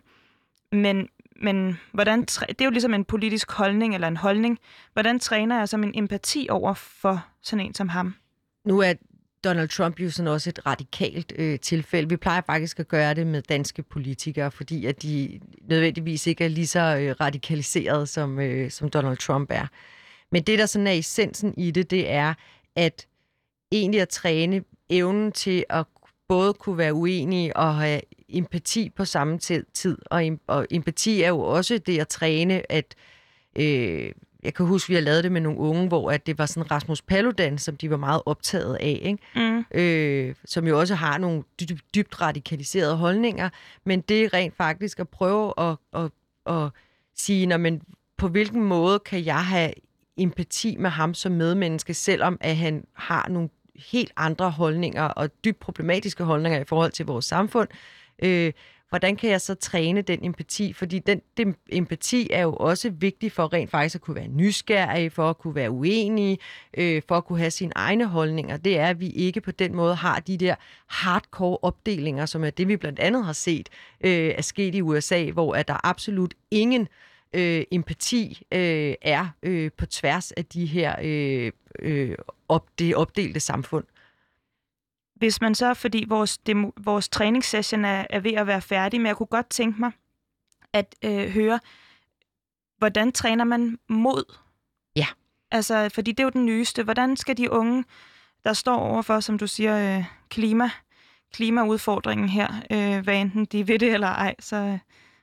men, 0.72 1.08
men 1.36 1.80
hvordan 1.92 2.22
det 2.22 2.62
er 2.62 2.66
jo 2.66 2.72
ligesom 2.72 2.94
en 2.94 3.06
politisk 3.06 3.52
holdning, 3.52 3.94
eller 3.94 4.08
en 4.08 4.18
holdning. 4.18 4.60
Hvordan 4.94 5.20
træner 5.20 5.58
jeg 5.58 5.70
så 5.70 5.78
min 5.78 5.92
empati 5.96 6.48
over 6.50 6.74
for 6.74 7.26
sådan 7.42 7.66
en 7.66 7.74
som 7.74 7.90
ham? 7.90 8.16
Nu 8.66 8.80
er 8.80 8.94
Donald 9.44 9.70
Trump 9.70 10.00
jo 10.00 10.10
sådan 10.10 10.28
også 10.28 10.50
et 10.50 10.66
radikalt 10.66 11.34
øh, 11.36 11.60
tilfælde. 11.60 12.10
Vi 12.10 12.18
plejer 12.18 12.42
faktisk 12.42 12.80
at 12.80 12.88
gøre 12.88 13.14
det 13.14 13.28
med 13.28 13.42
danske 13.42 13.84
politikere, 13.84 14.52
fordi 14.52 14.86
at 14.86 15.02
de 15.02 15.40
nødvendigvis 15.62 16.28
ikke 16.28 16.44
er 16.44 16.50
lige 16.50 16.68
så 16.68 16.98
øh, 16.98 17.16
radikaliseret, 17.22 18.10
som, 18.10 18.40
øh, 18.40 18.72
som 18.72 18.90
Donald 18.90 19.18
Trump 19.18 19.50
er. 19.52 19.68
Men 20.32 20.44
det, 20.44 20.60
der 20.60 20.66
sådan 20.66 20.88
er 20.88 20.92
essensen 20.92 21.54
i 21.58 21.72
det, 21.72 21.92
det 21.92 22.12
er, 22.12 22.34
at 22.76 23.08
egentlig 23.72 24.02
at 24.02 24.10
træne 24.10 24.64
evnen 24.90 25.32
til 25.32 25.66
at 25.70 25.86
både 26.28 26.54
kunne 26.54 26.78
være 26.78 26.94
uenige 26.94 27.58
og 27.58 27.76
have 27.76 28.02
empati 28.30 28.90
på 28.90 29.06
samme 29.06 29.38
tid. 29.74 29.98
Og, 30.06 30.24
og 30.48 30.68
empati 30.72 31.22
er 31.22 31.30
jo 31.30 31.40
også 31.40 31.78
det 31.78 32.00
at 32.00 32.08
træne, 32.08 32.72
at 32.72 32.96
øh, 33.56 34.12
jeg 34.44 34.54
kan 34.54 34.66
huske, 34.66 34.88
vi 34.88 34.94
har 34.94 35.02
lavet 35.02 35.24
det 35.24 35.32
med 35.32 35.42
nogle 35.42 35.60
unge, 35.60 35.88
hvor 35.88 36.12
at 36.12 36.28
det 36.28 36.38
var 36.38 36.46
sådan 36.46 36.72
Rasmus 36.72 37.02
Paludan, 37.02 37.58
som 37.58 37.78
de 37.78 37.90
var 37.90 37.98
meget 37.98 38.22
optaget 38.26 38.76
af, 38.76 39.00
ikke? 39.02 39.18
Mm. 39.36 39.66
Øh, 39.80 40.36
som 40.46 40.68
jo 40.68 40.80
også 40.80 40.96
har 40.96 41.18
nogle 41.18 41.44
dybt, 41.60 41.96
dybt 41.96 42.22
radikaliserede 42.22 42.96
holdninger, 42.96 43.50
men 43.86 44.02
det 44.02 44.24
er 44.24 44.34
rent 44.34 44.58
faktisk 44.58 45.00
at 45.00 45.10
prøve 45.10 45.54
at, 45.58 45.76
at, 45.94 46.12
at 46.46 46.70
sige, 47.16 47.46
når, 47.46 47.58
men 47.58 47.82
på 48.18 48.28
hvilken 48.28 48.64
måde 48.64 49.00
kan 49.00 49.26
jeg 49.26 49.46
have 49.46 49.74
empati 50.18 50.76
med 50.80 50.90
ham 50.90 51.14
som 51.14 51.32
medmenneske, 51.32 51.94
selvom 51.94 52.38
at 52.42 52.58
han 52.58 52.86
har 52.94 53.28
nogle 53.30 53.50
helt 53.76 54.12
andre 54.18 54.52
holdninger 54.52 55.04
og 55.04 55.30
dybt 55.46 55.60
problematiske 55.60 56.24
holdninger 56.24 56.60
i 56.60 56.64
forhold 56.64 56.92
til 56.92 57.06
vores 57.06 57.26
samfund. 57.26 57.68
Øh, 58.24 58.54
hvordan 58.92 59.16
kan 59.16 59.30
jeg 59.30 59.42
så 59.42 59.56
træne 59.56 60.02
den 60.02 60.26
empati? 60.26 60.74
Fordi 60.74 61.00
den, 61.00 61.22
den 61.38 61.56
empati 61.72 62.28
er 62.32 62.42
jo 62.42 62.54
også 62.54 62.90
vigtig 62.90 63.32
for 63.32 63.54
rent 63.54 63.72
faktisk 63.72 63.96
at 63.96 64.02
kunne 64.02 64.16
være 64.16 64.28
nysgerrig, 64.28 65.12
for 65.12 65.30
at 65.30 65.38
kunne 65.38 65.56
være 65.56 65.72
uenig, 65.72 66.40
øh, 66.78 67.02
for 67.08 67.18
at 67.18 67.26
kunne 67.26 67.40
have 67.40 67.52
sine 67.52 67.72
egne 67.76 68.06
holdninger. 68.06 68.58
Det 68.58 68.80
er, 68.80 68.88
at 68.88 69.00
vi 69.00 69.10
ikke 69.10 69.42
på 69.42 69.52
den 69.52 69.76
måde 69.76 69.96
har 69.96 70.20
de 70.20 70.38
der 70.38 70.56
hardcore 70.88 71.58
opdelinger, 71.62 72.26
som 72.26 72.44
er 72.44 72.50
det, 72.50 72.68
vi 72.68 72.78
blandt 72.78 73.00
andet 73.00 73.26
har 73.26 73.34
set 73.34 73.70
øh, 74.02 74.34
er 74.38 74.42
sket 74.42 74.76
i 74.76 74.82
USA, 74.82 75.32
hvor 75.32 75.56
at 75.56 75.68
der 75.68 75.88
absolut 75.88 76.34
ingen 76.52 76.88
øh, 77.34 77.64
empati 77.72 78.42
øh, 78.52 78.94
er 79.02 79.28
øh, 79.44 79.72
på 79.78 79.86
tværs 79.86 80.32
af 80.32 80.46
de 80.46 80.66
her 80.66 80.96
øh, 81.04 81.52
øh, 81.80 82.16
op, 82.50 82.68
det 82.80 82.96
opdelte 82.96 83.40
samfund 83.40 83.86
hvis 85.22 85.42
man 85.42 85.56
så, 85.56 85.74
fordi 85.74 86.06
vores, 86.08 86.38
demo, 86.38 86.72
vores 86.78 87.10
træningssession 87.10 87.86
er, 87.86 88.06
er 88.10 88.20
ved 88.20 88.34
at 88.34 88.48
være 88.48 88.62
færdig, 88.62 89.02
men 89.02 89.08
jeg 89.08 89.16
kunne 89.16 89.28
godt 89.28 89.50
tænke 89.50 89.80
mig 89.80 89.92
at 90.74 90.96
øh, 91.06 91.30
høre, 91.30 91.60
hvordan 92.78 93.12
træner 93.12 93.44
man 93.44 93.80
mod? 93.90 94.36
Ja. 94.96 95.08
Altså, 95.52 95.90
fordi 95.94 96.12
det 96.12 96.20
er 96.20 96.24
jo 96.24 96.30
den 96.30 96.46
nyeste. 96.46 96.84
Hvordan 96.84 97.18
skal 97.18 97.38
de 97.38 97.52
unge, 97.52 97.86
der 98.44 98.54
står 98.54 98.76
overfor, 98.76 99.20
som 99.20 99.38
du 99.38 99.48
siger, 99.48 99.98
øh, 99.98 100.06
klima, 100.30 100.70
klimaudfordringen 101.34 102.30
her, 102.30 102.48
øh, 102.72 103.04
hvad 103.04 103.22
enten 103.22 103.46
de 103.46 103.68
ved 103.68 103.80
det 103.80 103.94
eller 103.94 104.08
ej, 104.08 104.36
så 104.40 104.80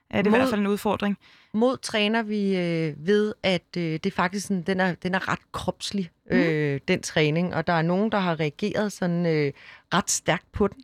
er 0.09 0.21
det 0.21 0.31
mod, 0.31 0.37
i 0.37 0.39
hvert 0.39 0.49
fald 0.49 0.61
en 0.61 0.67
udfordring. 0.67 1.17
Mod 1.53 1.77
træner 1.77 2.23
vi 2.23 2.57
øh, 2.57 3.07
ved, 3.07 3.33
at 3.43 3.63
øh, 3.77 3.83
det 3.83 4.05
er 4.05 4.11
faktisk 4.11 4.47
sådan, 4.47 4.61
den, 4.61 4.79
er, 4.79 4.95
den 4.95 5.15
er 5.15 5.31
ret 5.31 5.51
kropslig, 5.51 6.11
mm. 6.31 6.37
øh, 6.37 6.79
den 6.87 7.01
træning, 7.01 7.55
og 7.55 7.67
der 7.67 7.73
er 7.73 7.81
nogen, 7.81 8.11
der 8.11 8.19
har 8.19 8.39
reageret 8.39 8.91
sådan 8.91 9.25
øh, 9.25 9.53
ret 9.93 10.09
stærkt 10.09 10.51
på 10.51 10.67
den. 10.67 10.83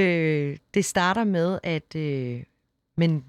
Øh, 0.00 0.56
det 0.74 0.84
starter 0.84 1.24
med, 1.24 1.58
at 1.62 1.96
øh, 1.96 2.42
men 2.96 3.24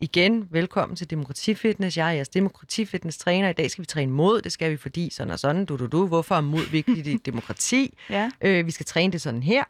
igen, 0.00 0.48
velkommen 0.50 0.96
til 0.96 1.10
Demokratifitness. 1.10 1.96
Jeg 1.96 2.08
er 2.08 2.12
jeres 2.12 2.28
Demokratifitness 2.28 3.18
træner. 3.18 3.48
I 3.48 3.52
dag 3.52 3.70
skal 3.70 3.82
vi 3.82 3.86
træne 3.86 4.12
mod. 4.12 4.42
Det 4.42 4.52
skal 4.52 4.70
vi, 4.70 4.76
fordi 4.76 5.10
sådan 5.10 5.30
og 5.30 5.38
sådan. 5.38 5.64
Du, 5.64 5.76
du, 5.76 5.86
du. 5.86 6.06
Hvorfor 6.06 6.34
er 6.34 6.40
mod 6.40 6.70
vigtigt 6.70 7.06
i 7.06 7.16
demokrati? 7.16 7.98
ja. 8.10 8.30
øh, 8.40 8.66
vi 8.66 8.70
skal 8.70 8.86
træne 8.86 9.12
det 9.12 9.20
sådan 9.20 9.42
her. 9.42 9.64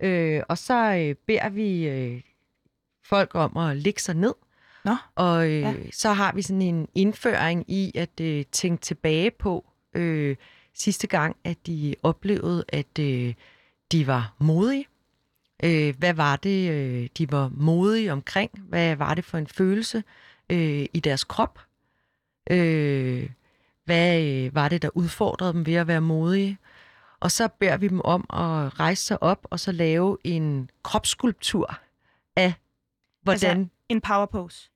Øh, 0.00 0.42
og 0.48 0.58
så 0.58 0.74
øh, 0.74 1.14
beder 1.26 1.48
vi 1.48 1.88
øh, 1.88 2.20
folk 3.04 3.34
om 3.34 3.56
at 3.56 3.76
lægge 3.76 4.00
sig 4.00 4.14
ned. 4.14 4.34
Nå. 4.84 4.96
Og 5.14 5.50
øh, 5.50 5.60
ja. 5.60 5.74
så 5.92 6.12
har 6.12 6.32
vi 6.32 6.42
sådan 6.42 6.62
en 6.62 6.88
indføring 6.94 7.64
i 7.68 7.92
at 7.94 8.20
øh, 8.20 8.44
tænke 8.52 8.80
tilbage 8.80 9.30
på 9.30 9.64
øh, 9.94 10.36
sidste 10.74 11.06
gang, 11.06 11.36
at 11.44 11.66
de 11.66 11.94
oplevede, 12.02 12.64
at 12.68 12.98
øh, 13.00 13.34
de 13.92 14.06
var 14.06 14.34
modige. 14.38 14.86
Øh, 15.64 15.94
hvad 15.98 16.14
var 16.14 16.36
det, 16.36 16.70
øh, 16.70 17.08
de 17.18 17.32
var 17.32 17.50
modige 17.54 18.12
omkring? 18.12 18.50
Hvad 18.68 18.96
var 18.96 19.14
det 19.14 19.24
for 19.24 19.38
en 19.38 19.46
følelse 19.46 20.04
øh, 20.50 20.86
i 20.94 21.00
deres 21.04 21.24
krop? 21.24 21.58
Øh, 22.50 23.30
hvad 23.84 24.22
øh, 24.22 24.54
var 24.54 24.68
det, 24.68 24.82
der 24.82 24.90
udfordrede 24.94 25.52
dem 25.52 25.66
ved 25.66 25.74
at 25.74 25.86
være 25.86 26.00
modige? 26.00 26.58
Og 27.20 27.30
så 27.30 27.48
beder 27.48 27.76
vi 27.76 27.88
dem 27.88 28.00
om 28.04 28.20
at 28.20 28.80
rejse 28.80 29.06
sig 29.06 29.22
op 29.22 29.46
og 29.50 29.60
så 29.60 29.72
lave 29.72 30.18
en 30.24 30.70
kropsskulptur 30.82 31.78
af, 32.36 32.54
hvordan... 33.22 33.58
Altså 33.58 33.68
en 33.88 34.00
power 34.00 34.26
pose? 34.26 34.69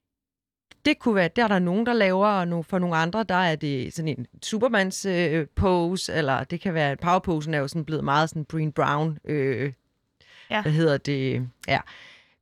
Det 0.85 0.99
kunne 0.99 1.15
være, 1.15 1.29
der 1.37 1.45
er 1.45 1.49
der 1.49 1.59
nogen, 1.59 1.87
der 1.87 1.93
laver, 1.93 2.29
og 2.29 2.67
for 2.67 2.79
nogle 2.79 2.97
andre, 2.97 3.23
der 3.23 3.35
er 3.35 3.57
det 3.57 3.95
sådan 3.95 4.09
en 4.09 4.27
Supermans 4.43 5.07
øh, 5.07 5.47
pose, 5.55 6.13
eller 6.13 6.45
det 6.45 6.61
kan 6.61 6.75
være, 6.75 6.97
powerposen 6.97 7.55
er 7.55 7.59
jo 7.59 7.69
sådan 7.69 7.85
blevet 7.85 8.05
meget 8.05 8.29
sådan 8.29 8.45
Green 8.45 8.73
Brown 8.73 9.19
øh, 9.25 9.73
ja. 10.51 10.63
hvad 10.63 10.73
hedder 10.73 10.97
det, 10.97 11.49
ja. 11.69 11.81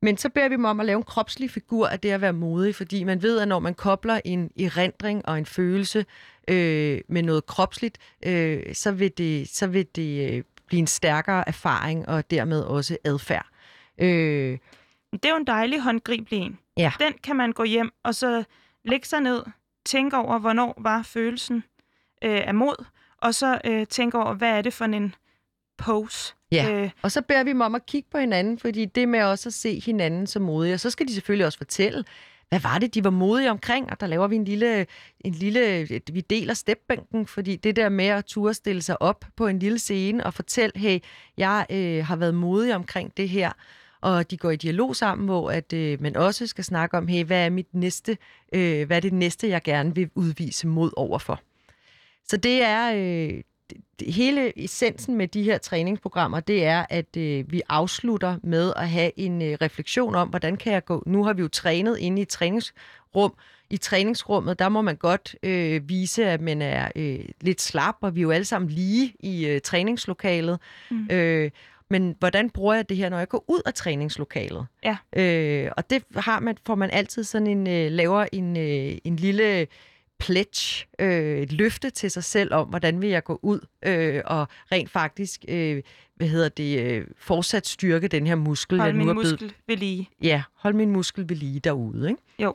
Men 0.03 0.16
så 0.16 0.28
beder 0.28 0.49
vi 0.49 0.55
dem 0.55 0.64
om 0.64 0.80
at 0.80 0.86
lave 0.86 0.97
en 0.97 1.03
kropslig 1.03 1.51
figur 1.51 1.86
af 1.86 2.01
det 2.01 2.11
at 2.11 2.20
være 2.20 2.32
modig, 2.32 2.74
fordi 2.74 3.05
man 3.05 3.22
ved, 3.22 3.38
at 3.38 3.49
når 3.49 3.59
man 3.59 3.74
kobler 3.74 4.20
en 4.24 4.51
erindring 4.61 5.28
og 5.28 5.38
en 5.38 5.47
følelse 5.47 6.05
øh, 6.49 7.01
med 7.09 7.22
noget 7.22 7.47
kropsligt, 7.47 7.99
øh, 8.26 8.74
så 8.74 8.93
vil 8.93 9.12
det, 9.18 9.49
så 9.49 9.66
vil 9.66 9.86
det 9.97 10.32
øh, 10.32 10.45
blive 10.66 10.78
en 10.78 10.86
stærkere 10.86 11.49
erfaring 11.49 12.09
og 12.09 12.30
dermed 12.30 12.61
også 12.61 12.97
adfærd. 13.05 13.47
Øh, 13.99 14.59
det 15.12 15.24
er 15.24 15.30
jo 15.30 15.36
en 15.36 15.46
dejlig 15.46 15.80
håndgribelig 15.80 16.38
en. 16.38 16.58
Ja. 16.76 16.92
Den 17.00 17.12
kan 17.22 17.36
man 17.36 17.52
gå 17.52 17.64
hjem 17.64 17.90
og 18.02 18.14
så 18.14 18.44
lægge 18.84 19.06
sig 19.06 19.20
ned, 19.20 19.42
tænke 19.86 20.16
over, 20.16 20.38
hvornår 20.38 20.74
var 20.78 21.02
følelsen 21.02 21.64
øh, 22.24 22.40
af 22.46 22.54
mod, 22.54 22.84
og 23.18 23.34
så 23.34 23.60
øh, 23.64 23.86
tænke 23.86 24.18
over, 24.18 24.34
hvad 24.34 24.50
er 24.50 24.62
det 24.62 24.72
for 24.72 24.84
en 24.84 25.14
pose, 25.78 26.34
Ja, 26.52 26.70
øh. 26.72 26.90
og 27.02 27.12
så 27.12 27.22
beder 27.22 27.44
vi 27.44 27.50
dem 27.50 27.60
om 27.60 27.74
at 27.74 27.86
kigge 27.86 28.08
på 28.10 28.18
hinanden, 28.18 28.58
fordi 28.58 28.84
det 28.84 29.08
med 29.08 29.22
også 29.22 29.48
at 29.48 29.52
se 29.54 29.80
hinanden 29.80 30.26
som 30.26 30.42
modige, 30.42 30.74
og 30.74 30.80
så 30.80 30.90
skal 30.90 31.08
de 31.08 31.14
selvfølgelig 31.14 31.46
også 31.46 31.58
fortælle, 31.58 32.04
hvad 32.48 32.60
var 32.60 32.78
det, 32.78 32.94
de 32.94 33.04
var 33.04 33.10
modige 33.10 33.50
omkring? 33.50 33.90
Og 33.90 34.00
der 34.00 34.06
laver 34.06 34.26
vi 34.26 34.36
en 34.36 34.44
lille, 34.44 34.86
en 35.20 35.32
lille 35.32 35.86
vi 36.12 36.20
deler 36.20 36.54
stepbænken, 36.54 37.26
fordi 37.26 37.56
det 37.56 37.76
der 37.76 37.88
med 37.88 38.06
at 38.06 38.24
turde 38.24 38.54
stille 38.54 38.82
sig 38.82 39.02
op 39.02 39.24
på 39.36 39.46
en 39.46 39.58
lille 39.58 39.78
scene 39.78 40.26
og 40.26 40.34
fortælle, 40.34 40.72
hey, 40.76 40.98
jeg 41.36 41.66
øh, 41.70 42.06
har 42.06 42.16
været 42.16 42.34
modig 42.34 42.74
omkring 42.74 43.16
det 43.16 43.28
her, 43.28 43.52
og 44.03 44.30
de 44.30 44.36
går 44.36 44.50
i 44.50 44.57
dialog 44.57 44.96
sammen, 44.96 45.24
hvor 45.24 45.50
at 45.50 45.72
øh, 45.72 46.03
man 46.03 46.16
også 46.16 46.46
skal 46.46 46.64
snakke 46.64 46.96
om, 46.96 47.09
hey, 47.09 47.24
hvad 47.24 47.46
er 47.46 47.50
mit 47.50 47.74
næste, 47.74 48.18
øh, 48.53 48.86
hvad 48.86 48.96
er 48.96 49.00
det 49.00 49.12
næste, 49.12 49.48
jeg 49.48 49.62
gerne 49.62 49.94
vil 49.94 50.11
udvise 50.14 50.66
mod 50.66 50.90
overfor? 50.96 51.40
Så 52.28 52.36
det 52.36 52.62
er, 52.62 52.92
øh, 52.96 53.42
hele 54.00 54.64
essensen 54.64 55.16
med 55.16 55.28
de 55.28 55.42
her 55.42 55.59
træningsprogrammer, 55.59 56.40
det 56.40 56.64
er, 56.64 56.86
at 56.90 57.16
øh, 57.16 57.53
vi 57.53 57.62
afslutter 57.68 58.36
med 58.42 58.72
at 58.76 58.88
have 58.88 59.11
en 59.16 59.42
øh, 59.42 59.59
refleksion 59.61 60.14
om, 60.14 60.28
hvordan 60.28 60.57
kan 60.57 60.72
jeg 60.72 60.84
gå... 60.84 61.03
Nu 61.07 61.24
har 61.24 61.32
vi 61.32 61.42
jo 61.42 61.48
trænet 61.48 61.98
inde 61.98 62.18
i 62.18 62.22
et 62.22 62.28
træningsrum. 62.28 63.34
I 63.70 63.76
træningsrummet, 63.76 64.59
der 64.59 64.68
må 64.68 64.82
man 64.82 64.96
godt 64.96 65.36
øh, 65.42 65.88
vise, 65.88 66.26
at 66.26 66.40
man 66.40 66.62
er 66.62 66.90
øh, 66.96 67.24
lidt 67.40 67.61
slap, 67.61 67.96
og 68.00 68.14
vi 68.14 68.20
er 68.20 68.22
jo 68.22 68.30
alle 68.30 68.44
sammen 68.44 68.70
lige 68.70 69.14
i 69.20 69.46
øh, 69.46 69.61
træningslokalet. 69.61 70.59
Mm. 70.90 71.09
Øh, 71.11 71.50
men 71.93 72.16
hvordan 72.18 72.51
bruger 72.51 72.74
jeg 72.74 72.88
det 72.88 72.97
her, 72.97 73.09
når 73.09 73.18
jeg 73.18 73.28
går 73.28 73.45
ud 73.49 73.61
af 73.66 73.74
træningslokalet? 73.74 74.66
Ja. 74.84 74.97
Øh, 75.16 75.70
og 75.76 75.90
det 75.90 76.05
har 76.16 76.40
man, 76.40 76.57
får 76.66 76.74
man 76.74 76.90
altid 76.90 77.24
sådan 77.24 77.47
en, 77.47 77.68
øh, 77.68 77.93
laver 77.93 78.26
en, 78.32 78.57
øh, 78.57 78.99
en 79.05 79.16
lille 79.16 79.66
pledge, 80.18 80.86
øh, 80.99 81.38
et 81.38 81.53
løfte 81.53 81.90
til 81.90 82.11
sig 82.11 82.24
selv 82.24 82.55
om, 82.55 82.68
hvordan 82.68 83.01
vil 83.01 83.09
jeg 83.09 83.24
gå 83.24 83.38
ud 83.43 83.61
øh, 83.86 84.22
og 84.24 84.49
rent 84.72 84.90
faktisk, 84.90 85.45
øh, 85.49 85.82
hvad 86.16 86.28
hedder 86.28 86.49
det, 86.49 86.78
øh, 86.78 87.07
fortsat 87.16 87.66
styrke 87.66 88.09
den 88.09 88.26
her 88.26 88.34
muskel. 88.34 88.80
Hold 88.80 88.93
min 88.93 89.07
nu 89.07 89.11
er 89.11 89.14
muskel 89.14 89.36
blevet... 89.36 89.55
ved 89.66 89.76
lige. 89.76 90.09
Ja, 90.22 90.43
hold 90.55 90.74
min 90.74 90.90
muskel 90.90 91.28
ved 91.28 91.36
lige 91.36 91.61
derude, 91.61 92.09
ikke? 92.09 92.22
Jo. 92.38 92.55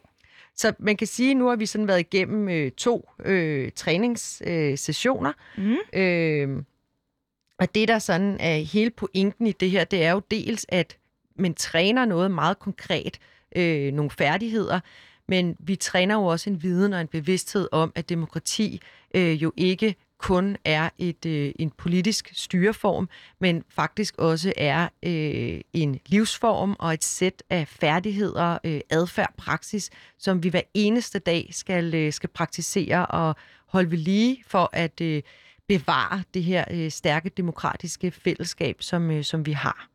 Så 0.55 0.73
man 0.79 0.97
kan 0.97 1.07
sige, 1.07 1.31
at 1.31 1.37
nu 1.37 1.47
har 1.47 1.55
vi 1.55 1.65
sådan 1.65 1.87
været 1.87 1.99
igennem 1.99 2.49
øh, 2.49 2.71
to 2.71 3.09
øh, 3.25 3.71
træningssessioner. 3.75 5.33
Øh, 5.57 5.65
mm. 5.65 5.99
øh, 5.99 6.63
og 7.59 7.75
det, 7.75 7.87
der 7.87 7.99
sådan 7.99 8.37
er 8.39 8.57
hele 8.57 8.89
pointen 8.89 9.47
i 9.47 9.51
det 9.51 9.71
her, 9.71 9.83
det 9.83 10.03
er 10.03 10.11
jo 10.11 10.21
dels, 10.31 10.65
at 10.69 10.97
man 11.35 11.53
træner 11.53 12.05
noget 12.05 12.31
meget 12.31 12.59
konkret, 12.59 13.19
øh, 13.55 13.93
nogle 13.93 14.11
færdigheder, 14.11 14.79
men 15.27 15.55
vi 15.59 15.75
træner 15.75 16.15
jo 16.15 16.25
også 16.25 16.49
en 16.49 16.63
viden 16.63 16.93
og 16.93 17.01
en 17.01 17.07
bevidsthed 17.07 17.67
om, 17.71 17.91
at 17.95 18.09
demokrati 18.09 18.81
øh, 19.15 19.43
jo 19.43 19.53
ikke 19.57 19.95
kun 20.17 20.57
er 20.65 20.89
et 20.97 21.25
øh, 21.25 21.51
en 21.59 21.71
politisk 21.71 22.31
styreform, 22.33 23.09
men 23.39 23.63
faktisk 23.69 24.15
også 24.17 24.53
er 24.57 24.87
øh, 25.03 25.61
en 25.73 25.99
livsform 26.05 26.75
og 26.79 26.93
et 26.93 27.03
sæt 27.03 27.43
af 27.49 27.67
færdigheder, 27.67 28.57
øh, 28.63 28.81
adfærd, 28.89 29.33
praksis, 29.37 29.89
som 30.17 30.43
vi 30.43 30.49
hver 30.49 30.61
eneste 30.73 31.19
dag 31.19 31.49
skal, 31.51 31.95
øh, 31.95 32.13
skal 32.13 32.29
praktisere 32.29 33.05
og 33.05 33.35
holde 33.67 33.91
ved 33.91 33.97
lige 33.97 34.43
for 34.47 34.69
at 34.73 35.01
øh, 35.01 35.23
bevare 35.67 36.23
det 36.33 36.43
her 36.43 36.65
øh, 36.71 36.91
stærke 36.91 37.29
demokratiske 37.29 38.11
fællesskab, 38.11 38.81
som, 38.81 39.11
øh, 39.11 39.23
som 39.23 39.45
vi 39.45 39.51
har. 39.51 39.87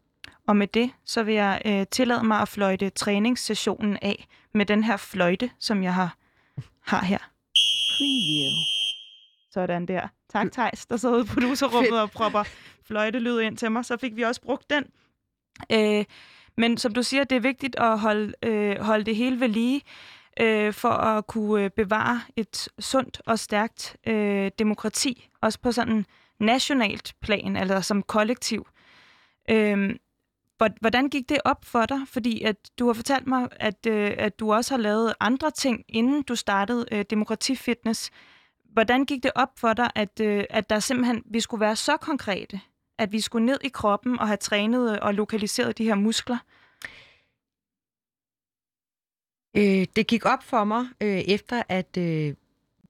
Og 0.46 0.56
med 0.56 0.66
det, 0.66 0.90
så 1.04 1.22
vil 1.22 1.34
jeg 1.34 1.62
øh, 1.64 1.86
tillade 1.90 2.24
mig 2.24 2.40
at 2.40 2.48
fløjte 2.48 2.90
træningssessionen 2.90 3.98
af 4.02 4.26
med 4.54 4.66
den 4.66 4.84
her 4.84 4.96
fløjte, 4.96 5.50
som 5.58 5.82
jeg 5.82 5.94
har, 5.94 6.16
har 6.80 7.04
her. 7.04 7.18
Preview. 7.96 8.52
Sådan 9.50 9.86
der. 9.86 10.08
Tak, 10.32 10.52
Thijs, 10.52 10.86
der 10.86 10.96
sidder 10.96 11.16
ude 11.16 11.24
på 11.24 11.34
producerrummet 11.34 12.00
og 12.00 12.10
propper 12.10 12.44
fløjtelyd 12.86 13.40
ind 13.40 13.56
til 13.56 13.72
mig. 13.72 13.84
Så 13.84 13.96
fik 13.96 14.16
vi 14.16 14.22
også 14.22 14.40
brugt 14.40 14.70
den. 14.70 14.84
Øh, 15.72 16.04
men 16.56 16.78
som 16.78 16.94
du 16.94 17.02
siger, 17.02 17.24
det 17.24 17.36
er 17.36 17.40
vigtigt 17.40 17.76
at 17.76 17.98
holde, 17.98 18.32
øh, 18.42 18.80
holde 18.80 19.04
det 19.04 19.16
hele 19.16 19.40
ved 19.40 19.48
lige, 19.48 19.82
øh, 20.40 20.72
for 20.72 20.88
at 20.88 21.26
kunne 21.26 21.64
øh, 21.64 21.70
bevare 21.70 22.20
et 22.36 22.68
sundt 22.78 23.20
og 23.26 23.38
stærkt 23.38 23.96
øh, 24.06 24.50
demokrati, 24.58 25.28
også 25.40 25.58
på 25.60 25.72
sådan 25.72 25.94
en 25.94 26.06
nationalt 26.40 27.14
plan, 27.20 27.56
eller 27.56 27.80
som 27.80 28.02
kollektiv. 28.02 28.66
Øh, 29.50 29.96
Hvordan 30.80 31.08
gik 31.08 31.28
det 31.28 31.40
op 31.44 31.64
for 31.64 31.86
dig? 31.86 32.00
Fordi 32.06 32.42
at 32.42 32.56
du 32.78 32.86
har 32.86 32.92
fortalt 32.92 33.26
mig, 33.26 33.48
at, 33.52 33.86
øh, 33.86 34.14
at 34.18 34.40
du 34.40 34.52
også 34.52 34.74
har 34.74 34.82
lavet 34.82 35.14
andre 35.20 35.50
ting, 35.50 35.84
inden 35.88 36.22
du 36.22 36.34
startede 36.34 36.86
øh, 36.92 37.04
Demokratifitness. 37.10 38.10
Hvordan 38.72 39.04
gik 39.04 39.22
det 39.22 39.30
op 39.34 39.58
for 39.58 39.72
dig, 39.72 39.90
at, 39.94 40.20
øh, 40.20 40.44
at 40.50 40.70
der 40.70 40.78
simpelthen 40.78 41.22
vi 41.30 41.40
skulle 41.40 41.60
være 41.60 41.76
så 41.76 41.96
konkrete? 41.96 42.60
At 42.98 43.12
vi 43.12 43.20
skulle 43.20 43.46
ned 43.46 43.58
i 43.64 43.68
kroppen 43.68 44.18
og 44.18 44.26
have 44.26 44.36
trænet 44.36 44.92
øh, 44.92 44.98
og 45.02 45.14
lokaliseret 45.14 45.78
de 45.78 45.84
her 45.84 45.94
muskler? 45.94 46.38
Øh, 49.54 49.86
det 49.96 50.06
gik 50.06 50.26
op 50.26 50.42
for 50.42 50.64
mig, 50.64 50.86
øh, 51.00 51.18
efter 51.18 51.62
at 51.68 51.96
øh, 51.98 52.34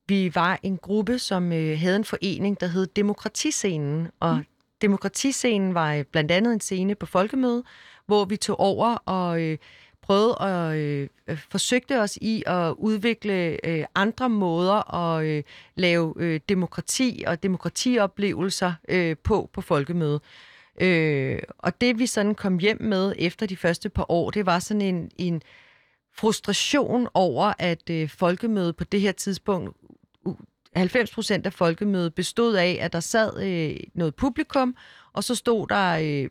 vi 0.08 0.34
var 0.34 0.58
en 0.62 0.76
gruppe, 0.76 1.18
som 1.18 1.52
øh, 1.52 1.78
havde 1.78 1.96
en 1.96 2.04
forening, 2.04 2.60
der 2.60 2.66
hed 2.66 2.86
Demokratiscenen, 2.86 4.08
og 4.20 4.36
mm. 4.36 4.44
Demokratiscenen 4.82 5.74
var 5.74 6.04
blandt 6.12 6.30
andet 6.30 6.52
en 6.52 6.60
scene 6.60 6.94
på 6.94 7.06
folkemøde, 7.06 7.64
hvor 8.06 8.24
vi 8.24 8.36
tog 8.36 8.60
over 8.60 8.94
og 8.94 9.42
øh, 9.42 9.58
prøvede 10.02 10.42
at 10.42 10.76
øh, 10.76 11.08
forsøgte 11.50 12.00
os 12.00 12.18
i 12.20 12.42
at 12.46 12.74
udvikle 12.78 13.66
øh, 13.66 13.84
andre 13.94 14.28
måder 14.28 14.94
at 14.94 15.24
øh, 15.24 15.42
lave 15.74 16.14
øh, 16.16 16.40
demokrati 16.48 17.24
og 17.26 17.42
demokratioplevelser 17.42 18.72
øh, 18.88 19.16
på 19.22 19.50
på 19.52 19.60
folkemøde. 19.60 20.20
Øh, 20.80 21.38
og 21.58 21.80
det 21.80 21.98
vi 21.98 22.06
sådan 22.06 22.34
kom 22.34 22.58
hjem 22.58 22.82
med 22.82 23.14
efter 23.18 23.46
de 23.46 23.56
første 23.56 23.88
par 23.88 24.06
år, 24.08 24.30
det 24.30 24.46
var 24.46 24.58
sådan 24.58 24.80
en, 24.80 25.10
en 25.16 25.42
frustration 26.14 27.08
over, 27.14 27.52
at 27.58 27.90
øh, 27.90 28.08
folkemødet 28.08 28.76
på 28.76 28.84
det 28.84 29.00
her 29.00 29.12
tidspunkt 29.12 29.76
90 30.76 31.10
procent 31.10 31.46
af 31.46 31.52
folkemødet 31.52 32.14
bestod 32.14 32.54
af, 32.54 32.78
at 32.80 32.92
der 32.92 33.00
sad 33.00 33.42
øh, 33.42 33.76
noget 33.94 34.14
publikum, 34.14 34.76
og 35.12 35.24
så 35.24 35.34
stod 35.34 35.66
der 35.66 35.98
øh, 36.02 36.28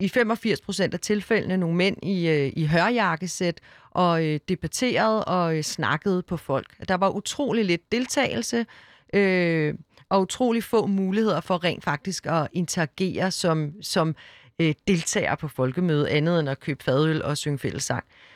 i 0.00 0.08
85 0.08 0.60
procent 0.60 0.94
af 0.94 1.00
tilfældene 1.00 1.56
nogle 1.56 1.76
mænd 1.76 1.96
i, 2.02 2.28
øh, 2.28 2.52
i 2.56 2.66
hørjakkesæt 2.66 3.60
og 3.90 4.26
øh, 4.26 4.40
debatterede 4.48 5.24
og 5.24 5.56
øh, 5.56 5.62
snakkede 5.62 6.22
på 6.22 6.36
folk. 6.36 6.88
Der 6.88 6.94
var 6.94 7.10
utrolig 7.10 7.64
lidt 7.64 7.92
deltagelse 7.92 8.66
øh, 9.14 9.74
og 10.08 10.20
utrolig 10.20 10.64
få 10.64 10.86
muligheder 10.86 11.40
for 11.40 11.64
rent 11.64 11.84
faktisk 11.84 12.26
at 12.26 12.48
interagere 12.52 13.30
som, 13.30 13.82
som 13.82 14.14
øh, 14.60 14.74
deltager 14.88 15.34
på 15.34 15.48
folkemødet, 15.48 16.06
andet 16.06 16.40
end 16.40 16.48
at 16.48 16.60
købe 16.60 16.84
fadøl 16.84 17.22
og 17.22 17.36
synge 17.36 17.58
fællessang. 17.58 18.04
Øh, 18.04 18.29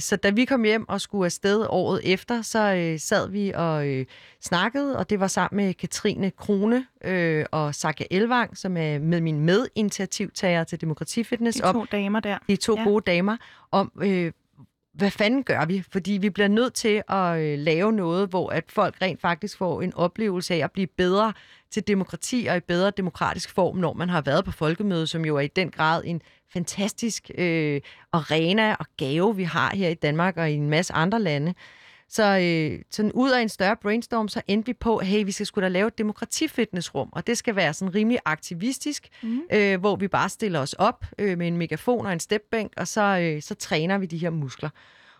så 0.00 0.18
da 0.22 0.30
vi 0.30 0.44
kom 0.44 0.64
hjem 0.64 0.88
og 0.88 1.00
skulle 1.00 1.26
afsted 1.26 1.66
året 1.68 2.00
efter, 2.04 2.42
så 2.42 2.74
øh, 2.74 2.98
sad 2.98 3.30
vi 3.30 3.52
og 3.54 3.88
øh, 3.88 4.06
snakkede, 4.40 4.98
og 4.98 5.10
det 5.10 5.20
var 5.20 5.26
sammen 5.26 5.64
med 5.66 5.74
Katrine 5.74 6.30
Krone 6.30 6.86
øh, 7.04 7.44
og 7.50 7.74
Saka 7.74 8.04
Elvang, 8.10 8.58
som 8.58 8.76
er 8.76 8.98
med 8.98 9.20
min 9.20 9.40
medinitiativtager 9.40 10.64
til 10.64 10.80
Demokratifitness. 10.80 11.60
De 11.60 11.72
to 11.72 11.84
damer 11.92 12.20
der. 12.20 12.38
De 12.48 12.56
to 12.56 12.76
ja. 12.76 12.84
gode 12.84 13.02
damer, 13.06 13.36
om 13.70 13.92
øh, 14.02 14.32
hvad 14.94 15.10
fanden 15.10 15.42
gør 15.42 15.64
vi? 15.64 15.84
Fordi 15.92 16.12
vi 16.12 16.30
bliver 16.30 16.48
nødt 16.48 16.74
til 16.74 17.02
at 17.08 17.38
øh, 17.38 17.58
lave 17.58 17.92
noget, 17.92 18.28
hvor 18.28 18.50
at 18.50 18.64
folk 18.68 19.02
rent 19.02 19.20
faktisk 19.20 19.58
får 19.58 19.82
en 19.82 19.94
oplevelse 19.94 20.54
af 20.54 20.58
at 20.58 20.72
blive 20.72 20.86
bedre 20.86 21.32
til 21.70 21.86
demokrati 21.86 22.46
og 22.50 22.56
i 22.56 22.60
bedre 22.60 22.90
demokratisk 22.90 23.50
form, 23.50 23.76
når 23.76 23.92
man 23.92 24.08
har 24.08 24.20
været 24.20 24.44
på 24.44 24.50
folkemødet, 24.50 25.08
som 25.08 25.24
jo 25.24 25.36
er 25.36 25.40
i 25.40 25.46
den 25.46 25.70
grad 25.70 26.02
en 26.04 26.22
fantastisk 26.52 27.30
øh, 27.38 27.80
arena 28.12 28.74
og 28.74 28.86
gave, 28.96 29.36
vi 29.36 29.44
har 29.44 29.76
her 29.76 29.88
i 29.88 29.94
Danmark 29.94 30.36
og 30.36 30.50
i 30.50 30.54
en 30.54 30.70
masse 30.70 30.92
andre 30.92 31.20
lande. 31.20 31.54
Så 32.08 32.38
øh, 32.38 32.82
sådan 32.90 33.12
ud 33.12 33.30
af 33.30 33.42
en 33.42 33.48
større 33.48 33.76
brainstorm, 33.82 34.28
så 34.28 34.42
endte 34.46 34.66
vi 34.66 34.72
på, 34.72 34.98
hey, 34.98 35.24
vi 35.24 35.32
skal 35.32 35.46
skulle 35.46 35.62
da 35.64 35.68
lave 35.68 35.86
et 35.86 35.98
demokratifitnessrum, 35.98 37.08
og 37.12 37.26
det 37.26 37.38
skal 37.38 37.56
være 37.56 37.74
sådan 37.74 37.94
rimelig 37.94 38.18
aktivistisk, 38.24 39.08
mm. 39.22 39.40
øh, 39.52 39.80
hvor 39.80 39.96
vi 39.96 40.08
bare 40.08 40.28
stiller 40.28 40.60
os 40.60 40.72
op 40.72 41.04
øh, 41.18 41.38
med 41.38 41.46
en 41.46 41.56
megafon 41.56 42.06
og 42.06 42.12
en 42.12 42.20
stepbænk, 42.20 42.72
og 42.76 42.88
så, 42.88 43.02
øh, 43.02 43.42
så 43.42 43.54
træner 43.54 43.98
vi 43.98 44.06
de 44.06 44.18
her 44.18 44.30
muskler. 44.30 44.70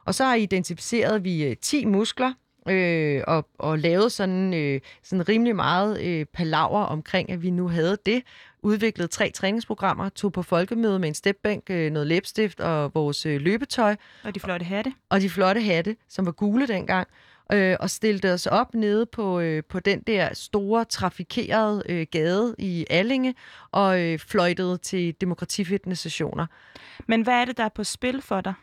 Og 0.04 0.14
så 0.14 0.24
har 0.24 0.34
identificeret 0.34 1.24
vi 1.24 1.44
øh, 1.44 1.56
10 1.56 1.84
muskler, 1.84 2.32
øh, 2.68 3.22
og, 3.26 3.48
og 3.58 3.78
lavet 3.78 4.12
sådan, 4.12 4.54
øh, 4.54 4.80
sådan 5.02 5.28
rimelig 5.28 5.56
meget 5.56 6.00
øh, 6.02 6.26
palaver 6.26 6.82
omkring, 6.82 7.30
at 7.30 7.42
vi 7.42 7.50
nu 7.50 7.68
havde 7.68 7.98
det. 8.06 8.22
Udviklet 8.62 9.10
tre 9.10 9.30
træningsprogrammer, 9.30 10.08
tog 10.08 10.32
på 10.32 10.42
folkemøde 10.42 10.98
med 10.98 11.08
en 11.08 11.14
stepbænk, 11.14 11.70
øh, 11.70 11.92
noget 11.92 12.06
læbstift 12.06 12.60
og 12.60 12.94
vores 12.94 13.26
øh, 13.26 13.40
løbetøj. 13.40 13.96
Og 14.24 14.34
de 14.34 14.40
flotte 14.40 14.64
hatte. 14.64 14.92
Og 15.08 15.20
de 15.20 15.30
flotte 15.30 15.60
hatte, 15.62 15.96
som 16.08 16.26
var 16.26 16.32
gule 16.32 16.66
dengang. 16.66 17.08
Øh, 17.52 17.76
og 17.80 17.90
stillede 17.90 18.34
os 18.34 18.46
op 18.46 18.74
nede 18.74 19.06
på, 19.06 19.40
øh, 19.40 19.62
på 19.68 19.80
den 19.80 20.00
der 20.00 20.34
store 20.34 20.84
trafikerede 20.84 21.82
øh, 21.88 22.06
gade 22.10 22.54
i 22.58 22.86
Allinge 22.90 23.34
og 23.72 24.00
øh, 24.00 24.18
fløjtede 24.18 24.78
til 24.78 25.14
demokratifitness 25.20 26.02
sessioner. 26.02 26.46
Men 27.06 27.22
hvad 27.22 27.34
er 27.34 27.44
det, 27.44 27.56
der 27.56 27.64
er 27.64 27.68
på 27.68 27.84
spil 27.84 28.22
for 28.22 28.40
dig? 28.40 28.54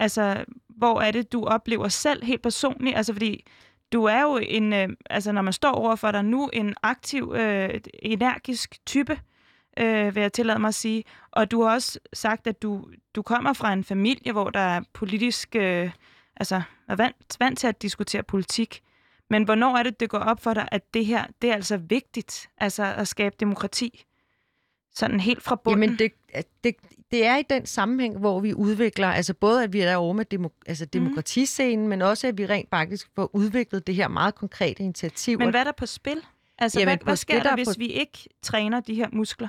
Altså, 0.00 0.44
hvor 0.68 1.00
er 1.00 1.10
det, 1.10 1.32
du 1.32 1.44
oplever 1.44 1.88
selv 1.88 2.24
helt 2.24 2.42
personligt? 2.42 2.96
Altså, 2.96 3.12
fordi 3.12 3.44
du 3.94 4.04
er 4.04 4.22
jo 4.22 4.40
en, 4.42 4.72
øh, 4.72 4.88
altså 5.10 5.32
når 5.32 5.42
man 5.42 5.52
står 5.52 5.72
overfor 5.72 6.10
dig 6.10 6.24
nu, 6.24 6.50
en 6.52 6.74
aktiv, 6.82 7.34
øh, 7.36 7.80
energisk 8.02 8.86
type, 8.86 9.20
øh, 9.78 10.14
vil 10.14 10.20
jeg 10.20 10.32
tillade 10.32 10.58
mig 10.58 10.68
at 10.68 10.74
sige. 10.74 11.04
Og 11.30 11.50
du 11.50 11.62
har 11.62 11.74
også 11.74 11.98
sagt, 12.12 12.46
at 12.46 12.62
du, 12.62 12.86
du 13.14 13.22
kommer 13.22 13.52
fra 13.52 13.72
en 13.72 13.84
familie, 13.84 14.32
hvor 14.32 14.50
der 14.50 14.60
er 14.60 14.80
politisk, 14.92 15.56
øh, 15.56 15.90
altså 16.36 16.62
er 16.88 16.96
vant, 16.96 17.36
vant 17.40 17.58
til 17.58 17.66
at 17.66 17.82
diskutere 17.82 18.22
politik. 18.22 18.80
Men 19.30 19.44
hvornår 19.44 19.76
er 19.76 19.82
det, 19.82 20.00
det 20.00 20.10
går 20.10 20.18
op 20.18 20.42
for 20.42 20.54
dig, 20.54 20.68
at 20.72 20.94
det 20.94 21.06
her, 21.06 21.24
det 21.42 21.50
er 21.50 21.54
altså 21.54 21.76
vigtigt, 21.76 22.50
altså 22.58 22.94
at 22.96 23.08
skabe 23.08 23.36
demokrati? 23.40 24.04
Sådan 24.94 25.20
helt 25.20 25.42
fra 25.42 25.56
bunden. 25.64 25.82
Jamen, 25.82 25.98
det, 25.98 26.12
det, 26.64 26.76
det 27.10 27.26
er 27.26 27.36
i 27.36 27.42
den 27.50 27.66
sammenhæng, 27.66 28.18
hvor 28.18 28.40
vi 28.40 28.54
udvikler, 28.54 29.08
altså 29.08 29.34
både 29.34 29.64
at 29.64 29.72
vi 29.72 29.80
er 29.80 29.96
over 29.96 30.12
med 30.12 30.24
demo, 30.24 30.48
altså 30.66 30.84
mhm. 30.84 30.90
demokratiscenen, 30.90 31.84
mm. 31.84 31.88
men 31.88 32.02
også 32.02 32.26
at 32.26 32.38
vi 32.38 32.46
rent 32.46 32.70
faktisk 32.70 33.08
får 33.14 33.30
udviklet 33.32 33.86
det 33.86 33.94
her 33.94 34.08
meget 34.08 34.34
konkrete 34.34 34.82
initiativ. 34.82 35.38
Men 35.38 35.50
hvad 35.50 35.60
er 35.60 35.64
der 35.64 35.72
på 35.72 35.86
spil? 35.86 36.22
Altså, 36.58 36.80
Jamen, 36.80 36.98
hvad, 36.98 37.04
hvad 37.04 37.16
sker 37.16 37.34
der, 37.34 37.42
der 37.42 37.54
hvis 37.54 37.68
på... 37.68 37.74
vi 37.78 37.86
ikke 37.86 38.28
træner 38.42 38.80
de 38.80 38.94
her 38.94 39.08
muskler? 39.12 39.48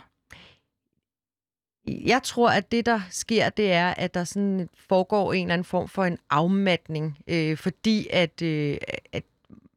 Jeg 1.87 2.23
tror, 2.23 2.49
at 2.49 2.71
det, 2.71 2.85
der 2.85 3.01
sker, 3.09 3.49
det 3.49 3.71
er, 3.71 3.89
at 3.89 4.13
der 4.13 4.23
sådan 4.23 4.69
foregår 4.89 5.33
en 5.33 5.41
eller 5.41 5.53
anden 5.53 5.65
form 5.65 5.87
for 5.87 6.05
en 6.05 6.17
afmatning, 6.29 7.17
øh, 7.27 7.57
fordi 7.57 8.07
at, 8.09 8.41
øh, 8.41 8.77
at 9.11 9.23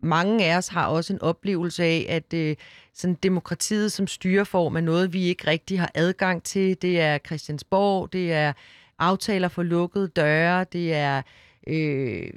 mange 0.01 0.45
af 0.45 0.57
os 0.57 0.69
har 0.69 0.87
også 0.87 1.13
en 1.13 1.23
oplevelse 1.23 1.85
af, 1.85 2.07
at 2.09 2.35
øh, 2.35 2.57
sådan 2.95 3.15
demokratiet 3.23 3.93
som 3.93 4.07
styreform 4.07 4.77
er 4.77 4.81
noget, 4.81 5.13
vi 5.13 5.23
ikke 5.23 5.47
rigtig 5.47 5.81
har 5.81 5.91
adgang 5.95 6.43
til. 6.43 6.83
Det 6.83 7.01
er 7.01 7.19
Christiansborg, 7.27 8.13
det 8.13 8.33
er 8.33 8.53
aftaler 8.99 9.49
for 9.49 9.63
lukkede 9.63 10.09
døre, 10.09 10.65
det 10.65 10.95
er 10.95 11.23
øh, 11.67 12.31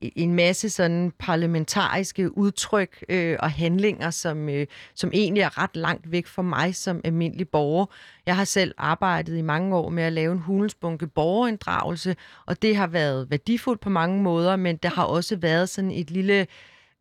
en 0.00 0.34
masse 0.34 0.70
sådan 0.70 1.12
parlamentariske 1.18 2.38
udtryk 2.38 3.04
øh, 3.08 3.36
og 3.40 3.50
handlinger, 3.50 4.10
som, 4.10 4.48
øh, 4.48 4.66
som 4.94 5.10
egentlig 5.14 5.40
er 5.40 5.62
ret 5.62 5.76
langt 5.76 6.12
væk 6.12 6.26
fra 6.26 6.42
mig 6.42 6.74
som 6.74 7.00
almindelig 7.04 7.48
borger. 7.48 7.86
Jeg 8.26 8.36
har 8.36 8.44
selv 8.44 8.74
arbejdet 8.78 9.36
i 9.36 9.42
mange 9.42 9.76
år 9.76 9.88
med 9.90 10.02
at 10.02 10.12
lave 10.12 10.32
en 10.32 10.38
hulensbunke 10.38 11.06
borgerinddragelse, 11.06 12.16
og 12.46 12.62
det 12.62 12.76
har 12.76 12.86
været 12.86 13.30
værdifuldt 13.30 13.80
på 13.80 13.90
mange 13.90 14.22
måder, 14.22 14.56
men 14.56 14.76
der 14.76 14.88
har 14.88 15.04
også 15.04 15.36
været 15.36 15.68
sådan 15.68 15.90
et 15.90 16.10
lille 16.10 16.40
øh, 16.40 16.46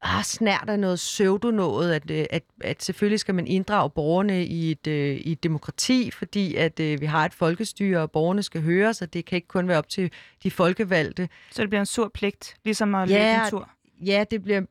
ah, 0.05 0.23
snært 0.23 0.65
af 0.67 0.79
noget 0.79 0.97
pseudonået, 0.97 1.93
at, 1.93 2.11
øh, 2.11 2.25
at, 2.29 2.43
at 2.61 2.83
selvfølgelig 2.83 3.19
skal 3.19 3.35
man 3.35 3.47
inddrage 3.47 3.89
borgerne 3.89 4.45
i 4.45 4.71
et, 4.71 4.87
uh, 4.87 4.93
i 4.93 5.31
et 5.31 5.43
demokrati, 5.43 6.11
fordi 6.11 6.55
at 6.55 6.79
uh, 6.79 7.01
vi 7.01 7.05
har 7.05 7.25
et 7.25 7.33
folkestyre, 7.33 8.01
og 8.01 8.11
borgerne 8.11 8.43
skal 8.43 8.61
høre, 8.61 8.93
så 8.93 9.05
det 9.05 9.25
kan 9.25 9.35
ikke 9.35 9.47
kun 9.47 9.67
være 9.67 9.77
op 9.77 9.89
til 9.89 10.11
de 10.43 10.51
folkevalgte. 10.51 11.29
Så 11.51 11.61
det 11.61 11.69
bliver 11.69 11.79
en 11.79 11.85
sur 11.85 12.11
pligt, 12.13 12.55
ligesom 12.65 12.95
at 12.95 13.09
ja, 13.09 13.33
løbe 13.33 13.45
en 13.45 13.49
tur? 13.49 13.69
Ja, 14.05 14.25
det 14.31 14.43
bliver 14.43 14.61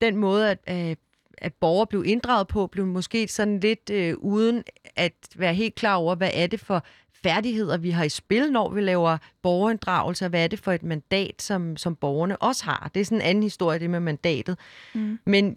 den 0.00 0.16
måde, 0.16 0.50
at, 0.50 0.58
at, 0.66 0.98
at 1.38 1.54
borgere 1.54 1.86
blev 1.86 2.04
inddraget 2.06 2.48
på, 2.48 2.66
blev 2.66 2.86
måske 2.86 3.28
sådan 3.28 3.60
lidt 3.60 3.90
uh, 3.90 4.24
uden 4.24 4.64
at 4.96 5.12
være 5.36 5.54
helt 5.54 5.74
klar 5.74 5.94
over, 5.94 6.14
hvad 6.14 6.30
er 6.34 6.46
det 6.46 6.60
for 6.60 6.84
færdigheder, 7.22 7.76
vi 7.76 7.90
har 7.90 8.04
i 8.04 8.08
spil, 8.08 8.52
når 8.52 8.70
vi 8.70 8.80
laver 8.80 9.18
borgerinddragelse, 9.42 10.24
og 10.24 10.28
hvad 10.28 10.44
er 10.44 10.48
det 10.48 10.58
for 10.58 10.72
et 10.72 10.82
mandat, 10.82 11.42
som, 11.42 11.76
som 11.76 11.96
borgerne 11.96 12.42
også 12.42 12.64
har. 12.64 12.90
Det 12.94 13.00
er 13.00 13.04
sådan 13.04 13.18
en 13.18 13.22
anden 13.22 13.42
historie, 13.42 13.78
det 13.78 13.90
med 13.90 14.00
mandatet. 14.00 14.58
Mm. 14.94 15.18
Men 15.26 15.56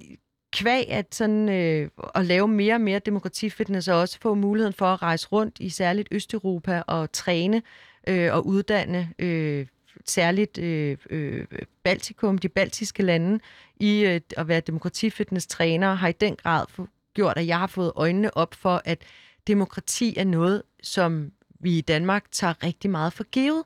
kvæg 0.54 0.90
at, 0.90 1.16
sådan, 1.16 1.50
øh, 1.50 1.90
at 2.16 2.26
lave 2.26 2.48
mere 2.48 2.74
og 2.74 2.82
mere 2.82 3.00
demokratifitness, 3.00 3.88
og 3.88 4.00
også 4.00 4.18
få 4.22 4.34
muligheden 4.34 4.74
for 4.74 4.86
at 4.86 5.02
rejse 5.02 5.28
rundt 5.28 5.56
i 5.60 5.70
særligt 5.70 6.08
Østeuropa 6.12 6.84
og 6.88 7.12
træne 7.12 7.62
øh, 8.08 8.34
og 8.34 8.48
uddanne 8.48 9.10
øh, 9.20 9.66
særligt 10.06 10.58
øh, 10.58 10.98
øh, 11.10 11.46
Baltikum, 11.84 12.38
de 12.38 12.50
baltiske 12.50 13.04
lande, 13.04 13.40
i 13.80 14.06
øh, 14.06 14.22
at 14.38 14.48
være 14.48 14.60
demokratifitness-træner, 14.60 15.94
har 15.94 16.08
i 16.08 16.12
den 16.12 16.36
grad 16.36 16.66
gjort, 17.14 17.38
at 17.38 17.48
jeg 17.48 17.60
har 17.60 17.68
fået 17.68 17.92
øjnene 17.96 18.38
op 18.38 18.54
for, 18.54 18.82
at 18.86 19.02
demokrati 19.48 20.18
er 20.18 20.24
noget, 20.24 20.64
som 20.84 21.32
vi 21.60 21.78
i 21.78 21.82
Danmark 21.82 22.32
tager 22.32 22.64
rigtig 22.64 22.90
meget 22.90 23.14
for 23.14 23.24
givet. 23.24 23.64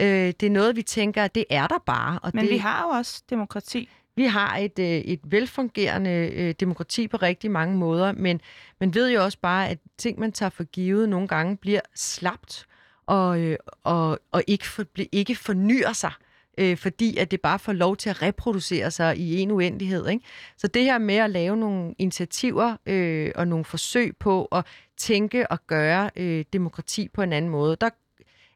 Øh, 0.00 0.06
det 0.08 0.42
er 0.42 0.50
noget, 0.50 0.76
vi 0.76 0.82
tænker, 0.82 1.26
det 1.26 1.44
er 1.50 1.66
der 1.66 1.78
bare. 1.86 2.18
Og 2.22 2.30
Men 2.34 2.44
det, 2.44 2.50
vi 2.50 2.56
har 2.56 2.82
jo 2.82 2.88
også 2.88 3.22
demokrati. 3.30 3.88
Vi 4.16 4.24
har 4.24 4.56
et, 4.56 4.78
øh, 4.78 4.86
et 4.86 5.20
velfungerende 5.24 6.10
øh, 6.10 6.54
demokrati 6.60 7.08
på 7.08 7.16
rigtig 7.16 7.50
mange 7.50 7.76
måder, 7.76 8.12
men 8.12 8.40
man 8.80 8.94
ved 8.94 9.10
jo 9.10 9.24
også 9.24 9.38
bare, 9.42 9.68
at 9.68 9.78
ting, 9.98 10.20
man 10.20 10.32
tager 10.32 10.50
for 10.50 10.64
givet, 10.64 11.08
nogle 11.08 11.28
gange 11.28 11.56
bliver 11.56 11.80
slapt 11.94 12.66
og, 13.06 13.40
øh, 13.40 13.56
og, 13.84 14.18
og 14.32 14.42
ikke, 14.46 14.66
for, 14.66 14.84
ikke 15.12 15.34
fornyer 15.34 15.92
sig 15.92 16.12
øh, 16.58 16.76
fordi 16.76 17.16
at 17.16 17.30
det 17.30 17.40
bare 17.40 17.58
får 17.58 17.72
lov 17.72 17.96
til 17.96 18.10
at 18.10 18.22
reproducere 18.22 18.90
sig 18.90 19.18
i 19.18 19.40
en 19.40 19.50
uendelighed. 19.50 20.08
Ikke? 20.08 20.24
Så 20.56 20.66
det 20.66 20.82
her 20.82 20.98
med 20.98 21.16
at 21.16 21.30
lave 21.30 21.56
nogle 21.56 21.94
initiativer 21.98 22.76
øh, 22.86 23.30
og 23.34 23.48
nogle 23.48 23.64
forsøg 23.64 24.16
på 24.16 24.44
at 24.44 24.66
tænke 24.96 25.50
og 25.50 25.66
gøre 25.66 26.10
øh, 26.16 26.44
demokrati 26.52 27.08
på 27.08 27.22
en 27.22 27.32
anden 27.32 27.50
måde, 27.50 27.76
der 27.80 27.88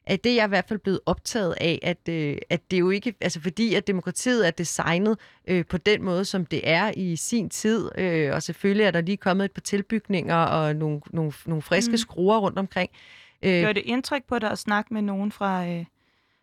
er 0.09 0.15
det 0.15 0.35
jeg 0.35 0.45
i 0.45 0.47
hvert 0.47 0.65
fald 0.67 0.79
blevet 0.79 0.99
optaget 1.05 1.55
af, 1.61 1.79
at, 1.81 2.09
øh, 2.09 2.37
at 2.49 2.71
det 2.71 2.79
jo 2.79 2.89
ikke, 2.89 3.13
altså 3.21 3.41
fordi 3.41 3.73
at 3.73 3.87
demokratiet 3.87 4.47
er 4.47 4.51
designet 4.51 5.17
øh, 5.47 5.65
på 5.65 5.77
den 5.77 6.03
måde, 6.03 6.25
som 6.25 6.45
det 6.45 6.61
er 6.63 6.91
i 6.97 7.15
sin 7.15 7.49
tid, 7.49 7.89
øh, 7.97 8.33
og 8.33 8.43
selvfølgelig 8.43 8.85
er 8.85 8.91
der 8.91 9.01
lige 9.01 9.17
kommet 9.17 9.45
et 9.45 9.51
par 9.51 9.61
tilbygninger 9.61 10.35
og 10.35 10.75
nogle, 10.75 11.01
nogle, 11.13 11.31
nogle 11.45 11.61
friske 11.61 11.91
mm. 11.91 11.97
skruer 11.97 12.37
rundt 12.37 12.59
omkring. 12.59 12.89
Øh, 13.43 13.61
Gør 13.61 13.73
det 13.73 13.83
indtryk 13.85 14.23
på 14.27 14.39
dig 14.39 14.51
at 14.51 14.57
snakke 14.59 14.93
med 14.93 15.01
nogen 15.01 15.31
fra, 15.31 15.67
øh, 15.67 15.85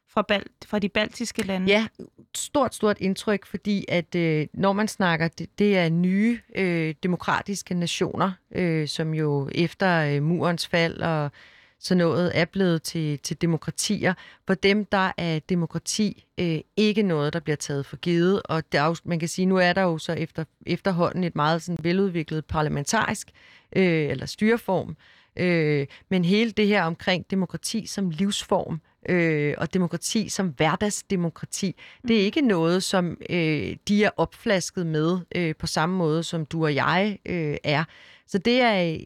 fra, 0.08 0.22
bal- 0.22 0.66
fra 0.66 0.78
de 0.78 0.88
baltiske 0.88 1.42
lande? 1.42 1.66
Ja, 1.66 1.86
stort, 2.34 2.74
stort 2.74 2.96
indtryk, 3.00 3.46
fordi 3.46 3.84
at 3.88 4.14
øh, 4.14 4.46
når 4.52 4.72
man 4.72 4.88
snakker, 4.88 5.28
det, 5.28 5.58
det 5.58 5.78
er 5.78 5.88
nye 5.88 6.40
øh, 6.56 6.94
demokratiske 7.02 7.74
nationer, 7.74 8.32
øh, 8.52 8.88
som 8.88 9.14
jo 9.14 9.50
efter 9.54 10.00
øh, 10.00 10.22
murens 10.22 10.66
fald 10.66 11.00
og 11.00 11.30
så 11.78 11.94
noget 11.94 12.38
er 12.38 12.44
blevet 12.44 12.82
til, 12.82 13.18
til 13.18 13.42
demokratier. 13.42 14.14
For 14.46 14.54
dem, 14.54 14.84
der 14.84 15.12
er 15.16 15.38
demokrati 15.38 16.24
øh, 16.38 16.58
ikke 16.76 17.02
noget, 17.02 17.32
der 17.32 17.40
bliver 17.40 17.56
taget 17.56 17.86
for 17.86 17.96
givet. 17.96 18.42
Og 18.44 18.72
der 18.72 19.00
man 19.04 19.18
kan 19.18 19.28
sige, 19.28 19.46
nu 19.46 19.56
er 19.56 19.72
der 19.72 19.82
jo 19.82 19.98
så 19.98 20.12
efter, 20.12 20.44
efterhånden 20.66 21.24
et 21.24 21.36
meget 21.36 21.62
sådan 21.62 21.84
veludviklet 21.84 22.44
parlamentarisk 22.44 23.30
øh, 23.76 24.10
eller 24.10 24.26
styreform. 24.26 24.96
Øh, 25.36 25.86
men 26.08 26.24
hele 26.24 26.50
det 26.50 26.66
her 26.66 26.82
omkring 26.82 27.30
demokrati 27.30 27.86
som 27.86 28.10
livsform, 28.10 28.80
øh, 29.08 29.54
og 29.58 29.74
demokrati 29.74 30.28
som 30.28 30.48
hverdagsdemokrati, 30.48 31.76
det 32.08 32.16
er 32.16 32.20
mm. 32.20 32.24
ikke 32.24 32.40
noget, 32.40 32.82
som 32.82 33.16
øh, 33.30 33.76
de 33.88 34.04
er 34.04 34.10
opflasket 34.16 34.86
med 34.86 35.18
øh, 35.34 35.54
på 35.54 35.66
samme 35.66 35.96
måde, 35.96 36.22
som 36.22 36.46
du 36.46 36.64
og 36.64 36.74
jeg 36.74 37.18
øh, 37.26 37.56
er. 37.64 37.84
Så 38.26 38.38
det 38.38 38.60
er 38.60 38.98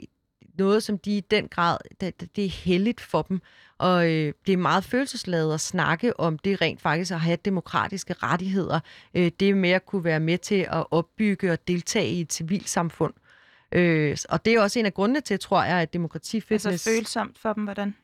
noget, 0.59 0.83
som 0.83 0.99
de 0.99 1.17
i 1.17 1.21
den 1.21 1.49
grad, 1.49 1.79
det, 2.01 2.37
det 2.37 2.45
er 2.45 2.49
heldigt 2.49 3.01
for 3.01 3.23
dem. 3.23 3.41
Og 3.79 4.11
øh, 4.11 4.33
det 4.47 4.53
er 4.53 4.57
meget 4.57 4.85
følelsesladet 4.85 5.55
at 5.55 5.61
snakke 5.61 6.21
om 6.21 6.39
det 6.39 6.61
rent 6.61 6.81
faktisk 6.81 7.13
at 7.13 7.21
have 7.21 7.37
demokratiske 7.45 8.13
rettigheder. 8.13 8.81
Øh, 9.15 9.31
det 9.41 9.57
med 9.57 9.71
at 9.71 9.87
kunne 9.87 10.05
være 10.05 10.21
med 10.21 10.39
til 10.39 10.67
at 10.71 10.87
opbygge 10.91 11.53
og 11.53 11.69
deltage 11.69 12.09
i 12.09 12.21
et 12.21 12.33
civilsamfund. 12.33 13.15
Øh, 13.73 14.17
og 14.29 14.45
det 14.45 14.55
er 14.55 14.61
også 14.61 14.79
en 14.79 14.87
af 14.87 14.95
grundene 14.95 15.21
til, 15.21 15.39
tror 15.39 15.65
jeg, 15.65 15.77
at 15.77 15.93
demokratifitness... 15.93 16.67
Altså 16.67 16.91
følsomt 16.91 17.39
for 17.39 17.53
dem, 17.53 17.65
hvordan? 17.65 17.95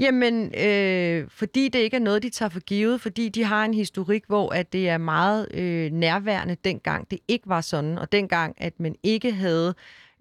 Jamen, 0.00 0.52
øh, 0.58 1.28
fordi 1.30 1.68
det 1.68 1.78
ikke 1.78 1.96
er 1.96 2.00
noget, 2.00 2.22
de 2.22 2.30
tager 2.30 2.48
for 2.48 2.60
givet, 2.60 3.00
fordi 3.00 3.28
de 3.28 3.44
har 3.44 3.64
en 3.64 3.74
historik, 3.74 4.24
hvor 4.26 4.54
at 4.54 4.72
det 4.72 4.88
er 4.88 4.98
meget 4.98 5.48
øh, 5.54 5.90
nærværende 5.92 6.56
dengang 6.64 7.10
det 7.10 7.18
ikke 7.28 7.48
var 7.48 7.60
sådan, 7.60 7.98
og 7.98 8.12
dengang, 8.12 8.54
at 8.58 8.80
man 8.80 8.94
ikke 9.02 9.32
havde 9.32 9.74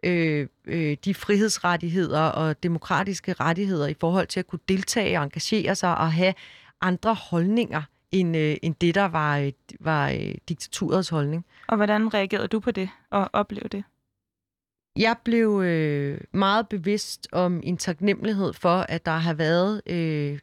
øh, 0.03 0.47
øh, 0.65 0.97
de 1.05 1.13
frihedsrettigheder 1.13 2.21
og 2.21 2.63
demokratiske 2.63 3.33
rettigheder 3.33 3.87
i 3.87 3.95
forhold 3.99 4.27
til 4.27 4.39
at 4.39 4.47
kunne 4.47 4.59
deltage 4.67 5.17
og 5.17 5.23
engagere 5.23 5.75
sig 5.75 5.97
og 5.97 6.13
have 6.13 6.33
andre 6.81 7.13
holdninger 7.13 7.81
end, 8.11 8.37
øh, 8.37 8.55
end 8.61 8.75
det, 8.81 8.95
der 8.95 9.05
var, 9.05 9.37
øh, 9.37 9.51
var 9.79 10.09
øh, 10.09 10.35
diktaturets 10.49 11.09
holdning. 11.09 11.45
Og 11.67 11.75
hvordan 11.77 12.13
reagerede 12.13 12.47
du 12.47 12.59
på 12.59 12.71
det 12.71 12.89
og 13.09 13.29
oplevede 13.33 13.77
det? 13.77 13.83
Jeg 14.97 15.15
blev 15.23 15.61
øh, 15.61 16.21
meget 16.31 16.69
bevidst 16.69 17.27
om 17.31 17.61
en 17.63 17.77
taknemmelighed 17.77 18.53
for, 18.53 18.77
at 18.89 19.05
der 19.05 19.11
har 19.11 19.33
været 19.33 19.81
øh, 19.85 20.39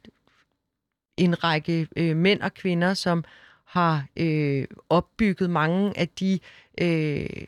en 1.17 1.43
række 1.43 1.87
øh, 1.95 2.15
mænd 2.15 2.41
og 2.41 2.53
kvinder, 2.53 2.93
som 2.93 3.23
har 3.65 4.05
øh, 4.17 4.67
opbygget 4.89 5.49
mange 5.49 5.99
af 5.99 6.09
de 6.09 6.39
øh, 6.81 7.45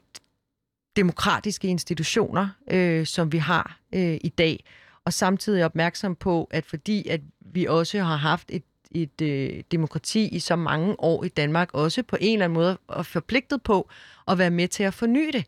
demokratiske 0.95 1.67
institutioner, 1.67 2.49
øh, 2.71 3.05
som 3.05 3.31
vi 3.31 3.37
har 3.37 3.79
øh, 3.95 4.17
i 4.21 4.33
dag. 4.37 4.63
Og 5.05 5.13
samtidig 5.13 5.65
opmærksom 5.65 6.15
på, 6.15 6.47
at 6.51 6.65
fordi 6.65 7.07
at 7.07 7.21
vi 7.39 7.65
også 7.65 7.99
har 7.99 8.15
haft 8.15 8.51
et 8.51 8.63
et 8.91 9.21
øh, 9.21 9.63
demokrati 9.71 10.27
i 10.27 10.39
så 10.39 10.55
mange 10.55 10.95
år 10.99 11.23
i 11.23 11.27
Danmark, 11.27 11.69
også 11.73 12.03
på 12.03 12.17
en 12.19 12.33
eller 12.33 12.45
anden 12.45 12.53
måde 12.53 12.77
er 12.89 13.03
forpligtet 13.03 13.63
på 13.63 13.89
at 14.27 14.37
være 14.37 14.49
med 14.49 14.67
til 14.67 14.83
at 14.83 14.93
forny 14.93 15.29
det. 15.33 15.45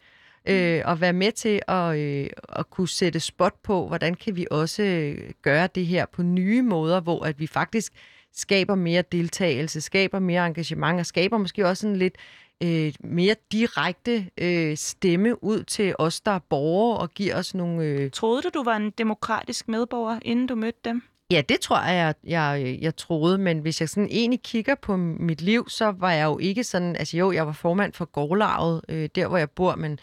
Øh, 0.49 0.81
og 0.85 1.01
være 1.01 1.13
med 1.13 1.31
til 1.31 1.61
at, 1.67 1.97
øh, 1.97 2.29
at 2.49 2.69
kunne 2.69 2.87
sætte 2.87 3.19
spot 3.19 3.53
på, 3.63 3.87
hvordan 3.87 4.15
kan 4.15 4.35
vi 4.35 4.47
også 4.51 5.15
gøre 5.41 5.69
det 5.75 5.85
her 5.85 6.05
på 6.05 6.23
nye 6.23 6.61
måder, 6.61 7.01
hvor 7.01 7.25
at 7.25 7.39
vi 7.39 7.47
faktisk 7.47 7.93
skaber 8.33 8.75
mere 8.75 9.03
deltagelse, 9.11 9.81
skaber 9.81 10.19
mere 10.19 10.47
engagement 10.47 10.99
og 10.99 11.05
skaber 11.05 11.37
måske 11.37 11.67
også 11.67 11.87
en 11.87 11.95
lidt 11.95 12.15
øh, 12.63 12.93
mere 12.99 13.35
direkte 13.51 14.29
øh, 14.37 14.77
stemme 14.77 15.43
ud 15.43 15.63
til 15.63 15.95
os, 15.99 16.21
der 16.21 16.31
er 16.31 16.39
borgere 16.39 16.97
og 16.97 17.11
giver 17.11 17.35
os 17.35 17.55
nogle... 17.55 17.83
Øh... 17.83 18.11
Troede 18.11 18.41
du, 18.41 18.49
du 18.53 18.63
var 18.63 18.75
en 18.75 18.91
demokratisk 18.97 19.67
medborger, 19.67 20.19
inden 20.21 20.47
du 20.47 20.55
mødte 20.55 20.79
dem? 20.85 21.01
Ja, 21.31 21.41
det 21.49 21.59
tror 21.59 21.87
jeg, 21.87 22.15
jeg, 22.23 22.61
jeg, 22.61 22.77
jeg 22.81 22.95
troede, 22.95 23.37
men 23.37 23.59
hvis 23.59 23.81
jeg 23.81 23.89
sådan 23.89 24.09
egentlig 24.11 24.41
kigger 24.41 24.75
på 24.75 24.97
mit 24.97 25.41
liv, 25.41 25.69
så 25.69 25.91
var 25.91 26.11
jeg 26.11 26.25
jo 26.25 26.37
ikke 26.39 26.63
sådan... 26.63 26.95
Altså 26.95 27.17
jo, 27.17 27.31
jeg 27.31 27.47
var 27.47 27.53
formand 27.53 27.93
for 27.93 28.05
gårdlaget, 28.05 28.81
øh, 28.89 29.09
der 29.15 29.27
hvor 29.27 29.37
jeg 29.37 29.49
bor, 29.49 29.75
men 29.75 29.99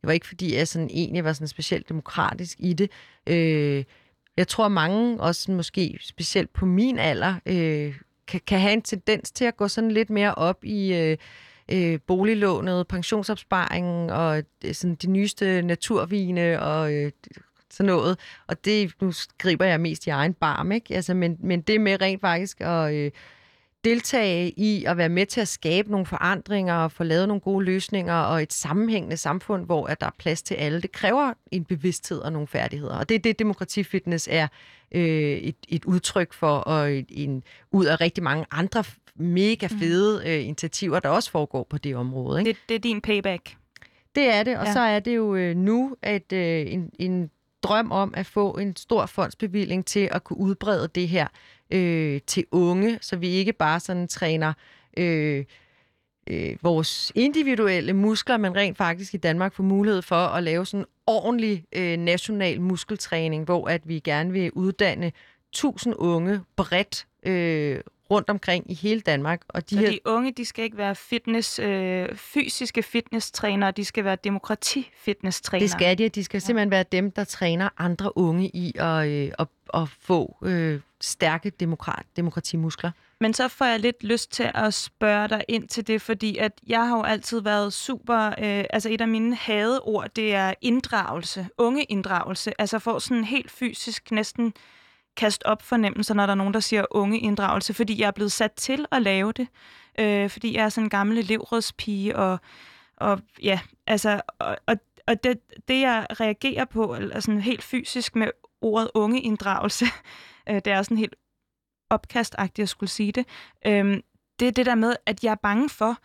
det 0.00 0.06
var 0.08 0.12
ikke 0.12 0.26
fordi, 0.26 0.54
jeg 0.54 0.68
sådan 0.68 0.90
egentlig 0.90 1.24
var 1.24 1.32
sådan 1.32 1.48
specielt 1.48 1.88
demokratisk 1.88 2.58
i 2.60 2.72
det. 2.72 2.90
Øh, 3.26 3.84
jeg 4.36 4.48
tror, 4.48 4.68
mange, 4.68 5.20
også 5.20 5.52
måske 5.52 5.98
specielt 6.00 6.52
på 6.52 6.66
min 6.66 6.98
alder, 6.98 7.34
øh, 7.46 7.94
kan, 8.26 8.40
kan 8.46 8.60
have 8.60 8.72
en 8.72 8.82
tendens 8.82 9.30
til 9.30 9.44
at 9.44 9.56
gå 9.56 9.68
sådan 9.68 9.90
lidt 9.90 10.10
mere 10.10 10.34
op 10.34 10.64
i... 10.64 10.94
Øh, 10.94 11.16
øh, 11.72 11.98
boliglånet, 12.06 12.88
pensionsopsparingen 12.88 14.10
og 14.10 14.42
øh, 14.64 14.74
sådan 14.74 14.94
de 14.94 15.06
nyeste 15.10 15.62
naturvine 15.62 16.60
og 16.62 16.94
øh, 16.94 17.12
sådan 17.70 17.86
noget. 17.86 18.18
Og 18.46 18.64
det, 18.64 18.92
nu 19.00 19.12
skriver 19.12 19.64
jeg 19.64 19.80
mest 19.80 20.06
i 20.06 20.10
egen 20.10 20.34
barm, 20.34 20.72
ikke? 20.72 20.94
Altså, 20.94 21.14
men, 21.14 21.36
men 21.40 21.60
det 21.60 21.80
med 21.80 22.00
rent 22.00 22.20
faktisk 22.20 22.60
at 22.60 22.94
øh, 22.94 23.10
deltage 23.86 24.50
i 24.50 24.84
at 24.84 24.96
være 24.96 25.08
med 25.08 25.26
til 25.26 25.40
at 25.40 25.48
skabe 25.48 25.90
nogle 25.90 26.06
forandringer 26.06 26.74
og 26.74 26.92
få 26.92 27.04
lavet 27.04 27.28
nogle 27.28 27.40
gode 27.40 27.64
løsninger 27.64 28.14
og 28.14 28.42
et 28.42 28.52
sammenhængende 28.52 29.16
samfund, 29.16 29.64
hvor 29.64 29.86
at 29.86 30.00
der 30.00 30.06
er 30.06 30.10
plads 30.18 30.42
til 30.42 30.54
alle, 30.54 30.80
det 30.80 30.92
kræver 30.92 31.32
en 31.50 31.64
bevidsthed 31.64 32.18
og 32.18 32.32
nogle 32.32 32.48
færdigheder. 32.48 32.96
Og 32.96 33.08
det 33.08 33.14
er 33.14 33.18
det, 33.18 33.38
demokratifitness 33.38 34.28
er 34.30 34.48
øh, 34.92 35.02
et, 35.02 35.56
et 35.68 35.84
udtryk 35.84 36.32
for, 36.32 36.56
og 36.56 36.92
et, 36.92 37.06
en, 37.08 37.42
ud 37.72 37.84
af 37.86 38.00
rigtig 38.00 38.24
mange 38.24 38.46
andre 38.50 38.84
mega 39.16 39.68
mm. 39.70 39.78
fede 39.78 40.22
øh, 40.26 40.46
initiativer, 40.46 41.00
der 41.00 41.08
også 41.08 41.30
foregår 41.30 41.66
på 41.70 41.78
det 41.78 41.96
område. 41.96 42.40
Ikke? 42.40 42.48
Det, 42.48 42.58
det 42.68 42.74
er 42.74 42.78
din 42.78 43.00
payback. 43.00 43.56
Det 44.14 44.34
er 44.34 44.42
det, 44.42 44.58
og 44.58 44.66
ja. 44.66 44.72
så 44.72 44.80
er 44.80 45.00
det 45.00 45.16
jo 45.16 45.34
øh, 45.34 45.56
nu 45.56 45.96
at 46.02 46.32
øh, 46.32 46.72
en, 46.72 46.90
en 46.98 47.30
drøm 47.62 47.92
om 47.92 48.14
at 48.16 48.26
få 48.26 48.50
en 48.52 48.76
stor 48.76 49.06
fondsbevilling 49.06 49.86
til 49.86 50.08
at 50.12 50.24
kunne 50.24 50.38
udbrede 50.38 50.88
det 50.94 51.08
her 51.08 51.26
øh, 51.70 52.20
til 52.26 52.44
unge, 52.50 52.98
så 53.00 53.16
vi 53.16 53.28
ikke 53.28 53.52
bare 53.52 53.80
sådan 53.80 54.08
træner 54.08 54.52
øh, 54.96 55.44
øh, 56.26 56.56
vores 56.62 57.12
individuelle 57.14 57.92
muskler, 57.92 58.36
men 58.36 58.56
rent 58.56 58.76
faktisk 58.76 59.14
i 59.14 59.16
Danmark 59.16 59.54
får 59.54 59.62
mulighed 59.62 60.02
for 60.02 60.26
at 60.26 60.42
lave 60.42 60.66
sådan 60.66 60.86
ordentlig 61.06 61.64
øh, 61.72 61.96
national 61.96 62.60
muskeltræning, 62.60 63.44
hvor 63.44 63.68
at 63.68 63.88
vi 63.88 63.98
gerne 63.98 64.32
vil 64.32 64.52
uddanne 64.52 65.12
tusind 65.52 65.94
unge 65.98 66.40
bredt 66.56 67.06
øh, 67.26 67.80
rundt 68.10 68.30
omkring 68.30 68.70
i 68.70 68.74
hele 68.74 69.00
Danmark. 69.00 69.42
Og 69.48 69.70
de 69.70 69.74
så 69.74 69.80
her... 69.80 69.90
de 69.90 69.98
unge, 70.04 70.32
de 70.32 70.44
skal 70.44 70.64
ikke 70.64 70.76
være 70.76 70.94
fitness, 70.94 71.58
øh, 71.58 72.08
fysiske 72.14 72.82
fitnesstrænere, 72.82 73.70
de 73.70 73.84
skal 73.84 74.04
være 74.04 74.16
demokrati-fitnesstrænere. 74.24 75.62
Det 75.62 75.70
skal 75.70 75.98
de. 75.98 76.08
De 76.08 76.24
skal 76.24 76.40
simpelthen 76.40 76.70
være 76.70 76.84
dem, 76.92 77.10
der 77.10 77.24
træner 77.24 77.68
andre 77.78 78.18
unge 78.18 78.50
i 78.54 78.72
at, 78.78 79.08
øh, 79.08 79.32
at, 79.38 79.46
at 79.74 79.88
få 80.00 80.36
øh, 80.42 80.80
stærke 81.00 81.50
demokrat, 81.50 82.04
demokratimuskler. 82.16 82.90
Men 83.20 83.34
så 83.34 83.48
får 83.48 83.64
jeg 83.64 83.80
lidt 83.80 84.04
lyst 84.04 84.32
til 84.32 84.50
at 84.54 84.74
spørge 84.74 85.28
dig 85.28 85.44
ind 85.48 85.68
til 85.68 85.86
det, 85.86 86.02
fordi 86.02 86.36
at 86.36 86.52
jeg 86.66 86.88
har 86.88 86.96
jo 86.96 87.02
altid 87.02 87.40
været 87.40 87.72
super... 87.72 88.26
Øh, 88.26 88.64
altså 88.70 88.88
et 88.88 89.00
af 89.00 89.08
mine 89.08 89.36
hadeord, 89.36 90.10
det 90.16 90.34
er 90.34 90.54
inddragelse, 90.60 91.48
unge 91.58 91.84
inddragelse. 91.84 92.60
Altså 92.60 92.78
få 92.78 93.00
sådan 93.00 93.24
helt 93.24 93.50
fysisk 93.50 94.10
næsten 94.10 94.52
kaste 95.16 95.46
op 95.46 95.62
fornemmelser, 95.62 96.14
når 96.14 96.26
der 96.26 96.30
er 96.30 96.36
nogen, 96.36 96.54
der 96.54 96.60
siger 96.60 96.84
unge 96.90 97.18
inddragelse, 97.18 97.74
fordi 97.74 98.00
jeg 98.00 98.06
er 98.06 98.10
blevet 98.10 98.32
sat 98.32 98.52
til 98.52 98.86
at 98.92 99.02
lave 99.02 99.32
det. 99.32 99.48
Øh, 99.98 100.30
fordi 100.30 100.56
jeg 100.56 100.64
er 100.64 100.68
sådan 100.68 100.86
en 100.86 100.90
gammel 100.90 101.18
elevrådspige, 101.18 102.16
og, 102.16 102.38
og 102.96 103.20
ja, 103.42 103.60
altså, 103.86 104.20
og, 104.38 104.56
og, 104.66 104.76
og 105.06 105.24
det, 105.24 105.38
det, 105.68 105.80
jeg 105.80 106.06
reagerer 106.20 106.64
på, 106.64 106.94
altså 106.94 107.32
helt 107.32 107.62
fysisk 107.62 108.16
med 108.16 108.30
ordet 108.60 108.90
unge 108.94 109.20
inddragelse, 109.20 109.84
øh, 110.50 110.54
det 110.54 110.66
er 110.66 110.82
sådan 110.82 110.96
helt 110.96 111.14
opkastagtigt 111.90 112.62
at 112.62 112.68
skulle 112.68 112.90
sige 112.90 113.12
det, 113.12 113.26
øh, 113.66 114.00
det 114.40 114.48
er 114.48 114.52
det 114.52 114.66
der 114.66 114.74
med, 114.74 114.96
at 115.06 115.24
jeg 115.24 115.30
er 115.30 115.36
bange 115.42 115.68
for 115.68 115.98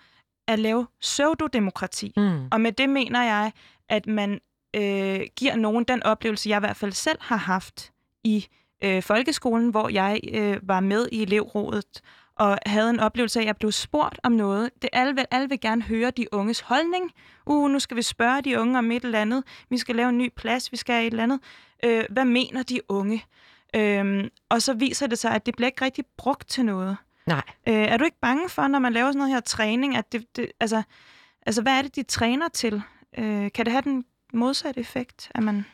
at 0.47 0.59
lave 0.59 0.87
pseudodemokrati. 1.01 2.13
Mm. 2.17 2.47
Og 2.51 2.61
med 2.61 2.71
det 2.71 2.89
mener 2.89 3.23
jeg, 3.23 3.51
at 3.89 4.07
man 4.07 4.39
øh, 4.75 5.21
giver 5.35 5.55
nogen 5.55 5.83
den 5.83 6.03
oplevelse, 6.03 6.49
jeg 6.49 6.57
i 6.57 6.59
hvert 6.59 6.77
fald 6.77 6.91
selv 6.91 7.17
har 7.21 7.37
haft 7.37 7.91
i 8.23 8.47
øh, 8.81 9.03
folkeskolen, 9.03 9.69
hvor 9.69 9.89
jeg 9.89 10.19
øh, 10.33 10.57
var 10.63 10.79
med 10.79 11.07
i 11.11 11.21
elevrådet 11.21 12.01
og 12.35 12.57
havde 12.65 12.89
en 12.89 12.99
oplevelse 12.99 13.39
af, 13.39 13.43
at 13.43 13.47
jeg 13.47 13.57
blev 13.57 13.71
spurgt 13.71 14.19
om 14.23 14.31
noget. 14.31 14.69
Det 14.81 14.89
alle, 14.93 15.15
vil, 15.15 15.25
alle 15.31 15.49
vil 15.49 15.59
gerne 15.59 15.81
høre 15.81 16.11
de 16.11 16.33
unges 16.33 16.59
holdning. 16.59 17.11
Uh, 17.45 17.71
nu 17.71 17.79
skal 17.79 17.97
vi 17.97 18.01
spørge 18.01 18.41
de 18.41 18.59
unge 18.59 18.77
om 18.77 18.91
et 18.91 19.03
eller 19.03 19.21
andet. 19.21 19.43
Vi 19.69 19.77
skal 19.77 19.95
lave 19.95 20.09
en 20.09 20.17
ny 20.17 20.29
plads, 20.35 20.71
vi 20.71 20.77
skal 20.77 20.95
have 20.95 21.07
et 21.07 21.11
eller 21.11 21.23
andet. 21.23 21.39
Øh, 21.85 22.05
hvad 22.09 22.25
mener 22.25 22.63
de 22.63 22.79
unge? 22.89 23.25
Øh, 23.75 24.29
og 24.49 24.61
så 24.61 24.73
viser 24.73 25.07
det 25.07 25.19
sig, 25.19 25.31
at 25.31 25.45
det 25.45 25.55
bliver 25.55 25.67
ikke 25.67 25.85
rigtig 25.85 26.05
brugt 26.17 26.49
til 26.49 26.65
noget. 26.65 26.97
Nej. 27.27 27.41
Øh, 27.67 27.73
er 27.73 27.97
du 27.97 28.05
ikke 28.05 28.19
bange 28.21 28.49
for, 28.49 28.67
når 28.67 28.79
man 28.79 28.93
laver 28.93 29.09
sådan 29.09 29.17
noget 29.17 29.33
her 29.33 29.39
træning, 29.39 29.95
at 29.95 30.11
det, 30.11 30.35
det 30.35 30.51
altså, 30.59 30.83
altså, 31.45 31.61
hvad 31.61 31.77
er 31.77 31.81
det, 31.81 31.95
de 31.95 32.03
træner 32.03 32.47
til? 32.47 32.81
Øh, 33.17 33.51
kan 33.51 33.65
det 33.65 33.71
have 33.71 33.81
den 33.81 34.05
modsatte 34.33 34.79
effekt, 34.79 35.31
at 35.35 35.43
man 35.43 35.65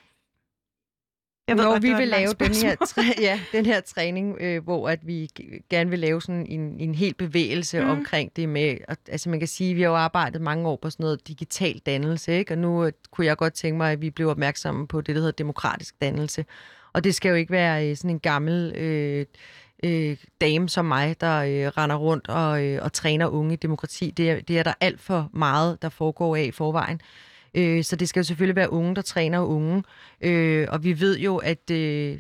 Jeg 1.48 1.58
ved 1.58 1.64
Når 1.64 1.80
vi 1.80 1.94
vil 1.94 2.08
lave 2.08 2.34
den 2.40 2.54
her, 2.54 2.76
træ- 2.86 3.22
ja, 3.22 3.40
den 3.52 3.66
her 3.66 3.82
træning, 3.82 4.38
øh, 4.40 4.64
hvor 4.64 4.90
at 4.90 5.08
vi 5.08 5.30
gerne 5.70 5.90
vil 5.90 6.00
lave 6.00 6.22
sådan 6.22 6.46
en, 6.46 6.80
en 6.80 6.96
hel 6.96 7.14
bevægelse 7.14 7.82
Mm. 7.82 7.90
omkring 7.90 8.36
det 8.36 8.50
med, 8.50 8.78
at, 8.88 8.98
altså 9.08 9.30
man 9.30 9.40
kan 9.40 9.48
sige, 9.48 9.74
vi 9.74 9.82
har 9.82 9.90
jo 9.90 9.96
arbejdet 9.96 10.42
mange 10.42 10.68
år 10.68 10.76
på 10.82 10.90
sådan 10.90 11.04
noget 11.04 11.28
digital 11.28 11.82
dannelse, 11.86 12.38
ikke? 12.38 12.54
og 12.54 12.58
nu 12.58 12.86
øh, 12.86 12.92
kunne 13.12 13.28
jeg 13.28 13.38
godt 13.38 13.54
tænke 13.54 13.78
mig, 13.78 13.92
at 13.92 14.02
vi 14.02 14.10
blev 14.10 14.28
opmærksomme 14.30 14.88
på 14.88 15.02
det, 15.02 15.16
der 15.16 15.22
hedder 15.22 15.32
demokratisk 15.32 15.96
dannelse. 16.02 16.46
Og 16.94 17.04
det 17.04 17.16
skal 17.16 17.30
jo 17.30 17.36
ikke 17.36 17.52
være 17.52 17.90
øh, 17.90 17.96
sådan 17.98 18.10
en 18.10 18.20
gammel 18.20 18.74
øh, 18.76 19.26
øh, 19.84 20.18
dame 20.42 20.70
som 20.70 20.86
mig, 20.86 21.22
der 21.22 21.38
øh, 21.40 21.68
render 21.78 21.96
rundt 21.96 22.28
og, 22.30 22.64
øh, 22.66 22.84
og 22.84 22.94
træner 22.94 23.28
unge 23.28 23.54
i 23.54 23.58
demokrati. 23.58 24.12
Det 24.12 24.30
er, 24.32 24.40
det 24.42 24.60
er 24.60 24.64
der 24.64 24.74
alt 24.82 25.02
for 25.02 25.30
meget, 25.34 25.82
der 25.82 25.90
foregår 25.90 26.36
af 26.36 26.44
i 26.44 26.52
forvejen. 26.52 27.02
Øh, 27.58 27.84
så 27.84 27.96
det 27.96 28.10
skal 28.10 28.20
jo 28.20 28.24
selvfølgelig 28.24 28.56
være 28.56 28.74
unge, 28.74 28.96
der 28.96 29.02
træner 29.02 29.40
unge. 29.40 29.84
Øh, 30.22 30.68
og 30.72 30.84
vi 30.84 31.00
ved 31.00 31.20
jo, 31.20 31.38
at, 31.38 31.72
øh, 31.72 32.20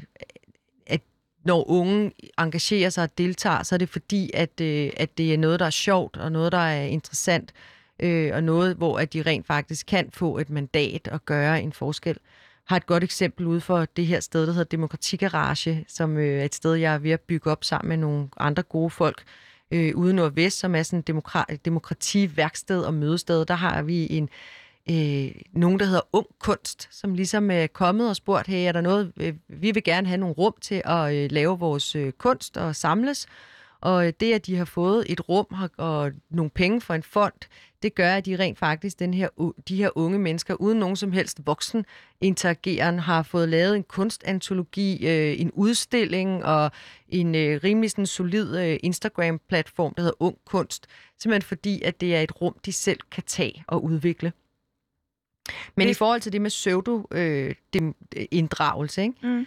at 0.88 1.02
når 1.46 1.70
unge 1.70 2.12
engagerer 2.40 2.90
sig 2.90 3.04
og 3.04 3.18
deltager, 3.18 3.64
så 3.64 3.76
er 3.76 3.80
det 3.80 3.90
fordi, 3.90 4.32
at, 4.34 4.62
øh, 4.62 4.90
at 4.98 5.18
det 5.18 5.34
er 5.34 5.38
noget, 5.38 5.60
der 5.60 5.66
er 5.66 5.70
sjovt, 5.70 6.18
og 6.18 6.32
noget, 6.32 6.52
der 6.52 6.58
er 6.58 6.84
interessant, 6.84 7.54
øh, 8.00 8.32
og 8.34 8.44
noget, 8.44 8.76
hvor 8.76 9.00
at 9.00 9.14
de 9.14 9.22
rent 9.22 9.48
faktisk 9.48 9.86
kan 9.86 10.10
få 10.14 10.38
et 10.38 10.50
mandat 10.50 11.08
og 11.08 11.26
gøre 11.26 11.62
en 11.62 11.74
forskel. 11.74 12.18
Har 12.66 12.78
et 12.78 12.86
godt 12.86 13.04
eksempel 13.04 13.46
ude 13.48 13.62
for 13.62 13.86
det 13.86 14.06
her 14.06 14.20
sted, 14.20 14.48
der 14.48 14.54
hedder 14.54 14.64
Demokratigarage, 14.64 15.86
som 15.88 16.18
øh, 16.18 16.40
er 16.40 16.46
et 16.46 16.56
sted, 16.56 16.74
jeg 16.74 16.94
er 16.94 16.98
ved 16.98 17.12
at 17.12 17.22
bygge 17.22 17.52
op 17.52 17.64
sammen 17.64 17.90
med 17.90 17.98
nogle 17.98 18.28
andre 18.38 18.64
gode 18.64 18.90
folk 18.90 19.24
øh, 19.72 19.96
ude 19.96 20.14
Nordvest, 20.14 20.60
som 20.60 20.76
er 20.76 20.84
sådan 20.84 21.00
et 21.00 21.10
demokra- 21.10 21.56
demokrativærksted 21.66 22.82
og 22.82 22.94
mødested. 22.94 23.46
Der 23.46 23.54
har 23.54 23.82
vi 23.82 24.08
en 24.10 24.30
øh, 24.92 25.42
nogen, 25.52 25.80
der 25.80 25.86
hedder 25.86 26.02
Ung 26.14 26.28
Kunst, 26.40 26.88
som 26.92 27.14
ligesom 27.14 27.52
øh, 27.52 27.58
er 27.58 27.68
kommet 27.68 28.10
og 28.10 28.16
spurgt, 28.16 28.48
hey, 28.48 28.68
er 28.68 28.72
der 28.72 28.82
noget, 28.82 29.14
øh, 29.18 29.34
vi 29.48 29.72
vil 29.72 29.84
gerne 29.84 30.08
have 30.08 30.18
nogle 30.18 30.36
rum 30.36 30.54
til 30.62 30.82
at 30.86 31.16
øh, 31.16 31.32
lave 31.32 31.60
vores 31.60 31.96
øh, 31.96 32.12
kunst 32.12 32.58
og 32.58 32.76
samles. 32.76 33.28
Og 33.82 34.08
øh, 34.08 34.14
det, 34.20 34.34
at 34.34 34.46
de 34.46 34.58
har 34.58 34.66
fået 34.66 35.06
et 35.10 35.30
rum 35.30 35.46
og, 35.52 35.70
og 35.78 36.12
nogle 36.30 36.50
penge 36.50 36.82
fra 36.82 36.96
en 36.96 37.04
fond, 37.04 37.34
det 37.84 37.96
gør, 37.96 38.14
at 38.14 38.26
de 38.26 38.36
rent 38.36 38.60
faktisk, 38.60 39.00
den 39.00 39.14
her, 39.14 39.54
de 39.68 39.76
her 39.76 39.90
unge 39.96 40.20
mennesker, 40.20 40.54
uden 40.54 40.80
nogen 40.80 40.96
som 40.96 41.12
helst 41.12 41.42
voksen 41.46 41.86
interageren, 42.22 43.00
har 43.00 43.24
fået 43.24 43.50
lavet 43.50 43.76
en 43.76 43.84
kunstantologi, 43.84 45.08
øh, 45.08 45.42
en 45.42 45.52
udstilling 45.52 46.46
og 46.46 46.72
en 47.10 47.36
øh, 47.36 47.60
rimelig 47.64 47.92
sådan, 47.92 48.06
solid 48.06 48.58
øh, 48.58 48.78
Instagram-platform, 48.84 49.94
der 49.94 50.02
hedder 50.02 50.22
Ung 50.22 50.38
Kunst. 50.46 50.88
Simpelthen 51.20 51.48
fordi, 51.48 51.82
at 51.82 52.02
det 52.02 52.16
er 52.16 52.22
et 52.22 52.42
rum, 52.42 52.56
de 52.66 52.74
selv 52.74 53.00
kan 53.12 53.24
tage 53.28 53.64
og 53.68 53.84
udvikle. 53.84 54.32
Men 55.76 55.88
Det- 55.88 55.92
i 55.92 55.94
forhold 55.98 56.22
til 56.22 56.32
det 56.34 56.42
med 56.42 56.50
pseudo-inddragelse, 56.50 59.02
ikke? 59.02 59.14
Mm. 59.24 59.40
Øh, 59.40 59.46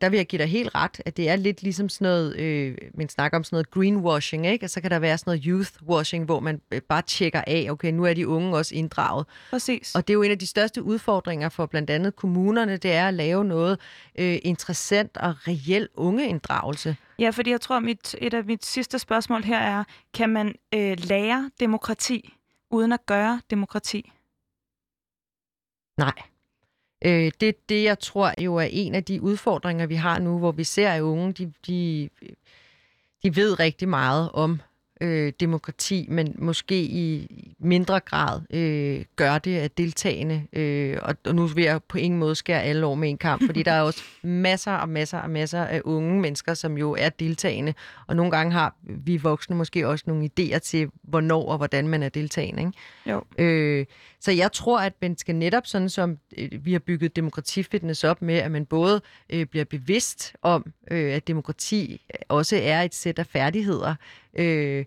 der 0.00 0.08
vil 0.08 0.16
jeg 0.16 0.26
give 0.26 0.38
dig 0.38 0.48
helt 0.48 0.74
ret, 0.74 1.00
at 1.04 1.16
det 1.16 1.28
er 1.28 1.36
lidt 1.36 1.62
ligesom 1.62 1.88
sådan 1.88 2.04
noget, 2.04 2.36
øh, 2.36 2.76
man 2.94 3.08
snakker 3.08 3.38
om 3.38 3.44
sådan 3.44 3.54
noget 3.54 3.70
greenwashing, 3.70 4.46
ikke? 4.46 4.66
Og 4.66 4.70
så 4.70 4.80
kan 4.80 4.90
der 4.90 4.98
være 4.98 5.18
sådan 5.18 5.30
noget 5.30 5.42
youthwashing, 5.46 6.24
hvor 6.24 6.40
man 6.40 6.60
øh, 6.72 6.80
bare 6.88 7.02
tjekker 7.02 7.42
af, 7.46 7.66
okay, 7.70 7.92
nu 7.92 8.04
er 8.04 8.14
de 8.14 8.28
unge 8.28 8.56
også 8.56 8.74
inddraget. 8.74 9.26
Præcis. 9.50 9.94
Og 9.94 10.06
det 10.08 10.12
er 10.12 10.14
jo 10.14 10.22
en 10.22 10.30
af 10.30 10.38
de 10.38 10.46
største 10.46 10.82
udfordringer 10.82 11.48
for 11.48 11.66
blandt 11.66 11.90
andet 11.90 12.16
kommunerne, 12.16 12.76
det 12.76 12.92
er 12.92 13.08
at 13.08 13.14
lave 13.14 13.44
noget 13.44 13.80
øh, 14.18 14.38
interessant 14.42 15.16
og 15.16 15.34
reel 15.48 15.88
ungeinddragelse. 15.94 16.96
Ja, 17.18 17.30
fordi 17.30 17.50
jeg 17.50 17.60
tror, 17.60 17.80
mit, 17.80 18.14
et 18.18 18.34
af 18.34 18.44
mit 18.44 18.64
sidste 18.64 18.98
spørgsmål 18.98 19.42
her 19.44 19.58
er, 19.58 19.84
kan 20.14 20.28
man 20.30 20.54
øh, 20.74 20.96
lære 21.08 21.50
demokrati 21.60 22.34
uden 22.70 22.92
at 22.92 23.06
gøre 23.06 23.40
demokrati? 23.50 24.12
Nej. 25.96 26.22
Øh, 27.04 27.32
det, 27.40 27.68
det, 27.68 27.84
jeg 27.84 27.98
tror 27.98 28.42
jo 28.42 28.56
er 28.56 28.68
en 28.70 28.94
af 28.94 29.04
de 29.04 29.22
udfordringer, 29.22 29.86
vi 29.86 29.94
har 29.94 30.18
nu, 30.18 30.38
hvor 30.38 30.52
vi 30.52 30.64
ser, 30.64 30.90
at 30.90 31.00
unge, 31.00 31.32
de, 31.32 31.52
de, 31.66 32.08
de 33.22 33.36
ved 33.36 33.60
rigtig 33.60 33.88
meget 33.88 34.30
om 34.32 34.60
øh, 35.00 35.32
demokrati, 35.40 36.06
men 36.08 36.34
måske 36.38 36.82
i 36.82 37.28
mindre 37.58 38.00
grad 38.00 38.40
øh, 38.50 39.04
gør 39.16 39.38
det 39.38 39.56
af 39.56 39.70
deltagende. 39.70 40.46
Øh, 40.52 40.98
og, 41.02 41.14
og 41.24 41.34
nu 41.34 41.46
vil 41.46 41.64
jeg 41.64 41.82
på 41.82 41.98
ingen 41.98 42.20
måde 42.20 42.34
skære 42.34 42.62
alle 42.62 42.86
over 42.86 42.94
med 42.94 43.10
en 43.10 43.18
kamp, 43.18 43.46
fordi 43.46 43.62
der 43.62 43.72
er 43.72 43.80
også 43.80 44.02
masser 44.22 44.72
og 44.72 44.88
masser 44.88 45.18
og 45.18 45.30
masser 45.30 45.64
af 45.64 45.80
unge 45.84 46.20
mennesker, 46.20 46.54
som 46.54 46.78
jo 46.78 46.96
er 46.98 47.08
deltagende. 47.08 47.74
Og 48.06 48.16
nogle 48.16 48.30
gange 48.30 48.52
har 48.52 48.74
vi 48.84 49.16
voksne 49.16 49.56
måske 49.56 49.88
også 49.88 50.04
nogle 50.06 50.30
idéer 50.40 50.58
til, 50.58 50.88
hvornår 51.02 51.48
og 51.48 51.56
hvordan 51.56 51.88
man 51.88 52.02
er 52.02 52.08
deltagende. 52.08 52.62
Ikke? 52.62 52.72
Jo. 53.06 53.44
Øh, 53.44 53.86
så 54.20 54.32
jeg 54.32 54.52
tror, 54.52 54.80
at 54.80 54.92
man 55.00 55.18
skal 55.18 55.34
netop 55.34 55.66
sådan, 55.66 55.88
som 55.88 56.18
øh, 56.38 56.64
vi 56.64 56.72
har 56.72 56.78
bygget 56.78 57.16
demokratifitness 57.16 58.04
op 58.04 58.22
med, 58.22 58.34
at 58.34 58.50
man 58.50 58.66
både 58.66 59.00
øh, 59.30 59.46
bliver 59.46 59.64
bevidst 59.64 60.36
om, 60.42 60.72
øh, 60.90 61.14
at 61.14 61.28
demokrati 61.28 62.00
også 62.28 62.60
er 62.62 62.82
et 62.82 62.94
sæt 62.94 63.18
af 63.18 63.26
færdigheder, 63.26 63.94
øh, 64.38 64.84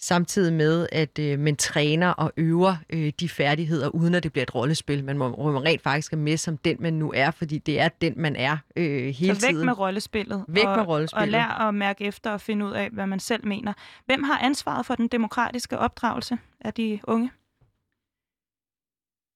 samtidig 0.00 0.52
med, 0.52 0.86
at 0.92 1.18
øh, 1.18 1.38
man 1.38 1.56
træner 1.56 2.08
og 2.10 2.32
øver 2.36 2.76
øh, 2.90 3.12
de 3.20 3.28
færdigheder, 3.28 3.88
uden 3.88 4.14
at 4.14 4.22
det 4.22 4.32
bliver 4.32 4.42
et 4.42 4.54
rollespil. 4.54 5.04
Man 5.04 5.18
må, 5.18 5.52
man 5.52 5.64
rent 5.64 5.82
faktisk 5.82 6.12
er 6.12 6.16
med 6.16 6.36
som 6.36 6.56
den, 6.56 6.76
man 6.80 6.92
nu 6.92 7.12
er, 7.16 7.30
fordi 7.30 7.58
det 7.58 7.80
er 7.80 7.88
den, 7.88 8.14
man 8.16 8.36
er 8.36 8.56
øh, 8.76 9.08
hele 9.08 9.34
Så 9.34 9.46
væk 9.46 9.50
tiden. 9.50 9.66
med 9.66 9.78
rollespillet. 9.78 10.44
Væk 10.48 10.66
og, 10.66 10.76
med 10.76 10.86
rollespillet. 10.86 11.22
Og 11.22 11.28
lær 11.28 11.68
at 11.68 11.74
mærke 11.74 12.04
efter 12.04 12.30
og 12.30 12.40
finde 12.40 12.66
ud 12.66 12.72
af, 12.72 12.90
hvad 12.90 13.06
man 13.06 13.20
selv 13.20 13.46
mener. 13.46 13.72
Hvem 14.06 14.22
har 14.22 14.38
ansvaret 14.38 14.86
for 14.86 14.94
den 14.94 15.08
demokratiske 15.08 15.78
opdragelse 15.78 16.38
af 16.60 16.74
de 16.74 17.00
unge? 17.04 17.30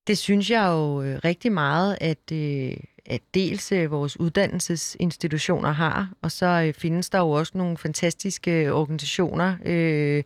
Det 0.06 0.18
synes 0.18 0.50
jeg 0.50 0.66
jo 0.68 1.02
øh, 1.02 1.20
rigtig 1.24 1.52
meget, 1.52 1.98
at, 2.00 2.32
øh, 2.32 2.70
at 2.70 2.91
dels 3.34 3.72
øh, 3.72 3.90
vores 3.90 4.20
uddannelsesinstitutioner 4.20 5.72
har, 5.72 6.12
og 6.22 6.32
så 6.32 6.46
øh, 6.46 6.74
findes 6.74 7.10
der 7.10 7.18
jo 7.18 7.30
også 7.30 7.52
nogle 7.58 7.76
fantastiske 7.76 8.64
øh, 8.64 8.72
organisationer, 8.72 9.56
øh, 9.64 10.22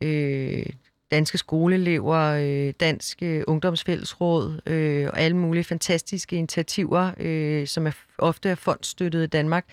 øh, 0.00 0.66
danske 1.10 1.38
skoleelever, 1.38 2.18
øh, 2.18 2.74
dansk 2.80 3.22
ungdomsfællesråd 3.46 4.60
øh, 4.66 5.08
og 5.12 5.20
alle 5.20 5.36
mulige 5.36 5.64
fantastiske 5.64 6.36
initiativer, 6.36 7.10
øh, 7.20 7.66
som 7.66 7.86
er 7.86 7.92
ofte 8.18 8.48
er 8.48 8.54
fondstøttet 8.54 9.24
i 9.24 9.26
Danmark. 9.26 9.64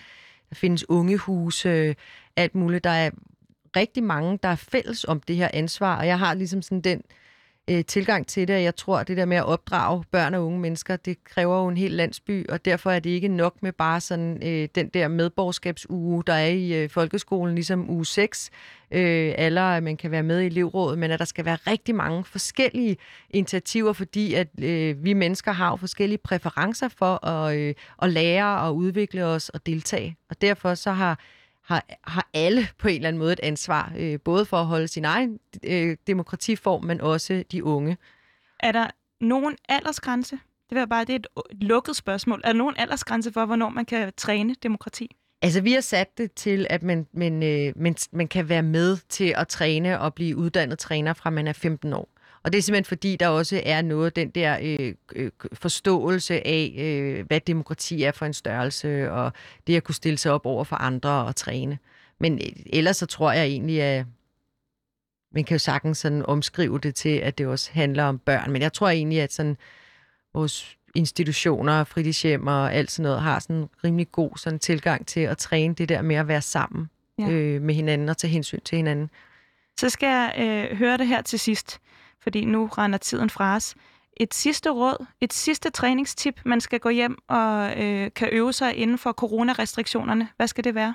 Der 0.48 0.54
findes 0.54 0.90
ungehuse, 0.90 1.96
alt 2.36 2.54
muligt. 2.54 2.84
Der 2.84 2.90
er 2.90 3.10
rigtig 3.76 4.02
mange, 4.02 4.38
der 4.42 4.48
er 4.48 4.56
fælles 4.56 5.04
om 5.04 5.20
det 5.20 5.36
her 5.36 5.48
ansvar, 5.52 5.96
og 5.96 6.06
jeg 6.06 6.18
har 6.18 6.34
ligesom 6.34 6.62
sådan 6.62 6.80
den 6.80 6.98
øh, 6.98 7.21
Øh, 7.72 7.84
tilgang 7.84 8.26
til 8.26 8.48
det, 8.48 8.56
og 8.56 8.62
jeg 8.62 8.76
tror, 8.76 8.98
at 8.98 9.08
det 9.08 9.16
der 9.16 9.24
med 9.24 9.36
at 9.36 9.44
opdrage 9.44 10.04
børn 10.10 10.34
og 10.34 10.46
unge 10.46 10.60
mennesker, 10.60 10.96
det 10.96 11.24
kræver 11.24 11.62
jo 11.62 11.68
en 11.68 11.76
hel 11.76 11.90
landsby, 11.90 12.46
og 12.48 12.64
derfor 12.64 12.90
er 12.90 12.98
det 12.98 13.10
ikke 13.10 13.28
nok 13.28 13.62
med 13.62 13.72
bare 13.72 14.00
sådan 14.00 14.42
øh, 14.42 14.68
den 14.74 14.88
der 14.88 15.08
medborgerskabsuge, 15.08 16.22
der 16.26 16.32
er 16.32 16.48
i 16.48 16.82
øh, 16.82 16.90
folkeskolen, 16.90 17.54
ligesom 17.54 17.90
uge 17.90 18.06
6, 18.06 18.50
øh, 18.90 19.34
eller 19.38 19.62
at 19.62 19.82
man 19.82 19.96
kan 19.96 20.10
være 20.10 20.22
med 20.22 20.40
i 20.40 20.46
elevrådet, 20.46 20.98
men 20.98 21.10
at 21.10 21.18
der 21.18 21.24
skal 21.24 21.44
være 21.44 21.58
rigtig 21.66 21.94
mange 21.94 22.24
forskellige 22.24 22.96
initiativer, 23.30 23.92
fordi 23.92 24.34
at 24.34 24.48
øh, 24.62 25.04
vi 25.04 25.12
mennesker 25.12 25.52
har 25.52 25.70
jo 25.70 25.76
forskellige 25.76 26.18
præferencer 26.18 26.88
for 26.88 27.26
at, 27.26 27.56
øh, 27.56 27.74
at 28.02 28.10
lære 28.10 28.60
og 28.60 28.76
udvikle 28.76 29.24
os 29.24 29.48
og 29.48 29.66
deltage, 29.66 30.16
og 30.30 30.40
derfor 30.40 30.74
så 30.74 30.92
har 30.92 31.18
har, 31.72 31.84
har 32.04 32.28
alle 32.34 32.68
på 32.78 32.88
en 32.88 32.94
eller 32.94 33.08
anden 33.08 33.18
måde 33.18 33.32
et 33.32 33.40
ansvar, 33.42 33.92
øh, 33.98 34.20
både 34.20 34.44
for 34.44 34.56
at 34.56 34.66
holde 34.66 34.88
sin 34.88 35.04
egen 35.04 35.38
øh, 35.64 35.96
demokratiform, 36.06 36.84
men 36.84 37.00
også 37.00 37.44
de 37.52 37.64
unge. 37.64 37.96
Er 38.60 38.72
der 38.72 38.86
nogen 39.20 39.56
aldersgrænse? 39.68 40.38
Det 40.70 40.80
vil 40.80 40.88
bare, 40.88 41.04
det 41.04 41.12
er 41.12 41.16
et 41.16 41.26
et 41.50 41.62
lukket 41.62 41.96
spørgsmål. 41.96 42.40
Er 42.44 42.52
der 42.52 42.58
nogen 42.58 42.74
aldersgrænse 42.78 43.32
for, 43.32 43.46
hvornår 43.46 43.68
man 43.68 43.84
kan 43.84 44.12
træne 44.16 44.54
demokrati? 44.62 45.16
Altså, 45.42 45.60
vi 45.60 45.72
har 45.72 45.80
sat 45.80 46.18
det 46.18 46.32
til, 46.32 46.66
at 46.70 46.82
man, 46.82 47.06
man, 47.12 47.42
øh, 47.42 47.72
man, 47.76 47.96
man 48.12 48.28
kan 48.28 48.48
være 48.48 48.62
med 48.62 48.96
til 49.08 49.34
at 49.36 49.48
træne 49.48 50.00
og 50.00 50.14
blive 50.14 50.36
uddannet 50.36 50.78
træner 50.78 51.12
fra 51.12 51.30
man 51.30 51.46
er 51.46 51.52
15 51.52 51.92
år. 51.92 52.08
Og 52.44 52.52
det 52.52 52.58
er 52.58 52.62
simpelthen 52.62 52.84
fordi, 52.84 53.16
der 53.16 53.28
også 53.28 53.62
er 53.64 53.82
noget 53.82 54.16
den 54.16 54.30
der 54.30 54.58
øh, 54.62 54.94
øh, 55.14 55.30
forståelse 55.52 56.46
af, 56.46 56.74
øh, 56.78 57.26
hvad 57.26 57.40
demokrati 57.40 58.02
er 58.02 58.12
for 58.12 58.26
en 58.26 58.32
størrelse, 58.34 59.10
og 59.12 59.32
det 59.66 59.76
at 59.76 59.84
kunne 59.84 59.94
stille 59.94 60.18
sig 60.18 60.32
op 60.32 60.46
over 60.46 60.64
for 60.64 60.76
andre 60.76 61.10
og 61.10 61.36
træne. 61.36 61.78
Men 62.20 62.34
øh, 62.34 62.62
ellers 62.66 62.96
så 62.96 63.06
tror 63.06 63.32
jeg 63.32 63.44
egentlig, 63.46 63.82
at 63.82 64.06
man 65.34 65.44
kan 65.44 65.54
jo 65.54 65.58
sagtens 65.58 65.98
sådan 65.98 66.26
omskrive 66.26 66.78
det 66.78 66.94
til, 66.94 67.16
at 67.16 67.38
det 67.38 67.46
også 67.46 67.70
handler 67.72 68.04
om 68.04 68.18
børn. 68.18 68.50
Men 68.50 68.62
jeg 68.62 68.72
tror 68.72 68.88
egentlig, 68.88 69.20
at 69.20 69.32
sådan 69.32 69.56
vores 70.34 70.76
institutioner, 70.94 71.84
fritidshjem 71.84 72.46
og 72.46 72.74
alt 72.74 72.90
sådan 72.90 73.02
noget, 73.02 73.20
har 73.22 73.38
sådan 73.38 73.56
en 73.56 73.68
rimelig 73.84 74.12
god 74.12 74.30
sådan 74.36 74.58
tilgang 74.58 75.06
til 75.06 75.20
at 75.20 75.38
træne 75.38 75.74
det 75.74 75.88
der 75.88 76.02
med 76.02 76.16
at 76.16 76.28
være 76.28 76.42
sammen 76.42 76.90
Ja. 77.18 77.24
ja. 77.24 77.30
øh, 77.30 77.62
med 77.62 77.74
hinanden 77.74 78.08
og 78.08 78.16
tage 78.16 78.30
hensyn 78.30 78.60
til 78.64 78.76
hinanden. 78.76 79.10
Så 79.80 79.88
skal 79.88 80.06
jeg 80.06 80.34
øh, 80.38 80.78
høre 80.78 80.98
det 80.98 81.06
her 81.06 81.22
til 81.22 81.38
sidst, 81.38 81.80
fordi 82.22 82.44
nu 82.44 82.66
render 82.66 82.98
tiden 82.98 83.30
fra 83.30 83.56
os. 83.56 83.74
Et 84.16 84.34
sidste 84.34 84.70
råd, 84.70 85.06
et 85.20 85.32
sidste 85.32 85.70
træningstip, 85.70 86.40
man 86.44 86.60
skal 86.60 86.80
gå 86.80 86.88
hjem 86.88 87.18
og 87.28 87.82
øh, 87.82 88.10
kan 88.14 88.28
øve 88.32 88.52
sig 88.52 88.76
inden 88.76 88.98
for 88.98 89.12
coronarestriktionerne. 89.12 90.28
Hvad 90.36 90.46
skal 90.46 90.64
det 90.64 90.74
være? 90.74 90.94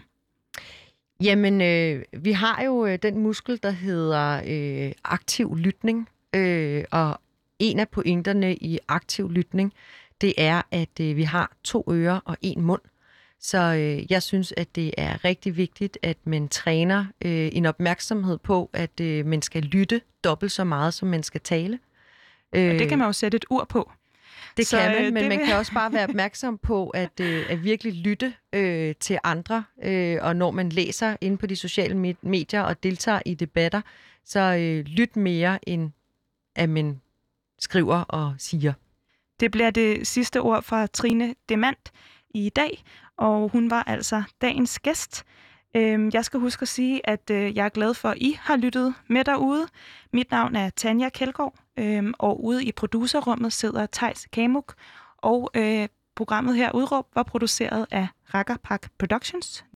Jamen, 1.24 1.62
øh, 1.62 2.04
vi 2.14 2.32
har 2.32 2.64
jo 2.64 2.86
øh, 2.86 3.00
den 3.02 3.18
muskel, 3.18 3.60
der 3.64 3.72
hedder 3.72 4.42
øh, 4.48 4.92
aktiv 5.04 5.56
lytning, 5.56 6.10
øh, 6.36 6.84
og 6.92 7.22
en 7.60 7.80
af 7.80 7.90
pointerne 7.90 8.56
i 8.56 8.80
aktiv 8.88 9.32
lytning, 9.32 9.74
det 10.22 10.34
er, 10.38 10.62
at 10.72 11.00
øh, 11.02 11.16
vi 11.16 11.24
har 11.24 11.52
to 11.64 11.84
ører 11.92 12.20
og 12.26 12.38
en 12.42 12.62
mund. 12.62 12.82
Så 13.40 13.58
øh, 13.58 14.12
jeg 14.12 14.24
synes, 14.24 14.54
at 14.58 14.76
det 14.76 14.94
er 14.98 15.26
rigtig 15.26 15.58
vigtigt, 15.58 15.98
at 16.02 16.18
man 16.24 16.50
træner 16.50 17.06
øh, 17.26 17.50
en 17.54 17.66
opmærksomhed 17.66 18.38
på, 18.38 18.70
at 18.74 19.00
øh, 19.02 19.26
man 19.26 19.42
skal 19.42 19.64
lytte 19.64 20.02
dobbelt 20.24 20.52
så 20.52 20.64
meget, 20.64 20.94
som 20.94 21.08
man 21.08 21.24
skal 21.24 21.42
tale. 21.42 21.80
Øh, 22.56 22.74
og 22.74 22.80
det 22.80 22.90
kan 22.90 22.98
man 22.98 23.08
jo 23.08 23.14
sætte 23.14 23.36
et 23.36 23.46
ur 23.50 23.64
på. 23.70 23.92
Det 24.58 24.68
så, 24.68 24.78
kan 24.78 24.92
man, 24.92 25.06
øh, 25.06 25.14
men 25.14 25.30
man 25.30 25.40
vil... 25.40 25.48
kan 25.48 25.56
også 25.60 25.74
bare 25.74 25.94
være 25.94 26.04
opmærksom 26.04 26.58
på 26.58 26.90
at, 26.90 27.20
øh, 27.20 27.46
at 27.50 27.64
virkelig 27.64 27.94
lytte 27.94 28.34
øh, 28.54 28.96
til 29.00 29.20
andre. 29.24 29.64
Øh, 29.84 30.18
og 30.22 30.36
når 30.36 30.52
man 30.52 30.70
læser 30.70 31.18
inde 31.22 31.38
på 31.38 31.48
de 31.48 31.56
sociale 31.56 32.16
medier 32.22 32.62
og 32.62 32.84
deltager 32.84 33.20
i 33.26 33.34
debatter, 33.34 33.82
så 34.26 34.40
øh, 34.40 34.86
lyt 34.86 35.16
mere, 35.16 35.70
end 35.70 35.92
at 36.56 36.70
man 36.70 37.02
skriver 37.60 37.98
og 37.98 38.36
siger. 38.38 38.74
Det 39.40 39.52
bliver 39.52 39.70
det 39.70 40.08
sidste 40.08 40.42
ord 40.42 40.64
fra 40.64 40.88
Trine 40.88 41.36
Demant 41.50 41.92
i 42.30 42.50
dag, 42.50 42.84
og 43.18 43.50
hun 43.50 43.70
var 43.70 43.84
altså 43.84 44.24
dagens 44.42 44.80
gæst. 44.80 45.24
Øhm, 45.76 46.10
jeg 46.14 46.26
skal 46.26 46.40
huske 46.40 46.62
at 46.62 46.68
sige, 46.68 47.10
at 47.10 47.30
øh, 47.32 47.58
jeg 47.58 47.66
er 47.66 47.70
glad 47.70 47.94
for, 47.94 48.10
at 48.10 48.18
I 48.18 48.40
har 48.42 48.56
lyttet 48.56 48.94
med 49.08 49.24
derude. 49.24 49.68
Mit 50.14 50.32
navn 50.32 50.56
er 50.56 50.70
Tanja 50.70 51.10
Kjeldgaard, 51.10 51.56
øhm, 51.80 52.14
og 52.20 52.44
ude 52.44 52.66
i 52.66 52.72
producerrummet 52.72 53.54
sidder 53.54 53.86
Tejs 53.86 54.28
Kamuk, 54.34 54.74
og 55.18 55.52
øh, 55.56 55.88
programmet 56.16 56.56
her, 56.56 56.72
Udråb, 56.72 57.06
var 57.16 57.24
produceret 57.24 57.86
af 57.92 58.08
Rakkerpak 58.34 58.88
Productions. 59.00 59.66